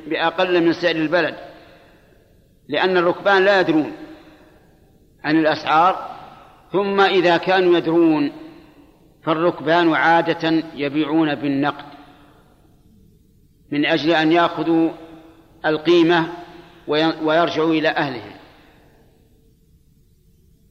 بأقل 0.06 0.64
من 0.64 0.72
سعر 0.72 0.96
البلد. 0.96 1.34
لأن 2.68 2.96
الركبان 2.96 3.44
لا 3.44 3.60
يدرون 3.60 3.92
عن 5.24 5.38
الأسعار 5.38 6.16
ثم 6.72 7.00
إذا 7.00 7.36
كانوا 7.36 7.78
يدرون 7.78 8.32
فالركبان 9.24 9.94
عادة 9.94 10.62
يبيعون 10.74 11.34
بالنقد. 11.34 11.84
من 13.70 13.86
أجل 13.86 14.10
أن 14.10 14.32
يأخذوا 14.32 14.90
القيمة 15.66 16.26
ويرجعوا 17.22 17.72
إلى 17.72 17.88
أهلهم. 17.88 18.32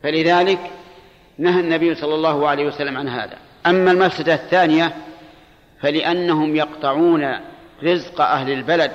فلذلك 0.04 0.60
نهى 1.38 1.60
النبي 1.60 1.96
صلى 1.96 2.16
الله 2.16 2.48
عليه 2.48 2.66
وسلم 2.66 2.98
عن 2.98 3.08
هذا. 3.08 3.38
أما 3.68 3.92
المفسدة 3.92 4.34
الثانية 4.34 4.96
فلأنهم 5.82 6.56
يقطعون 6.56 7.36
رزق 7.84 8.22
أهل 8.22 8.52
البلد 8.52 8.92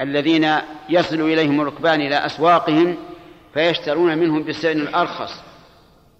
الذين 0.00 0.48
يصل 0.88 1.20
إليهم 1.20 1.60
الركبان 1.60 2.00
إلى 2.00 2.26
أسواقهم 2.26 2.96
فيشترون 3.54 4.18
منهم 4.18 4.42
بالسعر 4.42 4.72
الأرخص. 4.72 5.42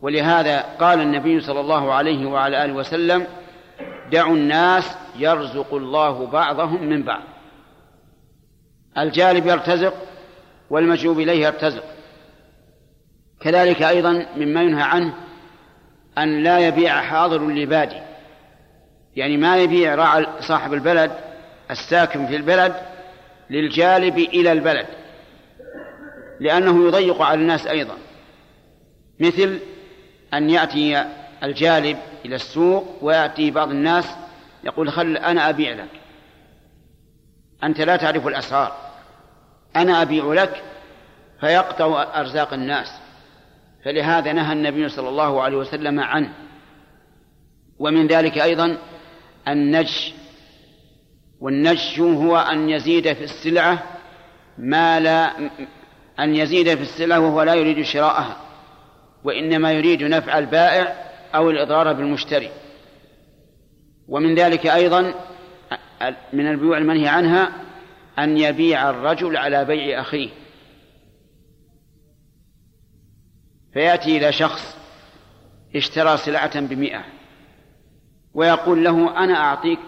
ولهذا 0.03 0.61
قال 0.61 1.01
النبي 1.01 1.41
صلى 1.41 1.61
الله 1.61 1.93
عليه 1.93 2.26
وعلى 2.26 2.64
آله 2.64 2.72
وسلم 2.72 3.26
دعوا 4.12 4.37
الناس 4.37 4.97
يرزق 5.18 5.74
الله 5.74 6.26
بعضهم 6.26 6.85
من 6.85 7.03
بعض. 7.03 7.22
الجالب 8.99 9.47
يرتزق 9.47 9.95
والمجلوب 10.70 11.20
إليه 11.20 11.47
يرتزق. 11.47 11.85
كذلك 13.41 13.82
أيضا 13.82 14.26
مما 14.37 14.62
ينهى 14.62 14.82
عنه 14.82 15.14
أن 16.18 16.43
لا 16.43 16.59
يبيع 16.59 17.01
حاضر 17.01 17.49
لبادي. 17.49 18.04
يعني 19.17 19.37
ما 19.37 19.57
يبيع 19.57 19.95
راعي 19.95 20.27
صاحب 20.41 20.73
البلد 20.73 21.12
الساكن 21.71 22.27
في 22.27 22.37
البلد 22.37 22.75
للجالب 23.51 24.19
إلى 24.19 24.53
البلد. 24.53 24.87
لأنه 26.41 26.89
يضيق 26.89 27.23
على 27.23 27.41
الناس 27.41 27.67
أيضا. 27.67 27.95
مثل 29.21 29.59
أن 30.35 30.51
يأتي 30.51 31.05
الجالب 31.43 31.99
إلى 32.25 32.35
السوق 32.35 32.99
ويأتي 33.03 33.51
بعض 33.51 33.71
الناس 33.71 34.05
يقول 34.65 34.93
خل 34.93 35.17
أنا 35.17 35.49
أبيع 35.49 35.73
لك. 35.73 36.01
أنت 37.65 37.81
لا 37.81 37.97
تعرف 37.97 38.27
الأسعار. 38.27 38.77
أنا 39.77 40.03
أبيع 40.03 40.33
لك 40.33 40.62
فيقطع 41.41 42.21
أرزاق 42.21 42.53
الناس. 42.53 42.93
فلهذا 43.85 44.33
نهى 44.33 44.53
النبي 44.53 44.89
صلى 44.89 45.09
الله 45.09 45.43
عليه 45.43 45.57
وسلم 45.57 46.01
عنه. 46.01 46.33
ومن 47.79 48.07
ذلك 48.07 48.39
أيضا 48.39 48.77
النج 49.49 50.13
والنج 51.41 52.01
هو 52.01 52.37
أن 52.37 52.71
يزيد 52.71 53.13
في 53.13 53.25
السلعة 53.25 53.83
ما 54.59 55.01
لا 55.01 55.51
أن 56.19 56.35
يزيد 56.35 56.75
في 56.75 56.83
السلعة 56.83 57.21
وهو 57.21 57.43
لا 57.43 57.55
يريد 57.55 57.85
شراءها 57.85 58.37
وإنما 59.25 59.73
يريد 59.73 60.03
نفع 60.03 60.39
البائع 60.39 61.11
أو 61.35 61.51
الإضرار 61.51 61.93
بالمشتري. 61.93 62.51
ومن 64.09 64.35
ذلك 64.35 64.67
أيضا 64.67 65.15
من 66.33 66.47
البيوع 66.51 66.79
المنهي 66.79 67.09
عنها 67.09 67.53
أن 68.19 68.39
يبيع 68.39 68.91
الرجل 68.91 69.37
على 69.37 69.65
بيع 69.65 70.01
أخيه. 70.01 70.29
فيأتي 73.73 74.17
إلى 74.17 74.33
شخص 74.33 74.77
اشترى 75.77 76.17
سلعة 76.17 76.61
بمئة. 76.61 77.05
ويقول 78.35 78.85
له 78.85 79.24
أنا 79.24 79.35
أعطيك 79.35 79.78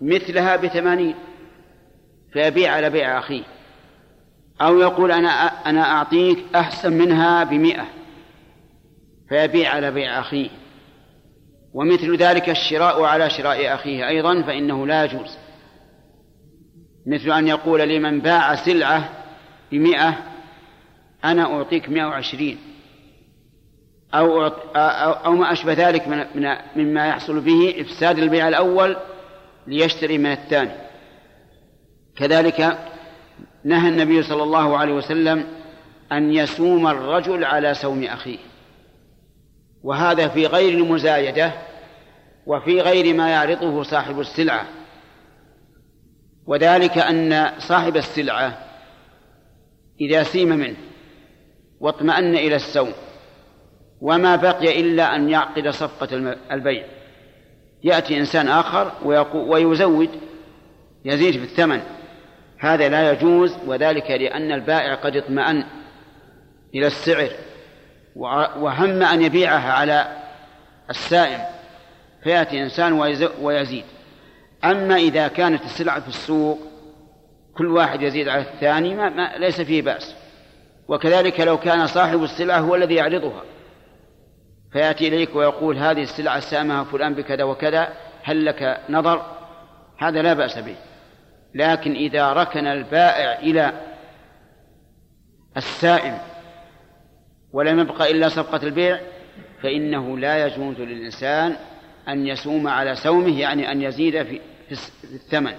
مثلها 0.00 0.56
بثمانين 0.56 1.14
فيبيع 2.32 2.72
على 2.72 2.90
بيع 2.90 3.18
أخيه. 3.18 3.42
أو 4.60 4.78
يقول 4.78 5.12
أنا 5.12 5.30
أنا 5.66 5.82
أعطيك 5.92 6.38
أحسن 6.54 6.92
منها 6.92 7.44
بمئة 7.44 7.86
فيبيع 9.28 9.74
على 9.74 9.90
بيع 9.90 10.20
أخيه. 10.20 10.50
ومثل 11.74 12.16
ذلك 12.16 12.48
الشراء 12.48 13.02
على 13.02 13.30
شراء 13.30 13.74
أخيه 13.74 14.08
أيضا 14.08 14.42
فإنه 14.42 14.86
لا 14.86 15.04
يجوز. 15.04 15.38
مثل 17.06 17.32
أن 17.32 17.48
يقول 17.48 17.80
لمن 17.80 18.20
باع 18.20 18.54
سلعة 18.54 19.08
بمئة 19.72 20.16
أنا 21.24 21.42
أعطيك 21.42 21.88
مئة 21.88 22.04
وعشرين. 22.04 22.58
أو, 24.14 24.46
أو 25.26 25.32
ما 25.32 25.52
أشبه 25.52 25.72
ذلك 25.72 26.08
من 26.08 26.56
مما 26.76 27.08
يحصل 27.08 27.40
به 27.40 27.74
إفساد 27.80 28.18
البيع 28.18 28.48
الأول 28.48 28.96
ليشتري 29.66 30.18
من 30.18 30.32
الثاني. 30.32 30.72
كذلك 32.16 32.78
نهى 33.64 33.88
النبي 33.88 34.22
صلى 34.22 34.42
الله 34.42 34.78
عليه 34.78 34.92
وسلم 34.92 35.44
أن 36.12 36.32
يسوم 36.32 36.86
الرجل 36.86 37.44
على 37.44 37.74
سوم 37.74 38.04
أخيه. 38.04 38.38
وهذا 39.82 40.28
في 40.28 40.46
غير 40.46 40.78
المزايدة 40.78 41.52
وفي 42.46 42.80
غير 42.80 43.14
ما 43.14 43.30
يعرضه 43.30 43.82
صاحب 43.82 44.20
السلعة. 44.20 44.66
وذلك 46.46 46.98
أن 46.98 47.50
صاحب 47.58 47.96
السلعة 47.96 48.58
إذا 50.00 50.22
سيم 50.22 50.48
منه 50.48 50.76
واطمأن 51.80 52.34
إلى 52.34 52.56
السوم 52.56 52.92
وما 54.00 54.36
بقي 54.36 54.80
إلا 54.80 55.16
أن 55.16 55.30
يعقد 55.30 55.68
صفقة 55.68 56.36
البيع. 56.52 56.84
يأتي 57.84 58.18
إنسان 58.18 58.48
آخر 58.48 58.92
ويزود 59.34 60.10
يزيد 61.04 61.36
في 61.36 61.44
الثمن. 61.44 61.80
هذا 62.58 62.88
لا 62.88 63.12
يجوز 63.12 63.56
وذلك 63.66 64.10
لأن 64.10 64.52
البائع 64.52 64.94
قد 64.94 65.16
اطمأن 65.16 65.64
إلى 66.74 66.86
السعر 66.86 67.30
وهم 68.56 69.02
أن 69.02 69.22
يبيعها 69.22 69.72
على 69.72 70.16
السائم 70.90 71.40
فيأتي 72.22 72.62
إنسان 72.62 72.92
ويزيد. 73.40 73.84
أما 74.64 74.96
إذا 74.96 75.28
كانت 75.28 75.64
السلعة 75.64 76.00
في 76.00 76.08
السوق 76.08 76.58
كل 77.56 77.66
واحد 77.66 78.02
يزيد 78.02 78.28
على 78.28 78.40
الثاني 78.42 78.94
ما, 78.94 79.32
ليس 79.38 79.60
فيه 79.60 79.82
بأس. 79.82 80.14
وكذلك 80.88 81.40
لو 81.40 81.58
كان 81.58 81.86
صاحب 81.86 82.22
السلعة 82.22 82.58
هو 82.58 82.74
الذي 82.74 82.94
يعرضها. 82.94 83.42
فيأتي 84.72 85.08
إليك 85.08 85.36
ويقول 85.36 85.76
هذه 85.78 86.02
السلعة 86.02 86.40
سامها 86.40 86.84
فلان 86.84 87.14
بكذا 87.14 87.44
وكذا 87.44 87.88
هل 88.22 88.44
لك 88.44 88.80
نظر؟ 88.88 89.36
هذا 89.98 90.22
لا 90.22 90.32
بأس 90.32 90.58
به. 90.58 90.76
لكن 91.54 91.92
إذا 91.92 92.32
ركن 92.32 92.66
البائع 92.66 93.38
إلى 93.38 93.72
السائم 95.56 96.18
ولم 97.52 97.80
يبقى 97.80 98.10
إلا 98.10 98.28
صفقة 98.28 98.62
البيع 98.62 99.00
فإنه 99.62 100.18
لا 100.18 100.46
يجوز 100.46 100.80
للإنسان 100.80 101.56
أن 102.08 102.26
يسوم 102.26 102.68
على 102.68 102.94
سومه 102.94 103.40
يعني 103.40 103.72
أن 103.72 103.82
يزيد 103.82 104.22
في 104.22 104.40
الثمن. 105.04 105.54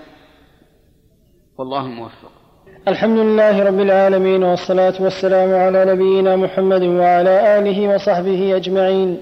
والله 1.57 1.88
موفق 1.88 2.41
الحمد 2.88 3.17
لله 3.17 3.63
رب 3.63 3.80
العالمين 3.80 4.43
والصلاة 4.43 4.93
والسلام 4.99 5.55
على 5.55 5.86
نبينا 5.86 6.36
محمد 6.36 6.84
وعلى 6.84 7.59
آله 7.59 7.95
وصحبه 7.95 8.55
أجمعين. 8.55 9.17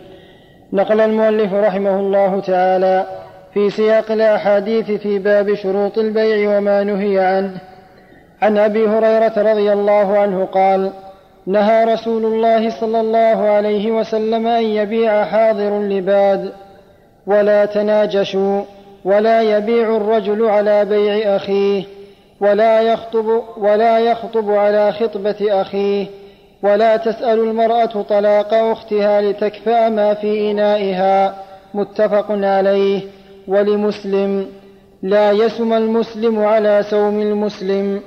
نقل 0.73 1.01
المؤلف 1.01 1.53
رحمه 1.53 1.99
الله 1.99 2.39
تعالى 2.39 3.05
في 3.53 3.69
سياق 3.69 4.11
الأحاديث 4.11 4.91
في 4.91 5.19
باب 5.19 5.53
شروط 5.53 5.97
البيع 5.97 6.57
وما 6.57 6.83
نهي 6.83 7.19
عنه. 7.19 7.51
عن 8.41 8.57
أبي 8.57 8.87
هريرة 8.87 9.51
رضي 9.51 9.73
الله 9.73 10.17
عنه 10.17 10.45
قال 10.45 10.91
نهى 11.47 11.93
رسول 11.93 12.25
الله 12.25 12.69
صلى 12.69 12.99
الله 13.01 13.49
عليه 13.49 13.91
وسلم 13.91 14.47
أن 14.47 14.63
يبيع 14.63 15.25
حاضر 15.25 15.81
لباد 15.81 16.51
ولا 17.27 17.65
تناجشوا 17.65 18.61
ولا 19.05 19.41
يبيع 19.41 19.97
الرجل 19.97 20.45
على 20.45 20.85
بيع 20.85 21.35
أخيه. 21.35 21.98
ولا 22.41 22.81
يخطب 22.81 23.43
ولا 23.57 23.99
يخطب 23.99 24.51
على 24.51 24.91
خطبة 24.91 25.61
أخيه 25.61 26.07
ولا 26.63 26.97
تسأل 26.97 27.39
المرأة 27.39 28.01
طلاق 28.01 28.53
أختها 28.53 29.21
لتكفأ 29.21 29.89
ما 29.89 30.13
في 30.13 30.51
إنائها. 30.51 31.43
متفق 31.73 32.25
عليه. 32.31 33.01
ولمسلم 33.47 34.47
لا 35.03 35.31
يسم 35.31 35.73
المسلم 35.73 36.39
على 36.39 36.85
سوم 36.89 37.21
المسلم. 37.21 38.01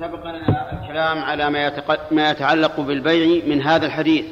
سبق 0.00 0.26
لنا 0.26 0.82
الكلام 0.82 1.18
على 1.18 1.50
ما, 1.50 1.72
ما 2.10 2.30
يتعلق 2.30 2.80
بالبيع 2.80 3.44
من 3.46 3.62
هذا 3.62 3.86
الحديث. 3.86 4.24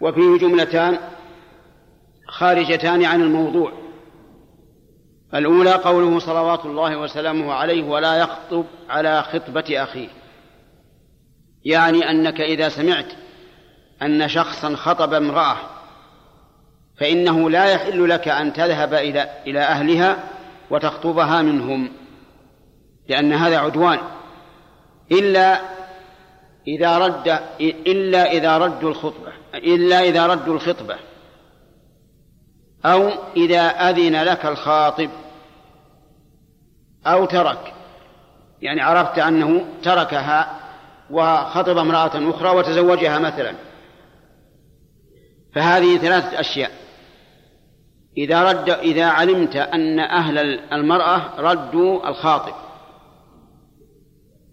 وفيه 0.00 0.38
جملتان 0.38 0.98
خارجتان 2.38 3.04
عن 3.04 3.22
الموضوع. 3.22 3.72
الأولى 5.34 5.72
قوله 5.72 6.18
صلوات 6.18 6.66
الله 6.66 6.96
وسلامه 6.96 7.52
عليه 7.52 7.84
ولا 7.84 8.16
يخطب 8.16 8.64
على 8.88 9.22
خطبة 9.22 9.82
أخيه. 9.82 10.08
يعني 11.64 12.10
أنك 12.10 12.40
إذا 12.40 12.68
سمعت 12.68 13.12
أن 14.02 14.28
شخصا 14.28 14.76
خطب 14.76 15.14
امرأة 15.14 15.56
فإنه 17.00 17.50
لا 17.50 17.64
يحل 17.64 18.08
لك 18.08 18.28
أن 18.28 18.52
تذهب 18.52 18.94
إلى 18.94 19.30
إلى 19.46 19.60
أهلها 19.60 20.16
وتخطبها 20.70 21.42
منهم 21.42 21.90
لأن 23.08 23.32
هذا 23.32 23.58
عدوان. 23.58 23.98
إلا 25.12 25.60
إذا 26.66 26.98
رد 26.98 27.40
إلا 27.60 28.32
إذا 28.32 28.58
ردوا 28.58 28.90
الخطبة 28.90 29.32
إلا 29.54 30.00
إذا 30.00 30.26
ردوا 30.26 30.54
الخطبة. 30.54 31.07
أو 32.84 33.10
إذا 33.36 33.60
أذن 33.60 34.22
لك 34.22 34.46
الخاطب 34.46 35.10
أو 37.06 37.24
ترك. 37.24 37.74
يعني 38.62 38.80
عرفت 38.80 39.18
أنه 39.18 39.64
تركها 39.82 40.60
وخطب 41.10 41.78
امرأة 41.78 42.30
أخرى 42.30 42.50
وتزوجها 42.50 43.18
مثلا. 43.18 43.54
فهذه 45.54 45.96
ثلاثة 45.96 46.40
أشياء. 46.40 46.70
إذا 48.16 48.42
رد 48.42 48.70
إذا 48.70 49.06
علمت 49.06 49.56
أن 49.56 49.98
أهل 49.98 50.38
المرأة 50.72 51.22
ردوا 51.38 52.08
الخاطب. 52.08 52.54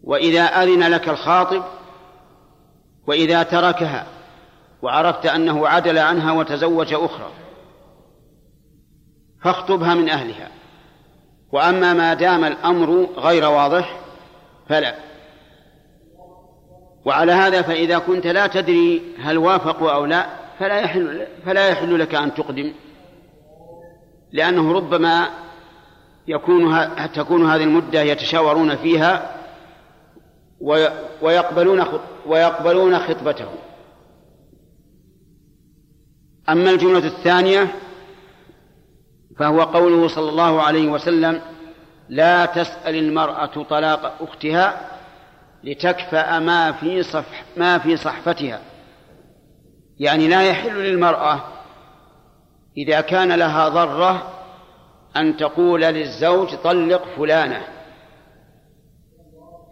وإذا 0.04 0.44
أذن 0.44 0.84
لك 0.84 1.10
الخاطب 1.10 1.64
وإذا 3.08 3.44
تركها 3.44 4.06
وعرفت 4.82 5.26
أنه 5.26 5.68
عدل 5.68 5.98
عنها 5.98 6.32
وتزوج 6.32 6.94
أخرى. 6.94 7.45
فاخطبها 9.46 9.94
من 9.94 10.10
أهلها. 10.10 10.50
وأما 11.52 11.94
ما 11.94 12.14
دام 12.14 12.44
الأمر 12.44 13.08
غير 13.18 13.46
واضح 13.46 14.00
فلا. 14.70 14.96
وعلى 17.06 17.32
هذا 17.32 17.62
فإذا 17.62 17.98
كنت 18.00 18.28
لا 18.28 18.48
تدري 18.48 19.02
هل 19.20 19.38
وافقوا 19.38 19.92
أو 19.92 20.06
لا 20.06 20.26
فلا 20.60 20.80
يحل 20.80 21.28
فلا 21.46 21.68
يحل 21.68 22.00
لك 22.00 22.16
أن 22.16 22.34
تقدم. 22.34 22.74
لأنه 24.32 24.74
ربما 24.74 25.30
يكون 26.28 26.90
تكون 27.14 27.50
هذه 27.50 27.64
المدة 27.64 28.02
يتشاورون 28.02 28.76
فيها 28.76 29.36
ويقبلون 31.22 31.84
ويقبلون 32.26 33.00
خطبته. 33.00 33.50
أما 36.50 36.70
الجملة 36.70 37.06
الثانية 37.06 37.76
فهو 39.40 39.62
قوله 39.62 40.08
صلى 40.08 40.30
الله 40.30 40.62
عليه 40.62 40.90
وسلم 40.90 41.42
لا 42.10 42.46
تسأل 42.46 42.96
المرأة 42.96 43.64
طلاق 43.70 44.16
أختها 44.22 44.82
لتكفأ 45.64 46.40
ما 46.40 46.72
في 46.72 47.04
صفح 47.04 47.44
ما 47.58 47.78
في 47.78 47.98
صحفتها. 47.98 48.62
يعني 50.00 50.28
لا 50.28 50.44
يحل 50.44 50.76
للمرأة 50.76 51.44
إذا 52.78 53.02
كان 53.02 53.32
لها 53.32 53.70
ضرة 53.70 54.32
أن 55.18 55.38
تقول 55.38 55.82
للزوج 55.82 56.56
طلق 56.56 57.04
فلانة 57.18 57.62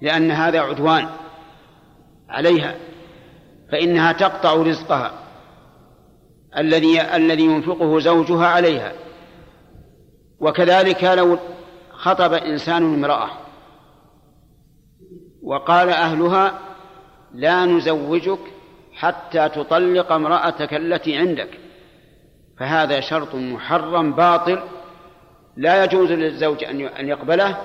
لأن 0.01 0.32
هذا 0.32 0.59
عدوان 0.59 1.09
عليها 2.30 2.76
فإنها 3.72 4.11
تقطع 4.11 4.53
رزقها 4.53 5.11
الذي 6.57 7.01
الذي 7.01 7.43
ينفقه 7.43 7.99
زوجها 7.99 8.47
عليها. 8.47 9.03
وكذلك 10.44 11.04
لو 11.04 11.38
خطب 11.91 12.34
إنسان 12.34 12.84
امرأة. 12.94 13.30
وقال 15.44 15.89
أهلها 15.89 16.60
لا 17.34 17.66
نزوجك 17.66 18.39
حتى 18.94 19.50
تطلق 19.50 20.12
امرأتك 20.12 20.74
التي 20.74 21.18
عندك. 21.18 21.50
فهذا 22.60 23.00
شرط 23.00 23.36
محرم 23.36 24.14
باطل. 24.14 24.60
لا 25.58 25.84
يجوز 25.84 26.12
للزوج 26.12 26.64
أن 26.64 27.08
يقبله. 27.08 27.58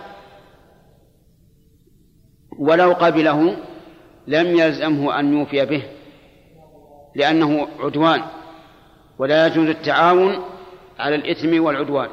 ولو 2.59 2.93
قبله 2.93 3.57
لم 4.26 4.47
يلزمه 4.47 5.20
أن 5.20 5.39
يوفي 5.39 5.66
به 5.66 5.83
لأنه 7.14 7.68
عدوان. 7.81 8.22
ولا 9.18 9.47
يجوز 9.47 9.68
التعاون 9.68 10.45
على 10.99 11.14
الإثم 11.14 11.64
والعدوان. 11.64 12.09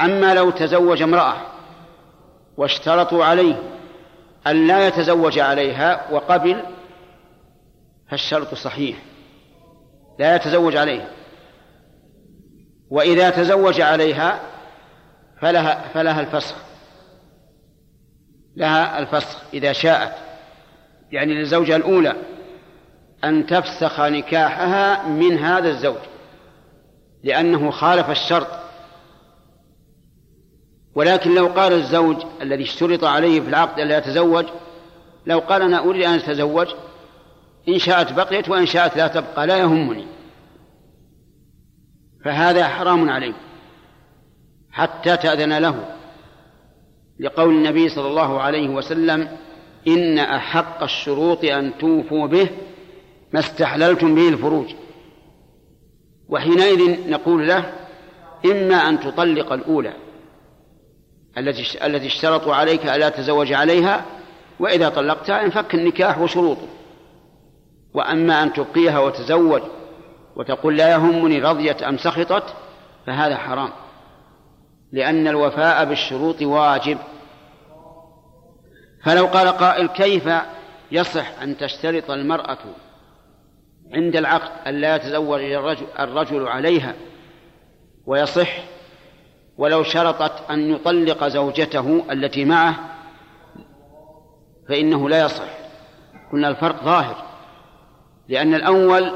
أما 0.00 0.34
لو 0.34 0.50
تزوج 0.50 1.02
امرأة 1.02 1.36
واشترطوا 2.56 3.24
عليه 3.24 3.62
أن 4.46 4.66
لا 4.66 4.86
يتزوج 4.86 5.38
عليها 5.38 6.12
وقبل 6.12 6.62
فالشرط 8.10 8.54
صحيح 8.54 8.96
لا 10.18 10.36
يتزوج 10.36 10.76
عليها 10.76 11.08
وإذا 12.90 13.30
تزوج 13.30 13.80
عليها 13.80 14.40
فلها 15.40 15.88
فلها 15.94 16.20
الفسخ 16.20 16.66
لها 18.56 18.98
الفسخ 18.98 19.42
إذا 19.54 19.72
شاءت. 19.72 20.12
يعني 21.12 21.34
للزوجة 21.34 21.76
الأولى 21.76 22.16
أن 23.24 23.46
تفسخ 23.46 24.00
نكاحها 24.00 25.08
من 25.08 25.38
هذا 25.38 25.68
الزوج 25.68 26.00
لأنه 27.24 27.70
خالف 27.70 28.10
الشرط. 28.10 28.46
ولكن 30.96 31.34
لو 31.34 31.46
قال 31.46 31.72
الزوج 31.72 32.16
الذي 32.42 32.62
اشترط 32.62 33.04
عليه 33.04 33.40
في 33.40 33.48
العقد 33.48 33.80
ألا 33.80 33.98
يتزوج 33.98 34.44
لو 35.26 35.38
قال 35.38 35.62
أنا 35.62 35.78
أريد 35.84 36.02
أن 36.02 36.14
أتزوج 36.14 36.68
إن 37.68 37.78
شاءت 37.78 38.12
بقيت 38.12 38.48
وإن 38.48 38.66
شاءت 38.66 38.96
لا 38.96 39.06
تبقى 39.06 39.46
لا 39.46 39.58
يهمني. 39.58 40.06
فهذا 42.24 42.68
حرام 42.68 43.10
عليه 43.10 43.32
حتى 44.72 45.16
تأذن 45.16 45.58
له. 45.58 45.84
لقول 47.20 47.54
النبي 47.54 47.88
صلى 47.88 48.08
الله 48.08 48.40
عليه 48.40 48.68
وسلم 48.68 49.28
إن 49.88 50.18
أحق 50.18 50.82
الشروط 50.82 51.44
أن 51.44 51.78
توفوا 51.78 52.26
به 52.26 52.48
ما 53.32 53.40
استحللتم 53.40 54.14
به 54.14 54.28
الفروج. 54.28 54.74
وحينئذ 56.28 57.10
نقول 57.10 57.48
له 57.48 57.72
إما 58.44 58.76
أن 58.76 59.00
تطلق 59.00 59.52
الأولى 59.52 60.05
التي 61.38 61.86
التي 61.86 62.06
اشترطوا 62.06 62.54
عليك 62.54 62.86
ألا 62.86 63.08
تزوج 63.08 63.52
عليها 63.52 64.04
وإذا 64.60 64.88
طلقتها 64.88 65.44
انفك 65.44 65.74
النكاح 65.74 66.18
وشروطه. 66.18 66.66
وأما 67.94 68.42
أن 68.42 68.52
تبقيها 68.52 68.98
وتزوج 68.98 69.62
وتقول 70.36 70.76
لا 70.76 70.90
يهمني 70.90 71.38
رضيت 71.38 71.82
أم 71.82 71.98
سخطت 71.98 72.54
فهذا 73.06 73.36
حرام. 73.36 73.70
لأن 74.92 75.28
الوفاء 75.28 75.84
بالشروط 75.84 76.42
واجب. 76.42 76.98
فلو 79.04 79.26
قال 79.26 79.48
قائل 79.48 79.86
كيف 79.86 80.28
يصح 80.92 81.42
أن 81.42 81.58
تشترط 81.58 82.10
المرأة 82.10 82.58
عند 83.92 84.16
العقد 84.16 84.50
أن 84.66 84.74
لا 84.74 84.96
يتزوج 84.96 85.40
الرجل, 85.40 85.86
الرجل 85.98 86.48
عليها 86.48 86.94
ويصح 88.06 88.58
ولو 89.58 89.82
شرطت 89.82 90.50
أن 90.50 90.70
يطلق 90.70 91.28
زوجته 91.28 92.04
التي 92.10 92.44
معه 92.44 92.74
فإنه 94.68 95.08
لا 95.08 95.24
يصح. 95.24 95.56
قلنا 96.32 96.48
الفرق 96.48 96.84
ظاهر 96.84 97.24
لأن 98.28 98.54
الأول 98.54 99.12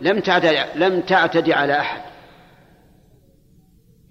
لم 0.00 0.20
تعتدي 0.20 0.58
لم 0.74 1.00
تعتدي 1.00 1.54
على 1.54 1.80
أحد. 1.80 2.02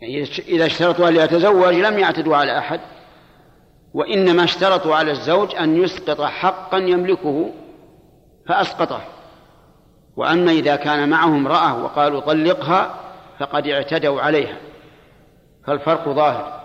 يعني 0.01 0.23
إذا 0.47 0.65
اشترطوا 0.65 1.07
أن 1.07 1.15
يتزوج 1.15 1.73
لم 1.73 1.99
يعتدوا 1.99 2.36
على 2.36 2.57
أحد. 2.57 2.79
وإنما 3.93 4.43
اشترطوا 4.43 4.95
على 4.95 5.11
الزوج 5.11 5.55
أن 5.55 5.84
يسقط 5.84 6.21
حقا 6.21 6.77
يملكه 6.77 7.49
فأسقطه. 8.49 9.01
وأما 10.17 10.51
إذا 10.51 10.75
كان 10.75 11.09
معه 11.09 11.27
امرأة 11.27 11.84
وقالوا 11.84 12.19
طلقها 12.19 12.95
فقد 13.39 13.67
اعتدوا 13.67 14.21
عليها. 14.21 14.70
فالفرق 15.68 16.09
ظاهر. 16.09 16.62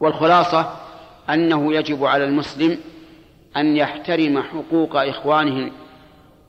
والخلاصة 0.00 0.72
أنه 1.30 1.74
يجب 1.74 2.04
على 2.04 2.24
المسلم 2.24 2.78
أن 3.56 3.76
يحترم 3.76 4.42
حقوق 4.42 4.96
إخوانه 4.96 5.72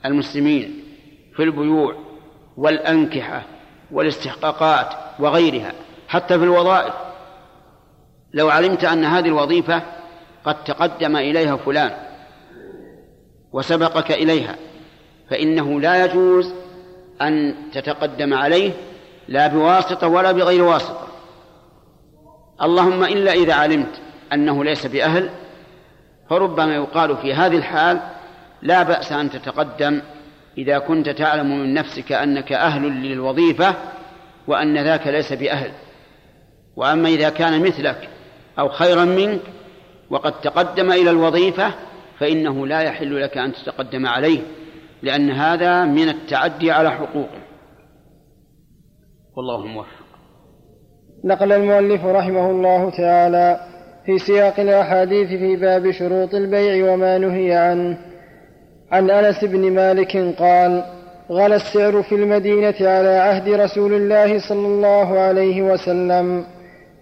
المسلمين 0.06 0.84
في 1.36 1.44
البيوع 1.44 1.96
والأنكحة 2.58 3.42
والاستحقاقات 3.92 4.94
وغيرها 5.20 5.74
حتى 6.08 6.38
في 6.40 6.44
الوظائف. 6.44 6.94
لو 8.34 8.50
علمت 8.50 8.84
أن 8.84 9.06
هذه 9.06 9.28
الوظيفة 9.28 9.82
قد 10.46 10.64
تقدم 10.64 11.16
إليها 11.16 11.56
فلان 11.56 11.92
وسبقك 13.54 14.12
إليها 14.12 14.56
فإنه 15.30 15.82
لا 15.82 16.06
يجوز 16.06 16.54
أن 17.22 17.56
تتقدم 17.74 18.34
عليه 18.34 18.72
لا 19.28 19.48
بواسطة 19.48 20.08
ولا 20.08 20.32
بغير 20.32 20.64
واسطة. 20.64 21.07
اللهم 22.62 23.04
إلا 23.04 23.32
إذا 23.32 23.54
علمت 23.54 24.02
أنه 24.34 24.64
ليس 24.64 24.86
بأهل 24.86 25.30
فربما 26.30 26.76
يقال 26.76 27.18
في 27.18 27.34
هذه 27.34 27.58
الحال 27.58 28.00
لا 28.62 28.84
بأس 28.84 29.12
أن 29.12 29.30
تتقدم 29.30 30.02
إذا 30.58 30.80
كنت 30.80 31.10
تعلم 31.10 31.60
من 31.60 31.74
نفسك 31.74 32.12
أنك 32.12 32.54
أهل 32.54 32.82
للوظيفة 32.82 33.76
وأن 34.48 34.84
ذاك 34.84 35.08
ليس 35.08 35.34
بأهل. 35.34 35.72
وأما 36.76 37.10
إذا 37.10 37.30
كان 37.30 37.62
مثلك 37.62 38.10
أو 38.60 38.70
خيرا 38.70 39.06
منك 39.06 39.42
وقد 40.10 40.42
تقدم 40.42 40.92
إلى 40.92 41.10
الوظيفة 41.10 41.74
فإنه 42.20 42.68
لا 42.68 42.82
يحل 42.82 43.22
لك 43.22 43.38
أن 43.38 43.54
تتقدم 43.54 44.06
عليه 44.06 44.42
لأن 45.02 45.32
هذا 45.32 45.86
من 45.86 46.10
التعدي 46.10 46.72
على 46.72 46.92
حقوقه. 46.92 47.42
والله 49.36 49.66
موفق. 49.66 49.97
نقل 51.24 51.54
المؤلف 51.54 52.06
رحمه 52.06 52.52
الله 52.52 52.90
تعالى 52.90 53.60
في 54.06 54.20
سياق 54.20 54.60
الأحاديث 54.60 55.28
في 55.28 55.56
باب 55.56 55.92
شروط 55.92 56.36
البيع 56.36 56.94
وما 56.94 57.18
نهي 57.18 57.54
عنه. 57.54 57.98
عن 58.92 59.10
أنس 59.10 59.46
بن 59.46 59.72
مالك 59.72 60.18
قال 60.40 60.84
غلى 61.32 61.56
السعر 61.56 62.04
في 62.04 62.16
المدينة 62.16 62.76
على 62.82 63.10
عهد 63.10 63.50
رسول 63.50 63.94
الله 63.94 64.40
صلى 64.40 64.68
الله 64.68 65.20
عليه 65.20 65.62
وسلم 65.62 66.46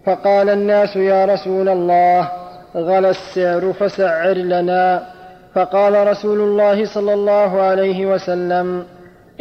فقال 0.05 0.49
الناس 0.49 0.95
يا 0.95 1.25
رسول 1.25 1.69
الله 1.69 2.31
غلى 2.75 3.09
السعر 3.09 3.73
فسعر 3.73 4.33
لنا. 4.33 5.15
فقال 5.55 6.07
رسول 6.07 6.39
الله 6.39 6.85
صلى 6.85 7.13
الله 7.13 7.61
عليه 7.61 8.05
وسلم 8.05 8.83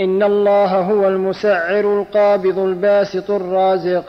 إن 0.01 0.23
الله 0.23 0.67
هو 0.67 1.09
المسعر 1.09 2.01
القابض 2.01 2.59
الباسط 2.59 3.31
الرازق. 3.31 4.05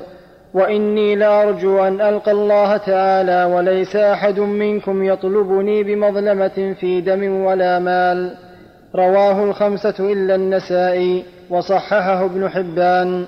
وإني 0.55 1.15
لأرجو 1.15 1.83
أن 1.83 2.01
ألقى 2.01 2.31
الله 2.31 2.77
تعالى 2.77 3.53
وليس 3.55 3.95
أحد 3.95 4.39
منكم 4.39 5.03
يطلبني 5.03 5.83
بمظلمة 5.83 6.75
في 6.79 7.01
دم 7.01 7.23
ولا 7.45 7.79
مال. 7.79 8.37
رواه 8.95 9.43
الخمسة 9.43 10.11
إلا 10.11 10.35
النسائي 10.35 11.25
وصححه 11.49 12.25
ابن 12.25 12.49
حبان. 12.49 13.25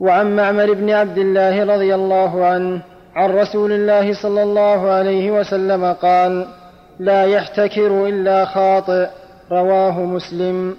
وعن 0.00 0.36
معمر 0.36 0.72
بن 0.72 0.90
عبد 0.90 1.18
الله 1.18 1.64
رضي 1.74 1.94
الله 1.94 2.44
عنه 2.44 2.82
عن 3.14 3.30
رسول 3.30 3.72
الله 3.72 4.22
صلى 4.22 4.42
الله 4.42 4.90
عليه 4.90 5.30
وسلم 5.30 5.92
قال 5.92 6.46
لا 6.98 7.24
يحتكر 7.24 8.08
إلا 8.08 8.44
خاطئ. 8.44 9.06
رواه 9.52 10.00
مسلم. 10.00 10.76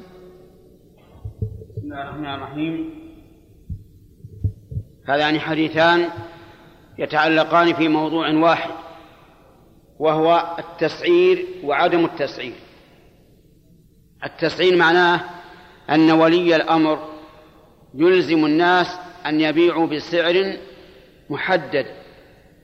بسم 1.77 1.83
الله 1.83 2.01
الرحمن 2.01 2.33
الرحيم. 2.33 3.04
هذان 5.07 5.39
حديثان 5.39 6.09
يتعلقان 6.97 7.73
في 7.73 7.87
موضوع 7.87 8.31
واحد 8.33 8.71
وهو 9.99 10.55
التسعير 10.59 11.45
وعدم 11.63 12.05
التسعير. 12.05 12.53
التسعير 14.23 14.75
معناه 14.77 15.21
أن 15.89 16.11
ولي 16.11 16.55
الأمر 16.55 17.09
يلزم 17.93 18.45
الناس 18.45 18.87
أن 19.25 19.41
يبيعوا 19.41 19.87
بسعر 19.87 20.57
محدد 21.29 21.85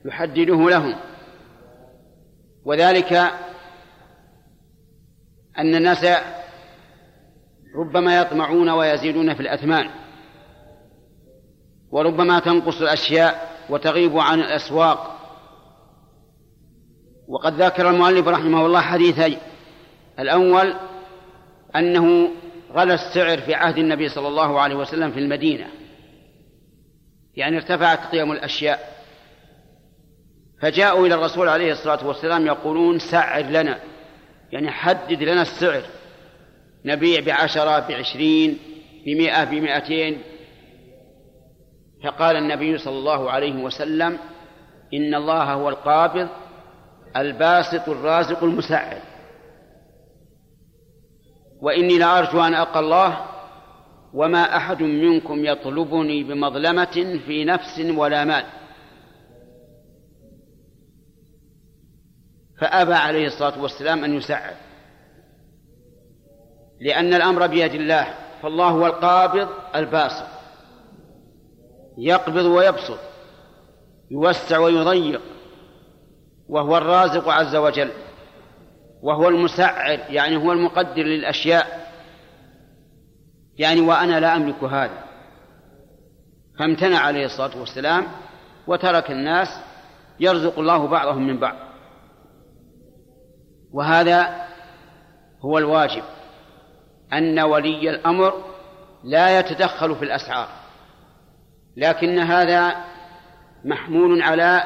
يحدده 0.04 0.70
لهم. 0.70 0.94
وذلك 2.64 3.12
أن 5.58 5.74
الناس 5.74 6.06
ربما 7.74 8.20
يطمعون 8.20 8.68
ويزيدون 8.70 9.34
في 9.34 9.40
الأثمان. 9.40 9.90
وربما 11.92 12.40
تنقص 12.40 12.80
الأشياء 12.80 13.56
وتغيب 13.70 14.18
عن 14.18 14.40
الأسواق. 14.40 15.18
وقد 17.28 17.62
ذكر 17.62 17.90
المؤلف 17.90 18.28
رحمه 18.28 18.66
الله 18.66 18.80
حديثي 18.80 19.38
الأول 20.18 20.74
أنه 21.76 22.28
غلى 22.72 22.94
السعر 22.94 23.38
في 23.38 23.54
عهد 23.54 23.78
النبي 23.78 24.08
صلى 24.08 24.28
الله 24.28 24.60
عليه 24.60 24.74
وسلم 24.74 25.10
في 25.12 25.18
المدينة. 25.18 25.68
يعني 27.34 27.56
ارتفعت 27.56 28.06
قيم 28.12 28.32
الأشياء. 28.32 29.02
فجاءوا 30.60 31.06
إلى 31.06 31.14
الرسول 31.14 31.48
عليه 31.48 31.72
الصلاة 31.72 32.06
والسلام 32.06 32.46
يقولون 32.46 32.98
سعر 32.98 33.42
لنا. 33.42 33.78
يعني 34.52 34.70
حدد 34.70 35.22
لنا 35.22 35.42
السعر. 35.42 35.82
نبيع 36.84 37.20
بعشرة 37.20 37.78
بعشرين 37.88 38.58
بمئة 39.06 39.44
بمئتين. 39.44 40.22
فقال 42.04 42.36
النبي 42.36 42.78
صلى 42.78 42.98
الله 42.98 43.30
عليه 43.30 43.64
وسلم 43.64 44.18
إن 44.94 45.14
الله 45.14 45.52
هو 45.52 45.68
القابض 45.68 46.28
الباسط 47.16 47.88
الرازق 47.88 48.44
المسعر 48.44 49.02
وإني 51.60 51.98
لأرجو 51.98 52.40
أن 52.40 52.54
ألقى 52.54 52.80
الله 52.80 53.26
وما 54.14 54.56
أحد 54.56 54.82
منكم 54.82 55.44
يطلبني 55.44 56.24
بمظلمة 56.24 57.20
في 57.26 57.44
نفس 57.44 57.80
ولا 57.96 58.24
مال. 58.24 58.44
فأبى 62.60 62.94
عليه 62.94 63.26
الصلاة 63.26 63.62
والسلام 63.62 64.04
أن 64.04 64.14
يسعر 64.14 64.54
لأن 66.80 67.14
الأمر 67.14 67.46
بيد 67.46 67.74
الله 67.74 68.14
فالله 68.42 68.68
هو 68.68 68.86
القابض 68.86 69.48
الباسط. 69.74 70.41
يقبض 71.98 72.44
ويبسط 72.44 72.98
يوسع 74.10 74.58
ويضيق 74.58 75.20
وهو 76.48 76.76
الرازق 76.76 77.28
عز 77.28 77.56
وجل 77.56 77.90
وهو 79.02 79.28
المسعر 79.28 79.98
يعني 80.08 80.36
هو 80.36 80.52
المقدر 80.52 81.02
للأشياء. 81.02 81.92
يعني 83.58 83.80
وأنا 83.80 84.20
لا 84.20 84.36
أملك 84.36 84.64
هذا. 84.64 85.04
فامتنع 86.58 86.98
عليه 86.98 87.24
الصلاة 87.26 87.58
والسلام 87.58 88.06
وترك 88.66 89.10
الناس 89.10 89.48
يرزق 90.20 90.58
الله 90.58 90.86
بعضهم 90.86 91.26
من 91.26 91.40
بعض. 91.40 91.56
وهذا 93.72 94.46
هو 95.40 95.58
الواجب 95.58 96.02
أن 97.12 97.40
ولي 97.40 97.90
الأمر 97.90 98.44
لا 99.04 99.38
يتدخل 99.38 99.96
في 99.96 100.04
الأسعار. 100.04 100.61
لكن 101.76 102.18
هذا 102.18 102.76
محمول 103.64 104.22
على 104.22 104.62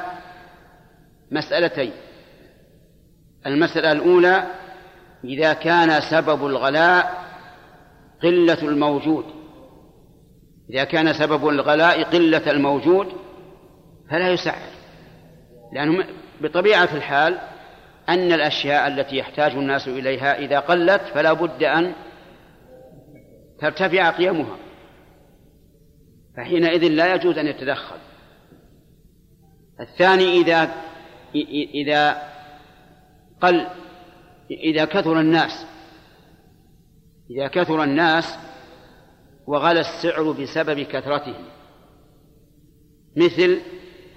مسألتين. 1.30 1.92
المسألة 3.46 3.92
الأولى 3.92 4.46
إذا 5.24 5.52
كان 5.52 6.00
سبب 6.00 6.46
الغلاء 6.46 7.24
قلة 8.22 8.62
الموجود. 8.62 9.24
إذا 10.70 10.84
كان 10.84 11.12
سبب 11.12 11.48
الغلاء 11.48 12.02
قلة 12.02 12.50
الموجود 12.50 13.12
فلا 14.10 14.28
يسعر 14.28 14.68
لأنه 15.72 16.04
بطبيعة 16.40 16.88
الحال 16.94 17.38
أن 18.08 18.32
الأشياء 18.32 18.88
التي 18.88 19.16
يحتاج 19.16 19.52
الناس 19.52 19.88
إليها 19.88 20.38
إذا 20.38 20.58
قلت 20.58 21.02
فلا 21.14 21.32
بد 21.32 21.62
أن 21.62 21.92
ترتفع 23.60 24.10
قيمها. 24.10 24.56
فحينئذ 26.36 26.88
لا 26.88 27.14
يجوز 27.14 27.38
أن 27.38 27.46
يتدخل. 27.46 27.96
الثاني 29.80 30.40
إذا 30.40 30.74
إذا 31.74 32.22
قل 33.40 33.66
إذا 34.50 34.84
كثر 34.84 35.20
الناس 35.20 35.66
إذا 37.30 37.48
كثر 37.48 37.82
الناس 37.82 38.38
وغلى 39.46 39.80
السعر 39.80 40.32
بسبب 40.32 40.80
كثرتهم. 40.80 41.44
مثل 43.16 43.60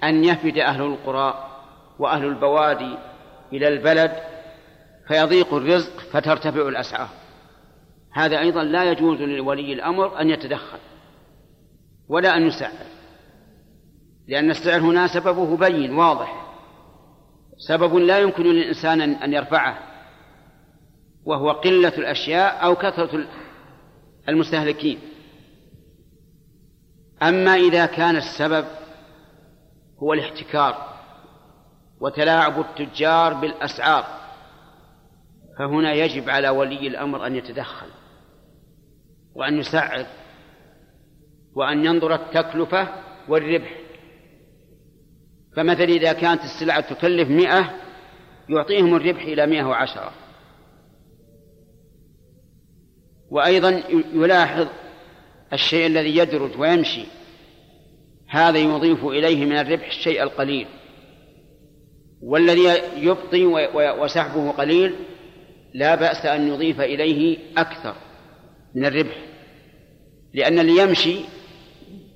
أن 0.04 0.24
يفد 0.24 0.58
أهل 0.58 0.82
القرى 0.82 1.50
وأهل 1.98 2.24
البوادي 2.24 2.98
إلى 3.52 3.68
البلد 3.68 4.12
فيضيق 5.08 5.54
الرزق 5.54 5.98
فترتفع 5.98 6.68
الأسعار. 6.68 7.08
هذا 8.12 8.40
أيضا 8.40 8.64
لا 8.64 8.84
يجوز 8.84 9.20
لولي 9.20 9.72
الأمر 9.72 10.20
أن 10.20 10.30
يتدخل. 10.30 10.78
ولا 12.10 12.36
أن 12.36 12.46
يسعر 12.46 12.86
لأن 14.28 14.50
السعر 14.50 14.80
هنا 14.80 15.06
سببه 15.06 15.56
بين 15.56 15.94
واضح. 15.94 16.46
سبب 17.68 17.94
لا 17.94 18.18
يمكن 18.18 18.42
للإنسان 18.42 19.00
أن 19.00 19.32
يرفعه 19.32 19.78
وهو 21.24 21.50
قلة 21.50 21.98
الأشياء 21.98 22.64
أو 22.64 22.74
كثرة 22.74 23.26
المستهلكين. 24.28 24.98
أما 27.22 27.54
إذا 27.54 27.86
كان 27.86 28.16
السبب 28.16 28.64
هو 30.02 30.12
الاحتكار 30.12 30.90
وتلاعب 32.00 32.60
التجار 32.60 33.34
بالأسعار 33.34 34.04
فهنا 35.58 35.92
يجب 35.92 36.30
على 36.30 36.48
ولي 36.48 36.86
الأمر 36.86 37.26
أن 37.26 37.36
يتدخل 37.36 37.88
وأن 39.34 39.58
يسعر 39.58 40.06
وأن 41.60 41.84
ينظر 41.84 42.14
التكلفة 42.14 42.88
والربح. 43.28 43.76
فمثلا 45.56 45.84
إذا 45.84 46.12
كانت 46.12 46.40
السلعة 46.44 46.94
تكلف 46.94 47.28
مئة 47.28 47.74
يعطيهم 48.48 48.94
الربح 48.94 49.22
إلى 49.22 49.46
مئة 49.46 49.64
وعشرة. 49.64 50.12
وأيضا 53.30 53.82
يلاحظ 54.14 54.68
الشيء 55.52 55.86
الذي 55.86 56.16
يدرج 56.16 56.58
ويمشي. 56.58 57.04
هذا 58.28 58.58
يضيف 58.58 59.04
إليه 59.04 59.44
من 59.44 59.56
الربح 59.56 59.86
الشيء 59.86 60.22
القليل. 60.22 60.66
والذي 62.22 62.68
يبطي 62.96 63.46
وسحبه 63.74 64.50
قليل 64.50 64.94
لا 65.74 65.94
بأس 65.94 66.26
أن 66.26 66.48
يضيف 66.48 66.80
إليه 66.80 67.38
أكثر 67.56 67.94
من 68.74 68.84
الربح. 68.84 69.16
لأن 70.34 70.58
اللي 70.58 70.82
يمشي 70.82 71.39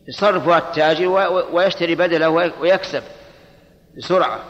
يصرفها 0.08 0.58
التاجر 0.58 1.08
ويشتري 1.52 1.94
بدله 1.94 2.28
ويكسب 2.60 3.02
بسرعة 3.96 4.40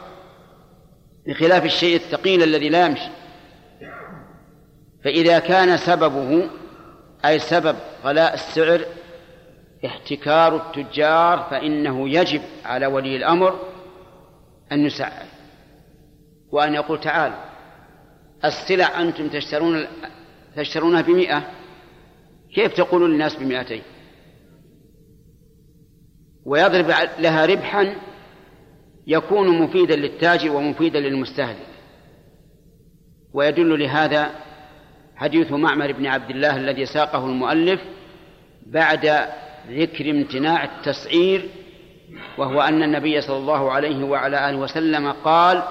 بخلاف 1.27 1.65
الشيء 1.65 1.95
الثقيل 1.95 2.43
الذي 2.43 2.69
لا 2.69 2.85
يمشي. 2.85 3.09
فإذا 5.03 5.39
كان 5.39 5.77
سببه 5.77 6.49
أي 7.25 7.39
سبب 7.39 7.75
غلاء 8.03 8.33
السعر 8.33 8.81
احتكار 9.85 10.55
التجار 10.55 11.47
فإنه 11.51 12.09
يجب 12.09 12.41
على 12.65 12.85
ولي 12.85 13.15
الأمر 13.15 13.59
أن 14.71 14.85
يسعر 14.85 15.25
وأن 16.51 16.73
يقول 16.73 17.01
تعال 17.01 17.33
السلع 18.45 19.01
أنتم 19.01 19.29
تشترون 19.29 19.87
تشترونها 20.55 21.01
بمئة 21.01 21.43
كيف 22.55 22.73
تقولون 22.73 23.11
للناس 23.11 23.35
بمئتين؟ 23.35 23.81
ويضرب 26.45 26.93
لها 27.19 27.45
ربحا 27.45 27.95
يكون 29.07 29.61
مفيدا 29.61 29.95
للتاجر 29.95 30.51
ومفيدا 30.51 30.99
للمستهلك. 30.99 31.67
ويدل 33.33 33.79
لهذا 33.79 34.31
حديث 35.15 35.51
معمر 35.51 35.91
بن 35.91 36.05
عبد 36.05 36.29
الله 36.29 36.57
الذي 36.57 36.85
ساقه 36.85 37.25
المؤلف 37.25 37.81
بعد 38.65 39.05
ذكر 39.69 40.09
امتناع 40.09 40.63
التسعير 40.63 41.49
وهو 42.37 42.61
أن 42.61 42.83
النبي 42.83 43.21
صلى 43.21 43.37
الله 43.37 43.71
عليه 43.71 44.03
وعلى 44.03 44.49
آله 44.49 44.57
وسلم 44.57 45.11
قال 45.11 45.63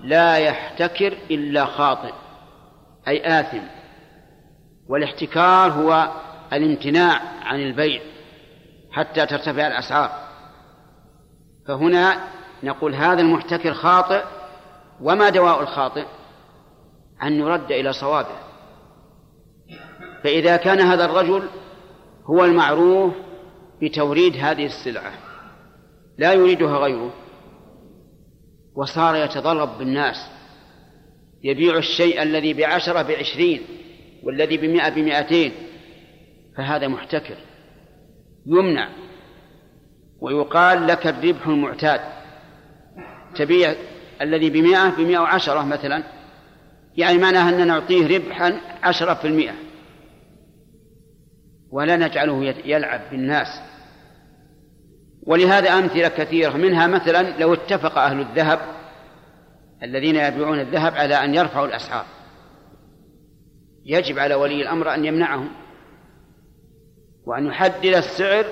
لا 0.00 0.36
يحتكر 0.36 1.18
إلا 1.30 1.64
خاطئ 1.64 2.12
أي 3.08 3.40
آثم. 3.40 3.62
والاحتكار 4.88 5.72
هو 5.72 6.12
الامتناع 6.52 7.20
عن 7.42 7.60
البيع. 7.60 8.00
حتى 8.98 9.26
ترتفع 9.26 9.66
الأسعار. 9.66 10.10
فهنا 11.68 12.24
نقول 12.62 12.94
هذا 12.94 13.20
المحتكر 13.20 13.74
خاطئ 13.74 14.22
وما 15.00 15.28
دواء 15.28 15.60
الخاطئ؟ 15.60 16.06
أن 17.22 17.32
يرد 17.32 17.72
إلى 17.72 17.92
صوابه. 17.92 18.38
فإذا 20.24 20.56
كان 20.56 20.80
هذا 20.80 21.04
الرجل 21.04 21.48
هو 22.24 22.44
المعروف 22.44 23.14
بتوريد 23.82 24.36
هذه 24.36 24.66
السلعة 24.66 25.12
لا 26.18 26.32
يريدها 26.32 26.78
غيره. 26.78 27.10
وصار 28.74 29.16
يتضرب 29.16 29.78
بالناس. 29.78 30.16
يبيع 31.44 31.78
الشيء 31.78 32.22
الذي 32.22 32.54
بعشرة 32.54 33.02
بعشرين 33.02 33.60
والذي 34.22 34.56
بمئة 34.56 34.88
بمئتين 34.88 35.52
فهذا 36.56 36.88
محتكر. 36.88 37.47
يمنع. 38.48 38.88
ويقال 40.20 40.86
لك 40.86 41.06
الربح 41.06 41.46
المعتاد. 41.46 42.00
تبيع 43.34 43.74
الذي 44.20 44.50
بمئة 44.50 44.88
بمئة 44.88 45.18
وعشرة 45.18 45.64
مثلا. 45.64 46.02
يعني 46.96 47.18
معناها 47.18 47.48
أن 47.48 47.66
نعطيه 47.66 48.18
ربحا 48.18 48.60
عشرة 48.82 49.14
في 49.14 49.26
المئة. 49.26 49.54
ولا 51.70 51.96
نجعله 51.96 52.54
يلعب 52.64 53.00
بالناس. 53.10 53.60
ولهذا 55.22 55.70
أمثلة 55.70 56.08
كثيرة. 56.08 56.56
منها 56.56 56.86
مثلا 56.86 57.38
لو 57.38 57.54
اتفق 57.54 57.98
أهل 57.98 58.20
الذهب 58.20 58.60
الذين 59.82 60.16
يبيعون 60.16 60.60
الذهب 60.60 60.94
على 60.94 61.24
أن 61.24 61.34
يرفعوا 61.34 61.66
الأسعار. 61.66 62.04
يجب 63.84 64.18
على 64.18 64.34
ولي 64.34 64.62
الأمر 64.62 64.94
أن 64.94 65.04
يمنعهم. 65.04 65.48
وأن 67.28 67.46
يحدد 67.46 67.84
السعر 67.84 68.44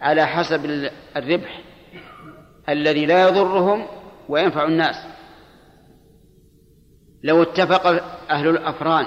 على 0.00 0.26
حسب 0.26 0.90
الربح 1.16 1.60
الذي 2.68 3.06
لا 3.06 3.28
يضرهم 3.28 3.86
وينفع 4.28 4.64
الناس. 4.64 4.96
لو 7.22 7.42
اتفق 7.42 7.86
أهل 8.30 8.48
الأفران 8.48 9.06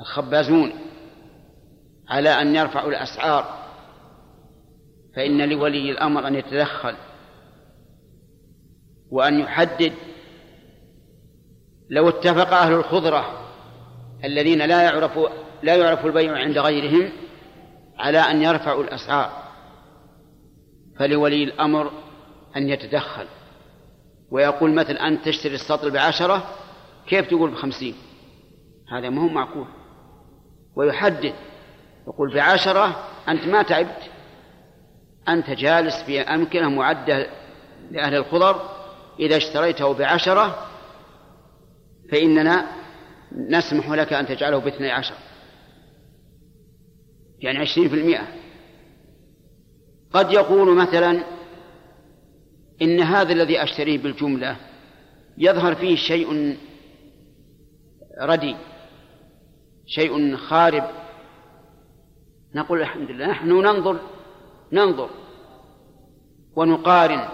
الخبازون 0.00 0.72
على 2.08 2.28
أن 2.28 2.56
يرفعوا 2.56 2.90
الأسعار 2.90 3.58
فإن 5.16 5.48
لولي 5.48 5.90
الأمر 5.90 6.26
أن 6.26 6.34
يتدخل 6.34 6.94
وأن 9.10 9.40
يحدد. 9.40 9.92
لو 11.90 12.08
اتفق 12.08 12.54
أهل 12.54 12.72
الخضرة 12.72 13.50
الذين 14.24 14.62
لا 14.62 14.82
يعرف 14.82 15.18
لا 15.62 15.76
يعرف 15.76 16.06
البيع 16.06 16.32
عند 16.32 16.58
غيرهم 16.58 17.23
على 17.98 18.18
أن 18.18 18.42
يرفعوا 18.42 18.82
الأسعار. 18.82 19.44
فلولي 20.98 21.44
الأمر 21.44 21.92
أن 22.56 22.68
يتدخل. 22.68 23.26
ويقول 24.30 24.74
مثل 24.74 24.92
أنت 24.92 25.24
تشتري 25.24 25.54
السطل 25.54 25.90
بعشرة 25.90 26.50
كيف 27.06 27.26
تقول 27.26 27.50
بخمسين؟ 27.50 27.94
هذا 28.92 29.10
ما 29.10 29.22
هو 29.22 29.28
معقول. 29.28 29.66
ويحدد 30.76 31.34
يقول 32.06 32.34
بعشرة 32.34 33.04
أنت 33.28 33.46
ما 33.46 33.62
تعبت. 33.62 34.10
أنت 35.28 35.50
جالس 35.50 36.02
في 36.02 36.20
أمكنة 36.20 36.68
معدة 36.68 37.26
لأهل 37.90 38.14
الخضر 38.14 38.60
إذا 39.20 39.36
اشتريته 39.36 39.94
بعشرة 39.94 40.68
فإننا 42.12 42.66
نسمح 43.32 43.88
لك 43.88 44.12
أن 44.12 44.26
تجعله 44.26 44.58
باثني 44.58 44.90
عشر. 44.90 45.14
يعني 47.40 47.58
عشرين 47.58 47.88
في 47.88 47.94
المئة. 47.94 48.28
قد 50.12 50.32
يقول 50.32 50.76
مثلا 50.76 51.24
إن 52.82 53.00
هذا 53.00 53.32
الذي 53.32 53.62
أشتريه 53.62 53.98
بالجملة 53.98 54.56
يظهر 55.38 55.74
فيه 55.74 55.96
شيء 55.96 56.56
ردي 58.20 58.56
شيء 59.86 60.36
خارب. 60.36 60.84
نقول 62.54 62.80
الحمد 62.80 63.10
لله 63.10 63.26
نحن 63.26 63.48
ننظر 63.48 64.00
ننظر 64.72 65.10
ونقارن. 66.56 67.28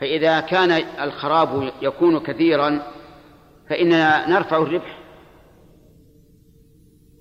فإذا 0.00 0.40
كان 0.40 0.70
الخراب 1.00 1.72
يكون 1.82 2.20
كثيرا 2.20 2.82
فإننا 3.68 4.28
نرفع 4.28 4.56
الربح 4.56 4.98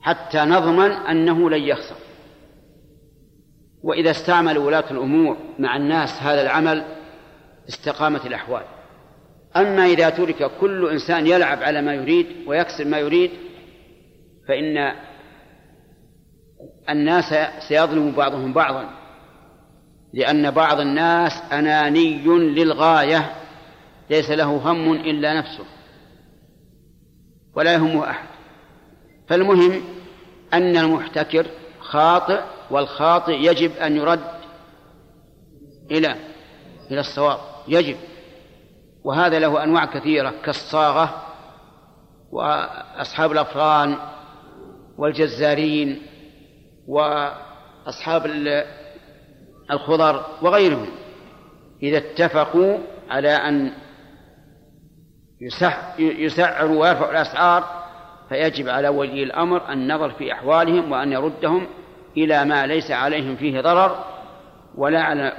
حتى 0.01 0.37
نضمن 0.37 0.91
أنه 0.91 1.49
لن 1.49 1.61
يخسر. 1.61 2.02
وإذا 3.83 4.11
استعمل 4.11 4.57
ولاة 4.57 4.91
الأمور 4.91 5.37
مع 5.59 5.77
الناس 5.77 6.09
هذا 6.21 6.41
العمل 6.41 6.85
استقامت 7.69 8.25
الأحوال. 8.25 8.63
أما 9.55 9.85
إذا 9.85 10.09
ترك 10.09 10.51
كل 10.59 10.89
إنسان 10.89 11.27
يلعب 11.27 11.63
على 11.63 11.81
ما 11.81 11.93
يريد 11.93 12.27
ويكسب 12.47 12.87
ما 12.87 12.99
يريد 12.99 13.31
فإن 14.47 14.91
الناس 16.89 17.35
سيظلم 17.67 18.11
بعضهم 18.11 18.53
بعضا 18.53 18.89
لأن 20.13 20.51
بعض 20.51 20.79
الناس 20.79 21.31
أناني 21.51 22.17
للغاية 22.25 23.35
ليس 24.09 24.29
له 24.29 24.45
هم 24.45 24.93
إلا 24.93 25.33
نفسه 25.33 25.65
ولا 27.55 27.73
يهمه 27.73 28.09
أحد. 28.09 28.27
فالمهم 29.27 29.81
أن 30.53 30.77
المحتكر 30.77 31.47
خاطئ 31.79 32.41
والخاطئ 32.73 33.33
يجب 33.33 33.71
أن 33.71 33.97
يرد 33.97 34.19
إلى 35.91 36.15
إلى 36.91 36.99
الصواب 36.99 37.39
يجب. 37.67 37.97
وهذا 39.03 39.39
له 39.39 39.63
أنواع 39.63 39.85
كثيرة 39.85 40.33
كالصاغة 40.45 41.23
وأصحاب 42.31 43.31
الأفران 43.31 43.97
والجزارين 44.97 46.01
وأصحاب 46.87 48.25
الخضر 49.71 50.25
وغيرهم. 50.41 50.87
إذا 51.83 51.97
اتفقوا 51.97 52.77
على 53.09 53.29
أن 53.29 53.73
يسعروا 55.99 56.81
ويرفعوا 56.81 57.11
الأسعار 57.11 57.83
فيجب 58.29 58.69
على 58.69 58.87
ولي 58.87 59.23
الأمر 59.23 59.71
النظر 59.71 60.11
في 60.11 60.33
أحوالهم 60.33 60.91
وأن 60.91 61.11
يردهم 61.11 61.67
إلى 62.17 62.45
ما 62.45 62.67
ليس 62.67 62.91
عليهم 62.91 63.35
فيه 63.35 63.61
ضرر 63.61 63.95
ولا 64.77 65.01
على 65.01 65.33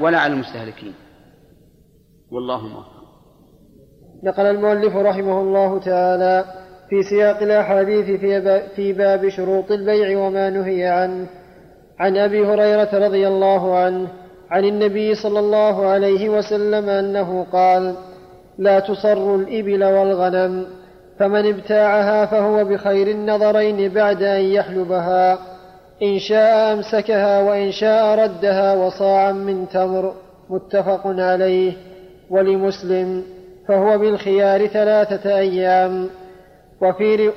ولا 0.00 0.18
على 0.18 0.32
المستهلكين. 0.32 0.94
والله 2.32 2.66
موفق. 2.66 2.98
نقل 4.24 4.46
المؤلف 4.46 4.96
رحمه 4.96 5.40
الله 5.40 5.80
تعالى 5.80 6.44
في 6.90 7.02
سياق 7.02 7.42
الأحاديث 7.42 8.20
في 8.76 8.92
باب 8.92 9.28
شروط 9.28 9.72
البيع 9.72 10.18
وما 10.18 10.50
نهي 10.50 10.84
عنه. 10.84 11.26
عن 11.98 12.16
أبي 12.16 12.46
هريرة 12.46 13.06
رضي 13.06 13.28
الله 13.28 13.78
عنه 13.78 14.08
عن 14.50 14.64
النبي 14.64 15.14
صلى 15.14 15.38
الله 15.38 15.86
عليه 15.86 16.28
وسلم 16.28 16.88
أنه 16.88 17.46
قال 17.52 17.94
لا 18.58 18.80
تصر 18.80 19.34
الإبل 19.34 19.84
والغنم 19.84 20.66
فمن 21.18 21.54
ابتاعها 21.54 22.26
فهو 22.26 22.64
بخير 22.64 23.06
النظرين 23.06 23.92
بعد 23.92 24.22
أن 24.22 24.40
يحلبها. 24.40 25.38
إن 26.02 26.18
شاء 26.18 26.72
أمسكها 26.72 27.42
وإن 27.42 27.72
شاء 27.72 28.18
ردها 28.18 28.74
وصاعا 28.74 29.32
من 29.32 29.68
تمر 29.68 30.14
متفق 30.50 31.02
عليه 31.06 31.72
ولمسلم 32.30 33.24
فهو 33.68 33.98
بالخيار 33.98 34.66
ثلاثة 34.66 35.38
أيام 35.38 36.10
وفي 36.80 37.32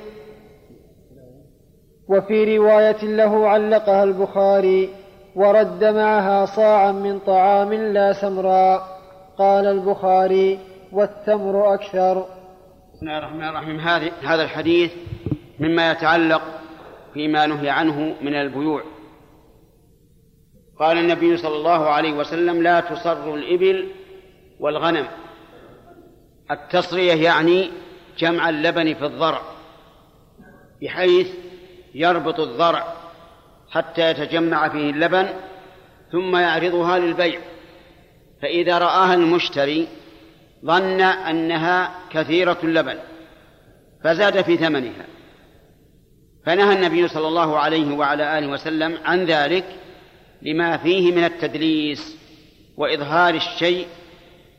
وفي 2.08 2.58
رواية 2.58 3.04
له 3.04 3.48
علقها 3.48 4.04
البخاري 4.04 4.88
ورد 5.36 5.84
معها 5.84 6.46
صاعا 6.46 6.92
من 6.92 7.18
طعام 7.18 7.72
لا 7.72 8.12
سمراء 8.12 8.82
قال 9.38 9.66
البخاري 9.66 10.58
والتمر 10.92 11.74
أكثر. 11.74 12.26
بسم 12.94 13.06
الله 13.06 13.18
الرحمن 13.18 13.48
الرحيم. 13.48 13.80
هذا 14.22 14.42
الحديث 14.42 14.92
مما 15.60 15.90
يتعلق 15.90 16.42
فيما 17.14 17.46
نهي 17.46 17.70
عنه 17.70 18.16
من 18.22 18.34
البيوع. 18.34 18.82
قال 20.78 20.98
النبي 20.98 21.36
صلى 21.36 21.56
الله 21.56 21.88
عليه 21.88 22.12
وسلم 22.12 22.62
لا 22.62 22.80
تصر 22.80 23.34
الإبل 23.34 23.88
والغنم. 24.60 25.06
التصرية 26.50 27.12
يعني 27.12 27.70
جمع 28.18 28.48
اللبن 28.48 28.94
في 28.94 29.06
الضرع 29.06 29.42
بحيث 30.82 31.28
يربط 31.94 32.40
الضرع 32.40 32.94
حتى 33.70 34.10
يتجمع 34.10 34.68
فيه 34.68 34.90
اللبن 34.90 35.28
ثم 36.12 36.36
يعرضها 36.36 36.98
للبيع. 36.98 37.40
فإذا 38.42 38.78
رآها 38.78 39.14
المشتري 39.14 39.88
ظن 40.64 41.00
أنها 41.00 41.94
كثيرة 42.10 42.58
اللبن 42.64 42.98
فزاد 44.04 44.42
في 44.42 44.56
ثمنها. 44.56 45.06
فنهى 46.46 46.72
النبي 46.74 47.08
صلى 47.08 47.28
الله 47.28 47.58
عليه 47.58 47.94
وعلى 47.94 48.38
آله 48.38 48.46
وسلم 48.46 48.98
عن 49.04 49.24
ذلك 49.24 49.64
لما 50.42 50.76
فيه 50.76 51.12
من 51.12 51.24
التدليس 51.24 52.16
وإظهار 52.76 53.34
الشيء 53.34 53.86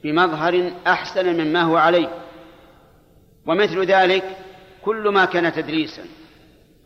بمظهر 0.04 0.72
أحسن 0.88 1.42
مما 1.42 1.62
هو 1.62 1.78
عليه. 1.78 2.10
ومثل 3.48 3.86
ذلك 3.86 4.24
كل 4.82 5.10
ما 5.10 5.26
كان 5.26 5.54
تدليسا. 5.54 6.04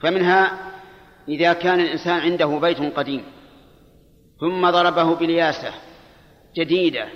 فمنها 0.01 0.71
إذا 1.29 1.53
كان 1.53 1.79
الإنسان 1.79 2.19
عنده 2.19 2.45
بيت 2.45 2.97
قديم 2.97 3.23
ثم 4.39 4.69
ضربه 4.69 5.15
بلياسة 5.15 5.73
جديدة 6.55 7.07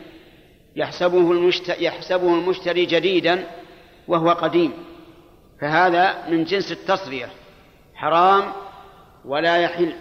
يحسبه 0.76 1.32
المشتري, 1.32 1.84
يحسبه 1.84 2.36
المشتري 2.36 2.86
جديدا 2.86 3.44
وهو 4.08 4.30
قديم. 4.30 4.74
فهذا 5.62 6.28
من 6.30 6.44
جنس 6.44 6.72
التصرية 6.72 7.30
حرام 8.02 8.54
ولا 9.26 9.58
يحل. 9.58 9.94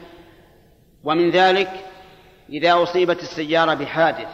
ومن 1.05 1.31
ذلك 1.31 1.70
إذا 2.48 2.82
أصيبت 2.82 3.22
السيارة 3.22 3.74
بحادث 3.74 4.28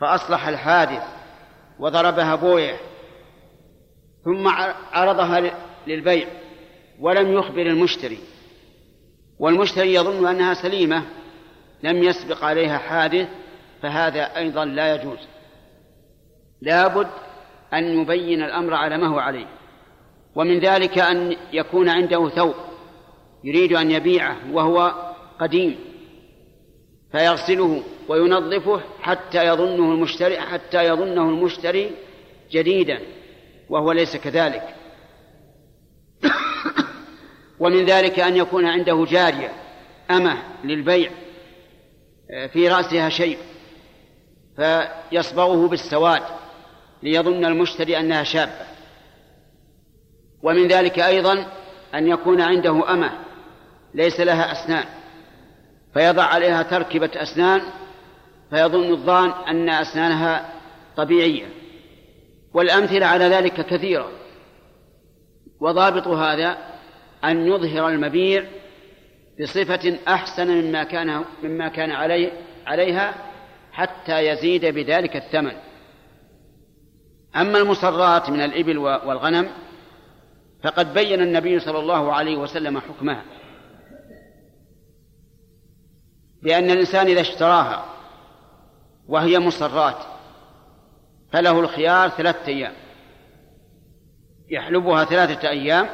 فأصلح 0.00 0.48
الحادث 0.48 1.02
وضربها 1.78 2.34
بويه 2.34 2.76
ثم 4.24 4.48
عرضها 4.92 5.50
للبيع 5.86 6.28
ولم 7.00 7.32
يخبر 7.32 7.62
المشتري. 7.62 8.18
والمشتري 9.38 9.94
يظن 9.94 10.26
أنها 10.26 10.54
سليمة 10.54 11.02
لم 11.82 12.02
يسبق 12.02 12.44
عليها 12.44 12.78
حادث 12.78 13.28
فهذا 13.82 14.36
أيضا 14.36 14.64
لا 14.64 14.94
يجوز. 14.94 15.18
لابد 16.62 17.08
أن 17.72 17.84
يبين 17.84 18.42
الأمر 18.42 18.74
على 18.74 18.98
ما 18.98 19.06
هو 19.06 19.18
عليه. 19.18 19.59
ومن 20.34 20.58
ذلك 20.58 20.98
أن 20.98 21.36
يكون 21.52 21.88
عنده 21.88 22.28
ثوب 22.28 22.54
يريد 23.44 23.72
أن 23.72 23.90
يبيعه 23.90 24.36
وهو 24.52 24.94
قديم 25.40 25.76
فيغسله 27.12 27.82
وينظفه 28.08 28.80
حتى 29.00 29.46
يظنه 29.46 29.92
المشتري 29.92 30.40
حتى 30.40 30.84
يظنه 30.84 31.22
المشتري 31.22 31.90
جديدا 32.50 33.00
وهو 33.68 33.92
ليس 33.92 34.16
كذلك. 34.16 34.74
ومن 37.60 37.84
ذلك 37.84 38.20
أن 38.20 38.36
يكون 38.36 38.66
عنده 38.66 39.06
جارية 39.10 39.52
أمة 40.10 40.36
للبيع 40.64 41.10
في 42.52 42.68
رأسها 42.68 43.08
شيء 43.08 43.38
فيصبغه 44.56 45.68
بالسواد 45.68 46.22
ليظن 47.02 47.44
المشتري 47.44 47.98
أنها 47.98 48.22
شابة. 48.22 48.69
ومن 50.42 50.68
ذلك 50.68 50.98
أيضا 50.98 51.46
أن 51.94 52.08
يكون 52.08 52.40
عنده 52.40 52.92
أمة 52.92 53.10
ليس 53.94 54.20
لها 54.20 54.52
أسنان 54.52 54.84
فيضع 55.94 56.24
عليها 56.24 56.62
تركبة 56.62 57.10
أسنان 57.16 57.60
فيظن 58.50 58.92
الظان 58.92 59.30
أن 59.48 59.68
أسنانها 59.68 60.48
طبيعية. 60.96 61.46
والأمثلة 62.54 63.06
على 63.06 63.24
ذلك 63.24 63.66
كثيرة. 63.66 64.10
وضابط 65.60 66.06
هذا 66.06 66.58
أن 67.24 67.46
يظهر 67.46 67.88
المبيع 67.88 68.44
بصفة 69.40 69.98
أحسن 70.08 70.48
مما 70.48 70.84
كان 70.84 71.24
مما 71.42 71.68
كان 71.68 71.90
عليه 71.90 72.32
عليها 72.66 73.14
حتى 73.72 74.26
يزيد 74.26 74.64
بذلك 74.64 75.16
الثمن. 75.16 75.52
أما 77.36 77.58
المصرات 77.58 78.30
من 78.30 78.40
الإبل 78.40 78.78
والغنم 78.78 79.48
فقد 80.62 80.94
بين 80.94 81.20
النبي 81.20 81.60
صلى 81.60 81.78
الله 81.78 82.12
عليه 82.12 82.36
وسلم 82.36 82.78
حكمها 82.78 83.24
بأن 86.42 86.70
الإنسان 86.70 87.06
إذا 87.06 87.20
اشتراها 87.20 87.84
وهي 89.08 89.38
مصرات 89.38 89.96
فله 91.32 91.60
الخيار 91.60 92.08
ثلاثة 92.08 92.46
أيام. 92.46 92.72
يحلبها 94.50 95.04
ثلاثة 95.04 95.48
أيام 95.48 95.88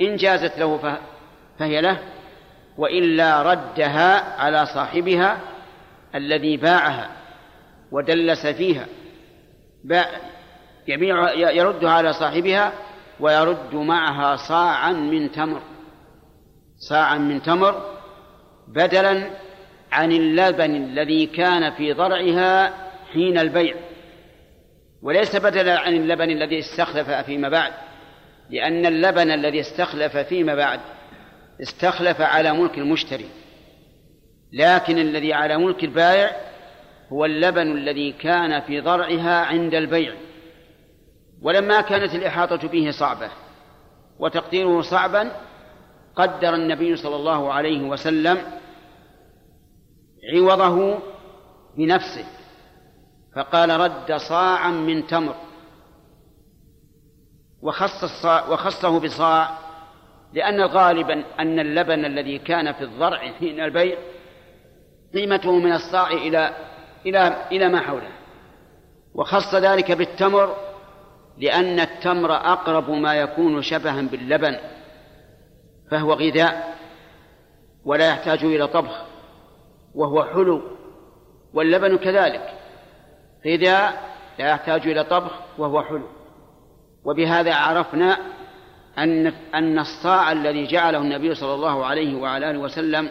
إن 0.00 0.16
جازت 0.16 0.58
له 0.58 0.98
فهي 1.58 1.80
له 1.80 1.98
وإلا 2.78 3.42
ردها 3.42 4.40
على 4.40 4.66
صاحبها 4.66 5.40
الذي 6.14 6.56
باعها 6.56 7.10
ودلس 7.92 8.46
فيها. 8.46 8.86
يبيع 10.88 11.32
يردها 11.50 11.90
على 11.90 12.12
صاحبها 12.12 12.72
ويرد 13.20 13.74
معها 13.74 14.36
صاعا 14.36 14.92
من 14.92 15.32
تمر. 15.32 15.60
صاعا 16.78 17.18
من 17.18 17.42
تمر 17.42 17.98
بدلا 18.68 19.30
عن 19.92 20.12
اللبن 20.12 20.76
الذي 20.76 21.26
كان 21.26 21.70
في 21.70 21.92
ضرعها 21.92 22.72
حين 23.12 23.38
البيع. 23.38 23.74
وليس 25.02 25.36
بدلا 25.36 25.78
عن 25.78 25.94
اللبن 25.94 26.30
الذي 26.30 26.58
استخلف 26.58 27.10
فيما 27.10 27.48
بعد 27.48 27.72
لأن 28.50 28.86
اللبن 28.86 29.30
الذي 29.30 29.60
استخلف 29.60 30.16
فيما 30.16 30.54
بعد 30.54 30.80
استخلف 31.62 32.20
على 32.20 32.52
ملك 32.52 32.78
المشتري. 32.78 33.28
لكن 34.52 34.98
الذي 34.98 35.32
على 35.32 35.58
ملك 35.58 35.84
البائع 35.84 36.36
هو 37.12 37.24
اللبن 37.24 37.72
الذي 37.72 38.12
كان 38.12 38.60
في 38.60 38.80
ضرعها 38.80 39.44
عند 39.44 39.74
البيع. 39.74 40.14
ولما 41.42 41.80
كانت 41.80 42.14
الإحاطة 42.14 42.68
به 42.68 42.90
صعبة 42.90 43.30
وتقديره 44.18 44.82
صعبا 44.82 45.32
قدر 46.16 46.54
النبي 46.54 46.96
صلى 46.96 47.16
الله 47.16 47.52
عليه 47.52 47.88
وسلم 47.88 48.38
عوضه 50.34 50.98
بنفسه 51.76 52.24
فقال 53.36 53.70
رد 53.70 54.16
صاعا 54.16 54.70
من 54.70 55.06
تمر 55.06 55.34
وخص 57.62 58.02
الصاع 58.02 58.48
وخصه 58.48 59.00
بصاع 59.00 59.50
لأن 60.32 60.60
غالبا 60.60 61.24
أن 61.40 61.60
اللبن 61.60 62.04
الذي 62.04 62.38
كان 62.38 62.72
في 62.72 62.84
الضرع 62.84 63.18
حين 63.18 63.60
البيع 63.60 63.98
قيمته 65.14 65.58
من 65.58 65.72
الصاع 65.72 66.10
إلى 66.10 66.54
إلى 67.06 67.46
إلى 67.52 67.68
ما 67.68 67.80
حوله 67.80 68.10
وخص 69.14 69.54
ذلك 69.54 69.92
بالتمر 69.92 70.56
لأن 71.38 71.80
التمر 71.80 72.32
أقرب 72.32 72.90
ما 72.90 73.14
يكون 73.14 73.62
شبها 73.62 74.02
باللبن 74.02 74.56
فهو 75.90 76.12
غذاء 76.12 76.78
ولا 77.84 78.08
يحتاج 78.08 78.44
إلى 78.44 78.66
طبخ 78.66 79.04
وهو 79.94 80.24
حلو 80.24 80.62
واللبن 81.54 81.96
كذلك 81.96 82.54
غذاء 83.46 84.08
لا 84.38 84.50
يحتاج 84.50 84.86
إلى 84.86 85.04
طبخ 85.04 85.32
وهو 85.58 85.82
حلو. 85.82 86.08
وبهذا 87.04 87.54
عرفنا 87.54 88.18
أن 88.98 89.26
أن 89.54 89.78
الصاع 89.78 90.32
الذي 90.32 90.66
جعله 90.66 90.98
النبي 90.98 91.34
صلى 91.34 91.54
الله 91.54 91.86
عليه 91.86 92.16
وعلى 92.16 92.50
آله 92.50 92.58
وسلم 92.58 93.08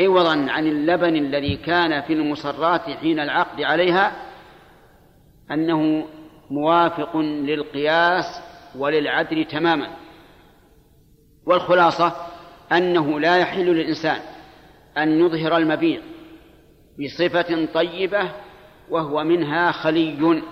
عوضا 0.00 0.46
عن 0.50 0.66
اللبن 0.66 1.16
الذي 1.16 1.56
كان 1.56 2.02
في 2.02 2.12
المصرات 2.12 2.80
حين 2.80 3.20
العقد 3.20 3.60
عليها 3.60 4.12
أنه 5.50 6.06
موافق 6.50 7.16
للقياس 7.16 8.40
وللعدل 8.78 9.44
تماما. 9.44 9.90
والخلاصة 11.46 12.12
أنه 12.72 13.20
لا 13.20 13.36
يحل 13.36 13.66
للإنسان 13.66 14.20
أن 14.98 15.20
يظهر 15.20 15.56
المبيع 15.56 16.00
بصفة 17.04 17.68
طيبة 17.74 18.32
وهو 18.90 19.24
منها 19.24 19.72
خلي. 19.72 20.42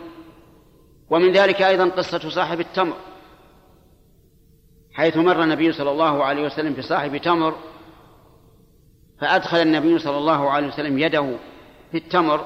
ومن 1.10 1.32
ذلك 1.32 1.62
أيضا 1.62 1.88
قصة 1.88 2.28
صاحب 2.28 2.60
التمر. 2.60 2.96
حيث 4.92 5.16
مر 5.16 5.42
النبي 5.42 5.72
صلى 5.72 5.90
الله 5.90 6.24
عليه 6.24 6.46
وسلم 6.46 6.74
بصاحب 6.74 7.16
تمر 7.16 7.54
فأدخل 9.20 9.56
النبي 9.56 9.98
صلى 9.98 10.18
الله 10.18 10.50
عليه 10.50 10.66
وسلم 10.66 10.98
يده 10.98 11.36
في 11.90 11.98
التمر 11.98 12.44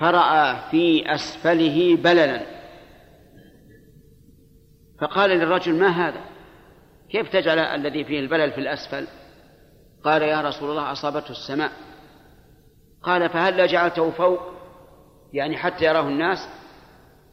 فرأى 0.00 0.56
في 0.70 1.14
أسفله 1.14 1.96
بللا. 1.96 2.40
فقال 5.00 5.30
للرجل 5.30 5.74
ما 5.74 5.88
هذا؟ 5.88 6.20
كيف 7.10 7.28
تجعل 7.28 7.58
الذي 7.58 8.04
فيه 8.04 8.20
البلل 8.20 8.52
في 8.52 8.58
الأسفل؟ 8.58 9.06
قال 10.04 10.22
يا 10.22 10.40
رسول 10.40 10.70
الله 10.70 10.92
أصابته 10.92 11.30
السماء. 11.30 11.70
قال 13.02 13.28
فهل 13.28 13.66
جعلته 13.66 14.10
فوق؟ 14.10 14.40
يعني 15.32 15.56
حتى 15.56 15.84
يراه 15.84 16.08
الناس. 16.08 16.48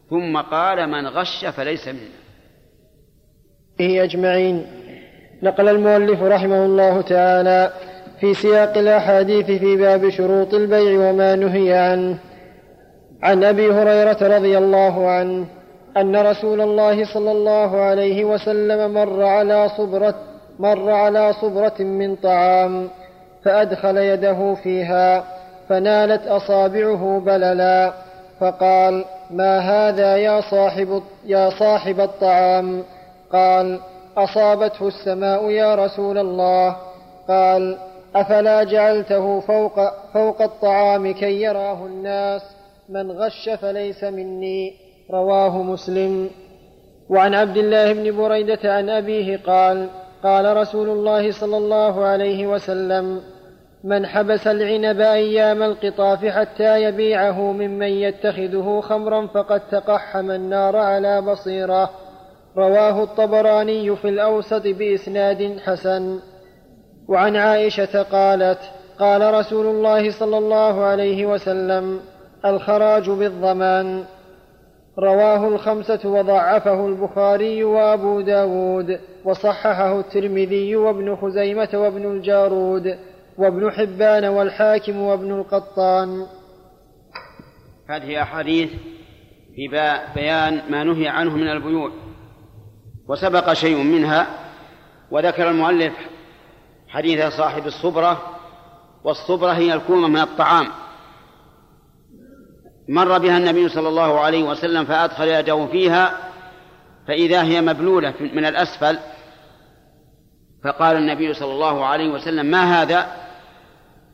ثم 0.09 0.37
قال 0.37 0.89
من 0.89 1.07
غش 1.07 1.45
فليس 1.45 1.87
منا. 1.87 2.17
به 3.79 4.03
أجمعين 4.03 4.65
نقل 5.43 5.69
المؤلف 5.69 6.21
رحمه 6.21 6.65
الله 6.65 7.01
تعالى 7.01 7.73
في 8.19 8.33
سياق 8.33 8.77
الأحاديث 8.77 9.45
في 9.45 9.75
باب 9.75 10.09
شروط 10.09 10.53
البيع 10.53 11.09
وما 11.09 11.35
نهي 11.35 11.73
عنه. 11.73 12.26
عن 13.23 13.43
أبي 13.43 13.71
هريرة 13.71 14.37
رضي 14.37 14.57
الله 14.57 15.09
عنه 15.09 15.45
أن 15.97 16.15
رسول 16.15 16.61
الله 16.61 17.13
صلى 17.13 17.31
الله 17.31 17.81
عليه 17.81 18.25
وسلم 18.25 18.93
مر 18.93 19.23
على 19.25 19.69
صبرة 19.77 20.15
مر 20.59 20.91
على 20.91 21.33
صبرة 21.33 21.75
من 21.79 22.15
طعام 22.15 22.89
فأدخل 23.43 23.97
يده 23.97 24.55
فيها 24.63 25.23
فنالت 25.69 26.27
أصابعه 26.27 27.21
بللا 27.25 27.93
فقال 28.39 29.05
ما 29.31 29.59
هذا 29.59 30.17
يا 30.17 30.41
صاحب 30.41 31.03
يا 31.25 31.49
صاحب 31.49 31.99
الطعام؟ 31.99 32.83
قال 33.33 33.79
أصابته 34.17 34.87
السماء 34.87 35.49
يا 35.49 35.75
رسول 35.75 36.17
الله. 36.17 36.75
قال 37.27 37.77
أفلا 38.15 38.63
جعلته 38.63 39.39
فوق 39.39 39.79
فوق 40.13 40.41
الطعام 40.41 41.13
كي 41.13 41.41
يراه 41.41 41.85
الناس؟ 41.85 42.56
من 42.89 43.11
غش 43.11 43.49
فليس 43.49 44.03
مني 44.03 44.73
رواه 45.11 45.63
مسلم. 45.63 46.29
وعن 47.09 47.33
عبد 47.33 47.57
الله 47.57 47.93
بن 47.93 48.17
بريدة 48.17 48.73
عن 48.73 48.89
أبيه 48.89 49.37
قال 49.37 49.89
قال 50.23 50.57
رسول 50.57 50.89
الله 50.89 51.31
صلى 51.31 51.57
الله 51.57 52.05
عليه 52.05 52.47
وسلم 52.47 53.21
من 53.83 54.05
حبس 54.05 54.47
العنب 54.47 54.99
أيام 55.01 55.63
القطاف 55.63 56.25
حتى 56.25 56.83
يبيعه 56.83 57.51
ممن 57.51 57.87
يتخذه 57.87 58.81
خمرا 58.83 59.27
فقد 59.27 59.61
تقحم 59.69 60.31
النار 60.31 60.75
على 60.75 61.21
بصيرة 61.21 61.89
رواه 62.57 63.03
الطبراني 63.03 63.95
في 63.95 64.09
الأوسط 64.09 64.67
بإسناد 64.67 65.59
حسن. 65.59 66.19
وعن 67.07 67.35
عائشة 67.35 68.03
قالت 68.03 68.59
قال 68.99 69.33
رسول 69.33 69.65
الله 69.65 70.11
صلى 70.11 70.37
الله 70.37 70.83
عليه 70.83 71.25
وسلم 71.25 71.99
الخراج 72.45 73.09
بالضمان. 73.09 74.05
رواه 74.99 75.47
الخمسة 75.47 76.09
وضعفه 76.09 76.87
البخاري 76.87 77.63
وأبو 77.63 78.21
داود 78.21 78.99
وصححه 79.25 79.99
الترمذي 79.99 80.75
وابن 80.75 81.15
خزيمة 81.15 81.69
وابن 81.73 82.05
الجارود 82.05 82.99
وابن 83.37 83.71
حبان 83.71 84.25
والحاكم 84.25 85.01
وابن 85.01 85.31
القطان. 85.31 86.25
هذه 87.89 88.21
أحاديث 88.21 88.69
في 89.55 89.67
بيان 90.15 90.61
ما 90.69 90.83
نهي 90.83 91.07
عنه 91.07 91.35
من 91.35 91.49
البيوع. 91.49 91.91
وسبق 93.09 93.53
شيء 93.53 93.83
منها 93.83 94.27
وذكر 95.11 95.49
المؤلف 95.49 95.93
حديث 96.87 97.25
صاحب 97.25 97.65
الصبرة 97.65 98.21
والصبرة 99.03 99.51
هي 99.51 99.73
الكومة 99.73 100.07
من 100.07 100.19
الطعام. 100.19 100.67
مر 102.87 103.17
بها 103.17 103.37
النبي 103.37 103.69
صلى 103.69 103.89
الله 103.89 104.19
عليه 104.19 104.43
وسلم 104.43 104.85
فأدخل 104.85 105.27
يده 105.27 105.67
فيها 105.71 106.17
فإذا 107.07 107.43
هي 107.43 107.61
مبلولة 107.61 108.13
من 108.19 108.45
الأسفل 108.45 108.97
فقال 110.63 110.97
النبي 110.97 111.33
صلى 111.33 111.51
الله 111.51 111.85
عليه 111.85 112.09
وسلم 112.09 112.45
ما 112.45 112.81
هذا؟ 112.81 113.11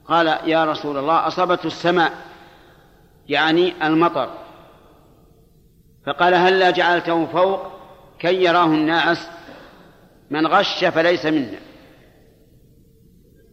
قال 0.06 0.28
يا 0.28 0.66
رسول 0.66 0.98
الله 0.98 1.28
أصابته 1.28 1.68
السماء 1.68 2.12
يعني 3.28 3.74
المطر. 3.84 4.30
فقال 6.06 6.34
هلا 6.34 6.70
هل 6.70 6.74
جعلته 6.74 7.26
فوق؟ 7.26 7.60
كي 8.20 8.44
يراه 8.44 8.66
الناس 8.66 9.28
من 10.30 10.48
غش 10.48 10.86
فليس 10.86 11.26
منا. 11.26 11.60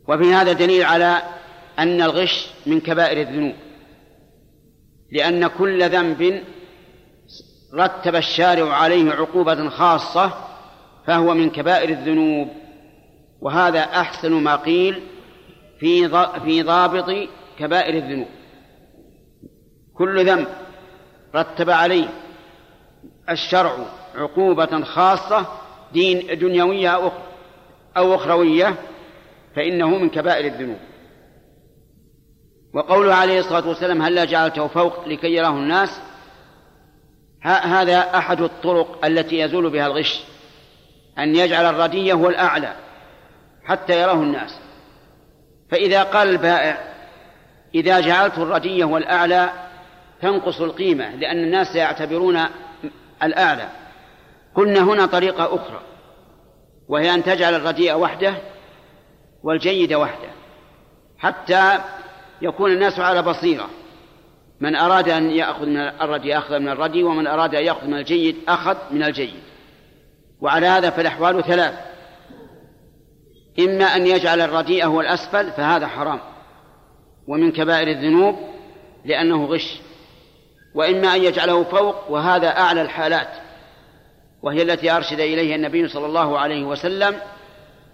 وفي 0.08 0.34
هذا 0.34 0.52
دليل 0.52 0.84
على 0.84 1.22
أن 1.78 2.02
الغش 2.02 2.50
من 2.66 2.80
كبائر 2.80 3.20
الذنوب. 3.20 3.54
لأن 5.12 5.46
كل 5.46 5.88
ذنب 5.88 6.42
رتب 7.74 8.16
الشارع 8.16 8.74
عليه 8.74 9.10
عقوبة 9.10 9.68
خاصة 9.68 10.32
فهو 11.06 11.34
من 11.34 11.50
كبائر 11.50 11.88
الذنوب. 11.88 12.48
وهذا 13.40 13.80
أحسن 13.80 14.32
ما 14.32 14.56
قيل 14.56 15.02
في 15.80 16.08
في 16.44 16.62
ضابط 16.62 17.28
كبائر 17.58 17.94
الذنوب. 17.94 18.28
كل 19.94 20.26
ذنب 20.26 20.46
رتب 21.34 21.70
عليه 21.70 22.08
الشرع 23.30 23.76
عقوبة 24.14 24.84
خاصة 24.84 25.46
دين 25.92 26.38
دنيوية 26.38 27.10
أو 27.96 28.14
أخروية 28.14 28.74
فإنه 29.56 29.88
من 29.88 30.08
كبائر 30.08 30.46
الذنوب. 30.46 30.78
وقوله 32.72 33.14
عليه 33.14 33.40
الصلاة 33.40 33.68
والسلام 33.68 34.02
هلا 34.02 34.24
جعلته 34.24 34.66
فوق 34.66 35.08
لكي 35.08 35.34
يراه 35.34 35.50
الناس؟ 35.50 36.00
هذا 37.42 37.98
أحد 37.98 38.40
الطرق 38.40 39.04
التي 39.04 39.38
يزول 39.38 39.70
بها 39.70 39.86
الغش 39.86 40.24
أن 41.18 41.36
يجعل 41.36 41.74
الردي 41.74 42.12
هو 42.12 42.28
الأعلى 42.28 42.74
حتى 43.64 44.00
يراه 44.00 44.14
الناس. 44.14 44.58
فإذا 45.70 46.02
قال 46.02 46.28
البائع 46.28 46.94
إذا 47.74 48.00
جعلت 48.00 48.38
الردي 48.38 48.84
هو 48.84 48.96
الأعلى 48.96 49.50
تنقص 50.22 50.60
القيمة 50.60 51.14
لأن 51.14 51.44
الناس 51.44 51.76
يعتبرون 51.76 52.40
الأعلى. 53.22 53.68
قلنا 54.54 54.80
هنا 54.80 55.06
طريقة 55.06 55.44
أخرى 55.54 55.80
وهي 56.88 57.14
أن 57.14 57.24
تجعل 57.24 57.54
الرديء 57.54 57.94
وحده 57.94 58.34
والجيد 59.42 59.92
وحده 59.92 60.30
حتى 61.18 61.78
يكون 62.42 62.72
الناس 62.72 62.98
على 62.98 63.22
بصيرة. 63.22 63.70
من 64.60 64.76
أراد 64.76 65.08
أن 65.08 65.30
يأخذ 65.30 65.66
من 65.66 65.76
الردي 65.76 66.38
أخذ 66.38 66.58
من 66.58 66.68
الردي 66.68 67.02
ومن 67.02 67.26
أراد 67.26 67.54
أن 67.54 67.64
يأخذ 67.64 67.86
من 67.86 67.98
الجيد 67.98 68.36
أخذ 68.48 68.76
من 68.90 69.02
الجيد. 69.02 69.40
وعلى 70.40 70.66
هذا 70.66 70.90
فالأحوال 70.90 71.44
ثلاث. 71.44 71.74
إما 73.58 73.84
أن 73.84 74.06
يجعل 74.06 74.40
الرديء 74.40 74.86
هو 74.86 75.00
الأسفل 75.00 75.50
فهذا 75.50 75.86
حرام. 75.86 76.20
ومن 77.28 77.52
كبائر 77.52 77.88
الذنوب 77.88 78.36
لأنه 79.04 79.46
غش. 79.46 79.80
وإما 80.74 81.14
أن 81.14 81.22
يجعله 81.22 81.64
فوق 81.64 82.10
وهذا 82.10 82.48
أعلى 82.48 82.82
الحالات. 82.82 83.28
وهي 84.42 84.62
التي 84.62 84.90
أرشد 84.90 85.20
إليها 85.20 85.56
النبي 85.56 85.88
صلى 85.88 86.06
الله 86.06 86.38
عليه 86.38 86.64
وسلم 86.64 87.16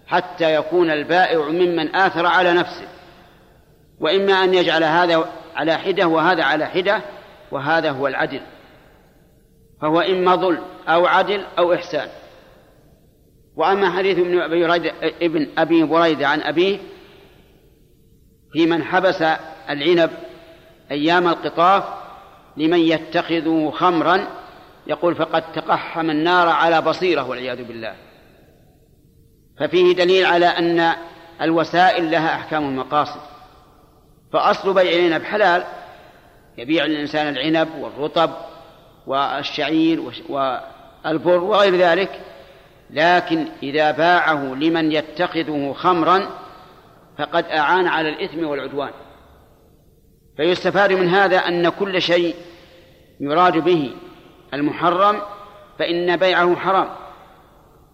حتى 0.07 0.55
يكون 0.55 0.91
البائع 0.91 1.39
ممن 1.39 1.95
آثر 1.95 2.25
على 2.25 2.53
نفسه. 2.53 2.87
وإما 3.99 4.33
أن 4.33 4.53
يجعل 4.53 4.83
هذا 4.83 5.25
على 5.55 5.77
حدة 5.77 6.07
وهذا 6.07 6.43
على 6.43 6.65
حدة 6.65 7.01
وهذا 7.51 7.91
هو 7.91 8.07
العدل. 8.07 8.41
فهو 9.81 10.01
إما 10.01 10.35
ظلم 10.35 10.63
أو 10.87 11.05
عدل 11.05 11.45
أو 11.57 11.73
إحسان. 11.73 12.09
وأما 13.55 13.89
حديث 13.89 14.19
ابن 14.19 14.39
أبي 14.39 14.67
بريدة 14.67 14.93
ابن 15.21 15.47
أبي 15.57 15.83
بريدة 15.83 16.27
عن 16.27 16.41
أبيه 16.41 16.79
في 18.53 18.65
من 18.65 18.83
حبس 18.83 19.23
العنب 19.69 20.09
أيام 20.91 21.27
القطاف 21.27 21.83
لمن 22.57 22.79
يتخذه 22.79 23.73
خمرا 23.75 24.27
يقول 24.87 25.15
فقد 25.15 25.51
تقحم 25.51 26.09
النار 26.09 26.49
على 26.49 26.81
بصيرة 26.81 27.29
والعياذ 27.29 27.63
بالله. 27.63 27.95
ففيه 29.59 29.95
دليل 29.95 30.25
على 30.25 30.45
أن 30.45 30.93
الوسائل 31.41 32.11
لها 32.11 32.35
أحكام 32.35 32.63
المقاصد. 32.63 33.36
فأصل 34.33 34.73
بيع 34.73 34.91
العنب 34.91 35.23
حلال 35.23 35.63
يبيع 36.57 36.85
الإنسان 36.85 37.27
العنب 37.27 37.69
والرطب 37.79 38.31
والشعير 39.07 40.01
والبر 40.29 41.43
وغير 41.43 41.75
ذلك 41.75 42.21
لكن 42.89 43.47
إذا 43.63 43.91
باعه 43.91 44.53
لمن 44.53 44.91
يتخذه 44.91 45.73
خمرا 45.77 46.27
فقد 47.17 47.45
أعان 47.45 47.87
على 47.87 48.09
الإثم 48.09 48.47
والعدوان. 48.47 48.91
فيستفاد 50.37 50.93
من 50.93 51.09
هذا 51.09 51.37
أن 51.37 51.69
كل 51.69 52.01
شيء 52.01 52.35
يراد 53.19 53.57
به 53.57 53.91
المحرم 54.53 55.21
فإن 55.79 56.17
بيعه 56.17 56.55
حرام. 56.55 56.89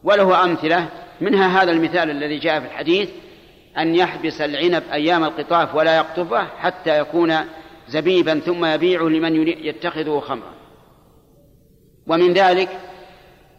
وله 0.04 0.44
أمثلة 0.44 0.90
منها 1.22 1.62
هذا 1.62 1.72
المثال 1.72 2.10
الذي 2.10 2.40
جاء 2.40 2.60
في 2.60 2.66
الحديث 2.66 3.10
أن 3.78 3.96
يحبس 3.96 4.42
العنب 4.42 4.84
أيام 4.92 5.24
القطاف 5.24 5.76
ولا 5.76 5.98
يقطفه 5.98 6.44
حتى 6.44 7.00
يكون 7.00 7.36
زبيبا 7.88 8.40
ثم 8.40 8.66
يبيعه 8.66 9.04
لمن 9.04 9.48
يتخذه 9.48 10.20
خمرا. 10.20 10.54
ومن 12.08 12.34
ذلك 12.34 12.70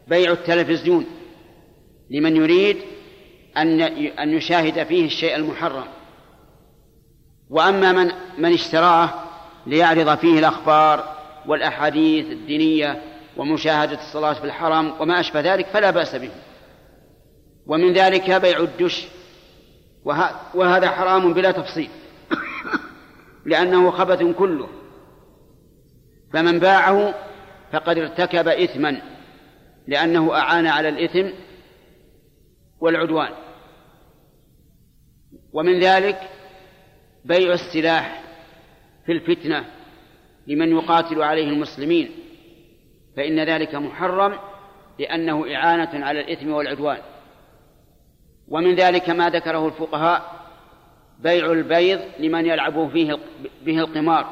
بيع 0.09 0.33
التلفزيون 0.33 1.07
لمن 2.11 2.37
يريد 2.37 2.77
أن 3.57 3.81
أن 4.19 4.33
يشاهد 4.33 4.87
فيه 4.87 5.07
الشيء 5.07 5.37
المحرم. 5.37 5.85
وأما 7.51 7.93
من 7.93 8.13
من 8.39 8.53
اشتراه 8.53 9.11
ليعرض 9.67 10.19
فيه 10.19 10.39
الأخبار 10.39 11.15
والأحاديث 11.47 12.27
الدينية 12.27 13.03
ومشاهدة 13.37 13.99
الصلاة 13.99 14.33
في 14.33 14.45
الحرم 14.45 14.93
وما 15.01 15.21
أشبه 15.21 15.41
ذلك 15.41 15.67
فلا 15.67 15.91
بأس 15.91 16.15
به. 16.17 16.31
ومن 17.67 17.93
ذلك 17.93 18.31
بيع 18.31 18.61
الدش 18.61 19.07
وهذا 20.55 20.91
حرام 20.91 21.33
بلا 21.33 21.51
تفصيل. 21.51 21.91
لأنه 23.47 23.91
خبث 23.91 24.23
كله. 24.23 24.69
فمن 26.33 26.59
باعه 26.59 27.15
فقد 27.73 27.99
ارتكب 27.99 28.49
إثما 28.49 29.03
لأنه 29.87 30.35
أعان 30.35 30.67
على 30.67 30.89
الإثم 30.89 31.37
والعدوان. 32.81 33.31
ومن 35.53 35.81
ذلك 35.81 36.21
بيع 37.25 37.53
السلاح 37.53 38.23
في 39.07 39.13
الفتنة 39.13 39.65
لمن 40.47 40.69
يقاتل 40.69 41.23
عليه 41.23 41.49
المسلمين. 41.49 42.11
فإن 43.17 43.41
ذلك 43.41 43.75
محرم 43.75 44.39
لأنه 44.99 45.55
إعانة 45.55 46.05
على 46.05 46.21
الإثم 46.21 46.51
والعدوان. 46.53 47.14
ومن 48.49 48.75
ذلك 48.75 49.11
ما 49.11 49.31
ذكره 49.31 49.67
الفقهاء 49.67 50.45
بيع 51.19 51.53
البيض 51.53 52.01
لمن 52.19 52.47
يلعب 52.47 52.89
فيه 52.89 53.19
به 53.63 53.79
القمار 53.79 54.27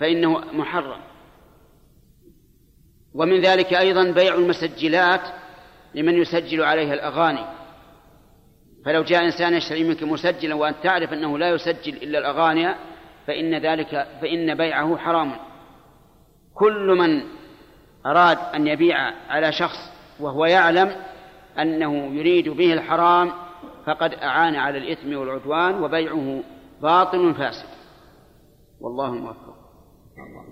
فإنه 0.00 0.38
محرم. 0.38 1.00
ومن 3.14 3.40
ذلك 3.40 3.74
أيضا 3.74 4.10
بيع 4.10 4.34
المسجلات 4.34 5.20
لمن 5.94 6.14
يسجل 6.14 6.62
عليها 6.62 6.94
الأغاني. 6.94 7.44
فلو 8.84 9.02
جاء 9.02 9.24
إنسان 9.24 9.54
يشتري 9.54 9.84
منك 9.84 10.02
مسجلا 10.02 10.54
وأنت 10.54 10.76
تعرف 10.82 11.12
أنه 11.12 11.38
لا 11.38 11.50
يسجل 11.50 11.96
إلا 11.96 12.18
الأغاني 12.18 12.74
فإن 13.26 13.54
ذلك 13.54 14.06
فإن 14.20 14.54
بيعه 14.54 14.96
حرام. 14.96 15.32
كل 16.54 16.86
من 16.98 17.22
أراد 18.06 18.38
أن 18.54 18.66
يبيع 18.66 18.96
على 19.28 19.52
شخص 19.52 19.78
وهو 20.20 20.44
يعلم 20.46 20.96
أنه 21.58 22.14
يريد 22.14 22.48
به 22.48 22.72
الحرام 22.72 23.30
فقد 23.86 24.14
أعان 24.14 24.54
على 24.54 24.78
الإثم 24.78 25.16
والعدوان 25.16 25.82
وبيعه 25.82 26.40
باطل 26.82 27.34
فاسد. 27.34 27.68
والله 28.80 29.10
موفق. 29.10 29.52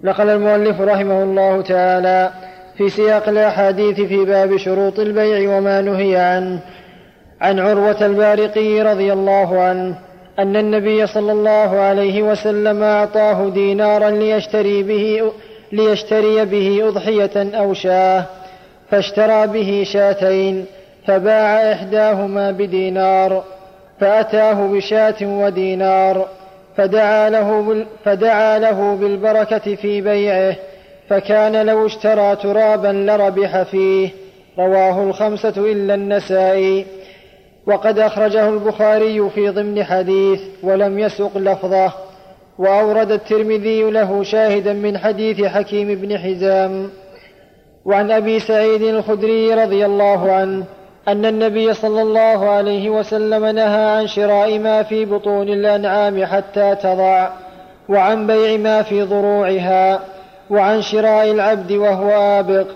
نقل 0.04 0.28
المؤلف 0.28 0.80
رحمه 0.80 1.22
الله 1.22 1.60
تعالى 1.60 2.32
في 2.76 2.88
سياق 2.88 3.28
الأحاديث 3.28 4.00
في 4.00 4.24
باب 4.24 4.56
شروط 4.56 4.98
البيع 4.98 5.58
وما 5.58 5.80
نهي 5.80 6.16
عنه. 6.16 6.62
عن 7.40 7.58
عروة 7.58 8.06
البارقي 8.06 8.82
رضي 8.82 9.12
الله 9.12 9.60
عنه 9.60 9.98
أن 10.38 10.56
النبي 10.56 11.06
صلى 11.06 11.32
الله 11.32 11.80
عليه 11.80 12.22
وسلم 12.22 12.82
أعطاه 12.82 13.48
دينارا 13.48 14.10
ليشتري 14.10 14.82
به 14.82 15.32
ليشتري 15.72 16.44
به 16.44 16.88
أضحية 16.88 17.58
أو 17.58 17.74
شاة 17.74 18.26
فاشترى 18.90 19.46
به 19.46 19.84
شاتين 19.92 20.66
فباع 21.10 21.72
إحداهما 21.72 22.50
بدينار 22.50 23.44
فأتاه 24.00 24.66
بشاة 24.66 25.16
ودينار 25.22 26.28
فدعا 26.76 27.30
له, 27.30 27.86
فدعا 28.04 28.58
له 28.58 28.96
بالبركة 28.96 29.74
في 29.74 30.00
بيعه 30.00 30.56
فكان 31.08 31.66
لو 31.66 31.86
اشترى 31.86 32.36
ترابا 32.36 32.88
لربح 32.88 33.62
فيه 33.62 34.10
رواه 34.58 35.02
الخمسة 35.02 35.54
إلا 35.72 35.94
النسائي. 35.94 36.86
وقد 37.66 37.98
أخرجه 37.98 38.48
البخاري 38.48 39.30
في 39.30 39.48
ضمن 39.48 39.84
حديث 39.84 40.40
ولم 40.62 40.98
يسق 40.98 41.38
لفظه 41.38 41.92
وأورد 42.58 43.12
الترمذي 43.12 43.82
له 43.82 44.22
شاهدا 44.22 44.72
من 44.72 44.98
حديث 44.98 45.44
حكيم 45.44 45.94
بن 45.94 46.18
حزام. 46.18 46.90
وعن 47.84 48.10
أبي 48.10 48.40
سعيد 48.40 48.82
الخدري 48.82 49.54
رضي 49.54 49.86
الله 49.86 50.32
عنه 50.32 50.64
أن 51.08 51.26
النبي 51.26 51.74
صلى 51.74 52.02
الله 52.02 52.48
عليه 52.48 52.90
وسلم 52.90 53.46
نهى 53.46 53.98
عن 53.98 54.06
شراء 54.06 54.58
ما 54.58 54.82
في 54.82 55.04
بطون 55.04 55.48
الأنعام 55.48 56.24
حتى 56.24 56.74
تضع 56.74 57.28
وعن 57.88 58.26
بيع 58.26 58.56
ما 58.56 58.82
في 58.82 59.02
ضروعها 59.02 60.00
وعن 60.50 60.82
شراء 60.82 61.30
العبد 61.30 61.72
وهو 61.72 62.10
آبق 62.10 62.66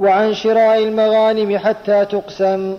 وعن 0.00 0.34
شراء 0.34 0.78
المغانم 0.78 1.58
حتى 1.58 2.04
تقسم 2.04 2.76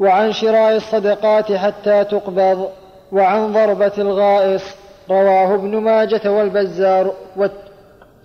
وعن 0.00 0.32
شراء 0.32 0.76
الصدقات 0.76 1.52
حتى 1.52 2.04
تقبض 2.04 2.68
وعن 3.12 3.52
ضربة 3.52 3.92
الغائص 3.98 4.76
رواه 5.10 5.54
ابن 5.54 5.76
ماجة 5.76 6.32
والبزار 6.32 7.12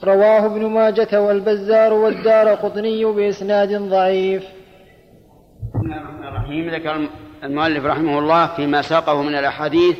رواه 0.04 0.45
ابن 0.45 0.66
ماجة 0.66 1.22
والبزار 1.22 1.94
والدار 1.94 2.50
قطني 2.50 3.06
بإسناد 3.06 3.74
ضعيف. 3.90 4.44
بسم 5.74 5.86
الله 5.86 5.98
الرحمن 5.98 6.28
الرحيم. 6.28 6.70
ذكر 6.70 7.08
المؤلف 7.44 7.86
رحمه 7.86 8.20
الله 8.20 8.48
فيما 8.48 8.82
ساقه 8.82 9.22
من 9.22 9.36
الأحاديث 9.36 9.98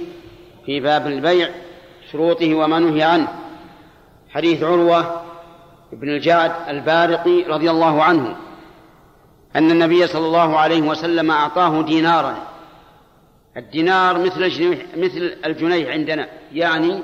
في 0.66 0.80
باب 0.80 1.08
البيع 1.08 1.50
شروطه 2.12 2.56
وما 2.56 2.80
نهي 2.80 3.04
عنه. 3.04 3.28
حديث 4.30 4.64
عروة 4.64 5.22
بن 5.92 6.10
الجعد 6.10 6.52
البارقي 6.70 7.44
رضي 7.44 7.70
الله 7.70 8.04
عنه 8.04 8.36
أن 9.56 9.72
النبي 9.72 10.08
صلى 10.08 10.26
الله 10.26 10.60
عليه 10.60 10.82
وسلم 10.82 11.32
أعطاه 11.32 11.82
دينارا. 11.82 12.38
الدينار 13.58 14.20
مثل 14.20 14.44
الجنيه 14.44 14.88
مثل 14.98 15.38
الجنيه 15.46 15.92
عندنا 15.92 16.28
يعني 16.52 17.02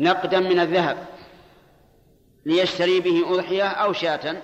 نقدا 0.00 0.40
من 0.40 0.60
الذهب 0.60 0.96
ليشتري 2.46 3.00
به 3.00 3.34
أضحية 3.34 3.68
أو 3.68 3.92
شاة. 3.92 4.36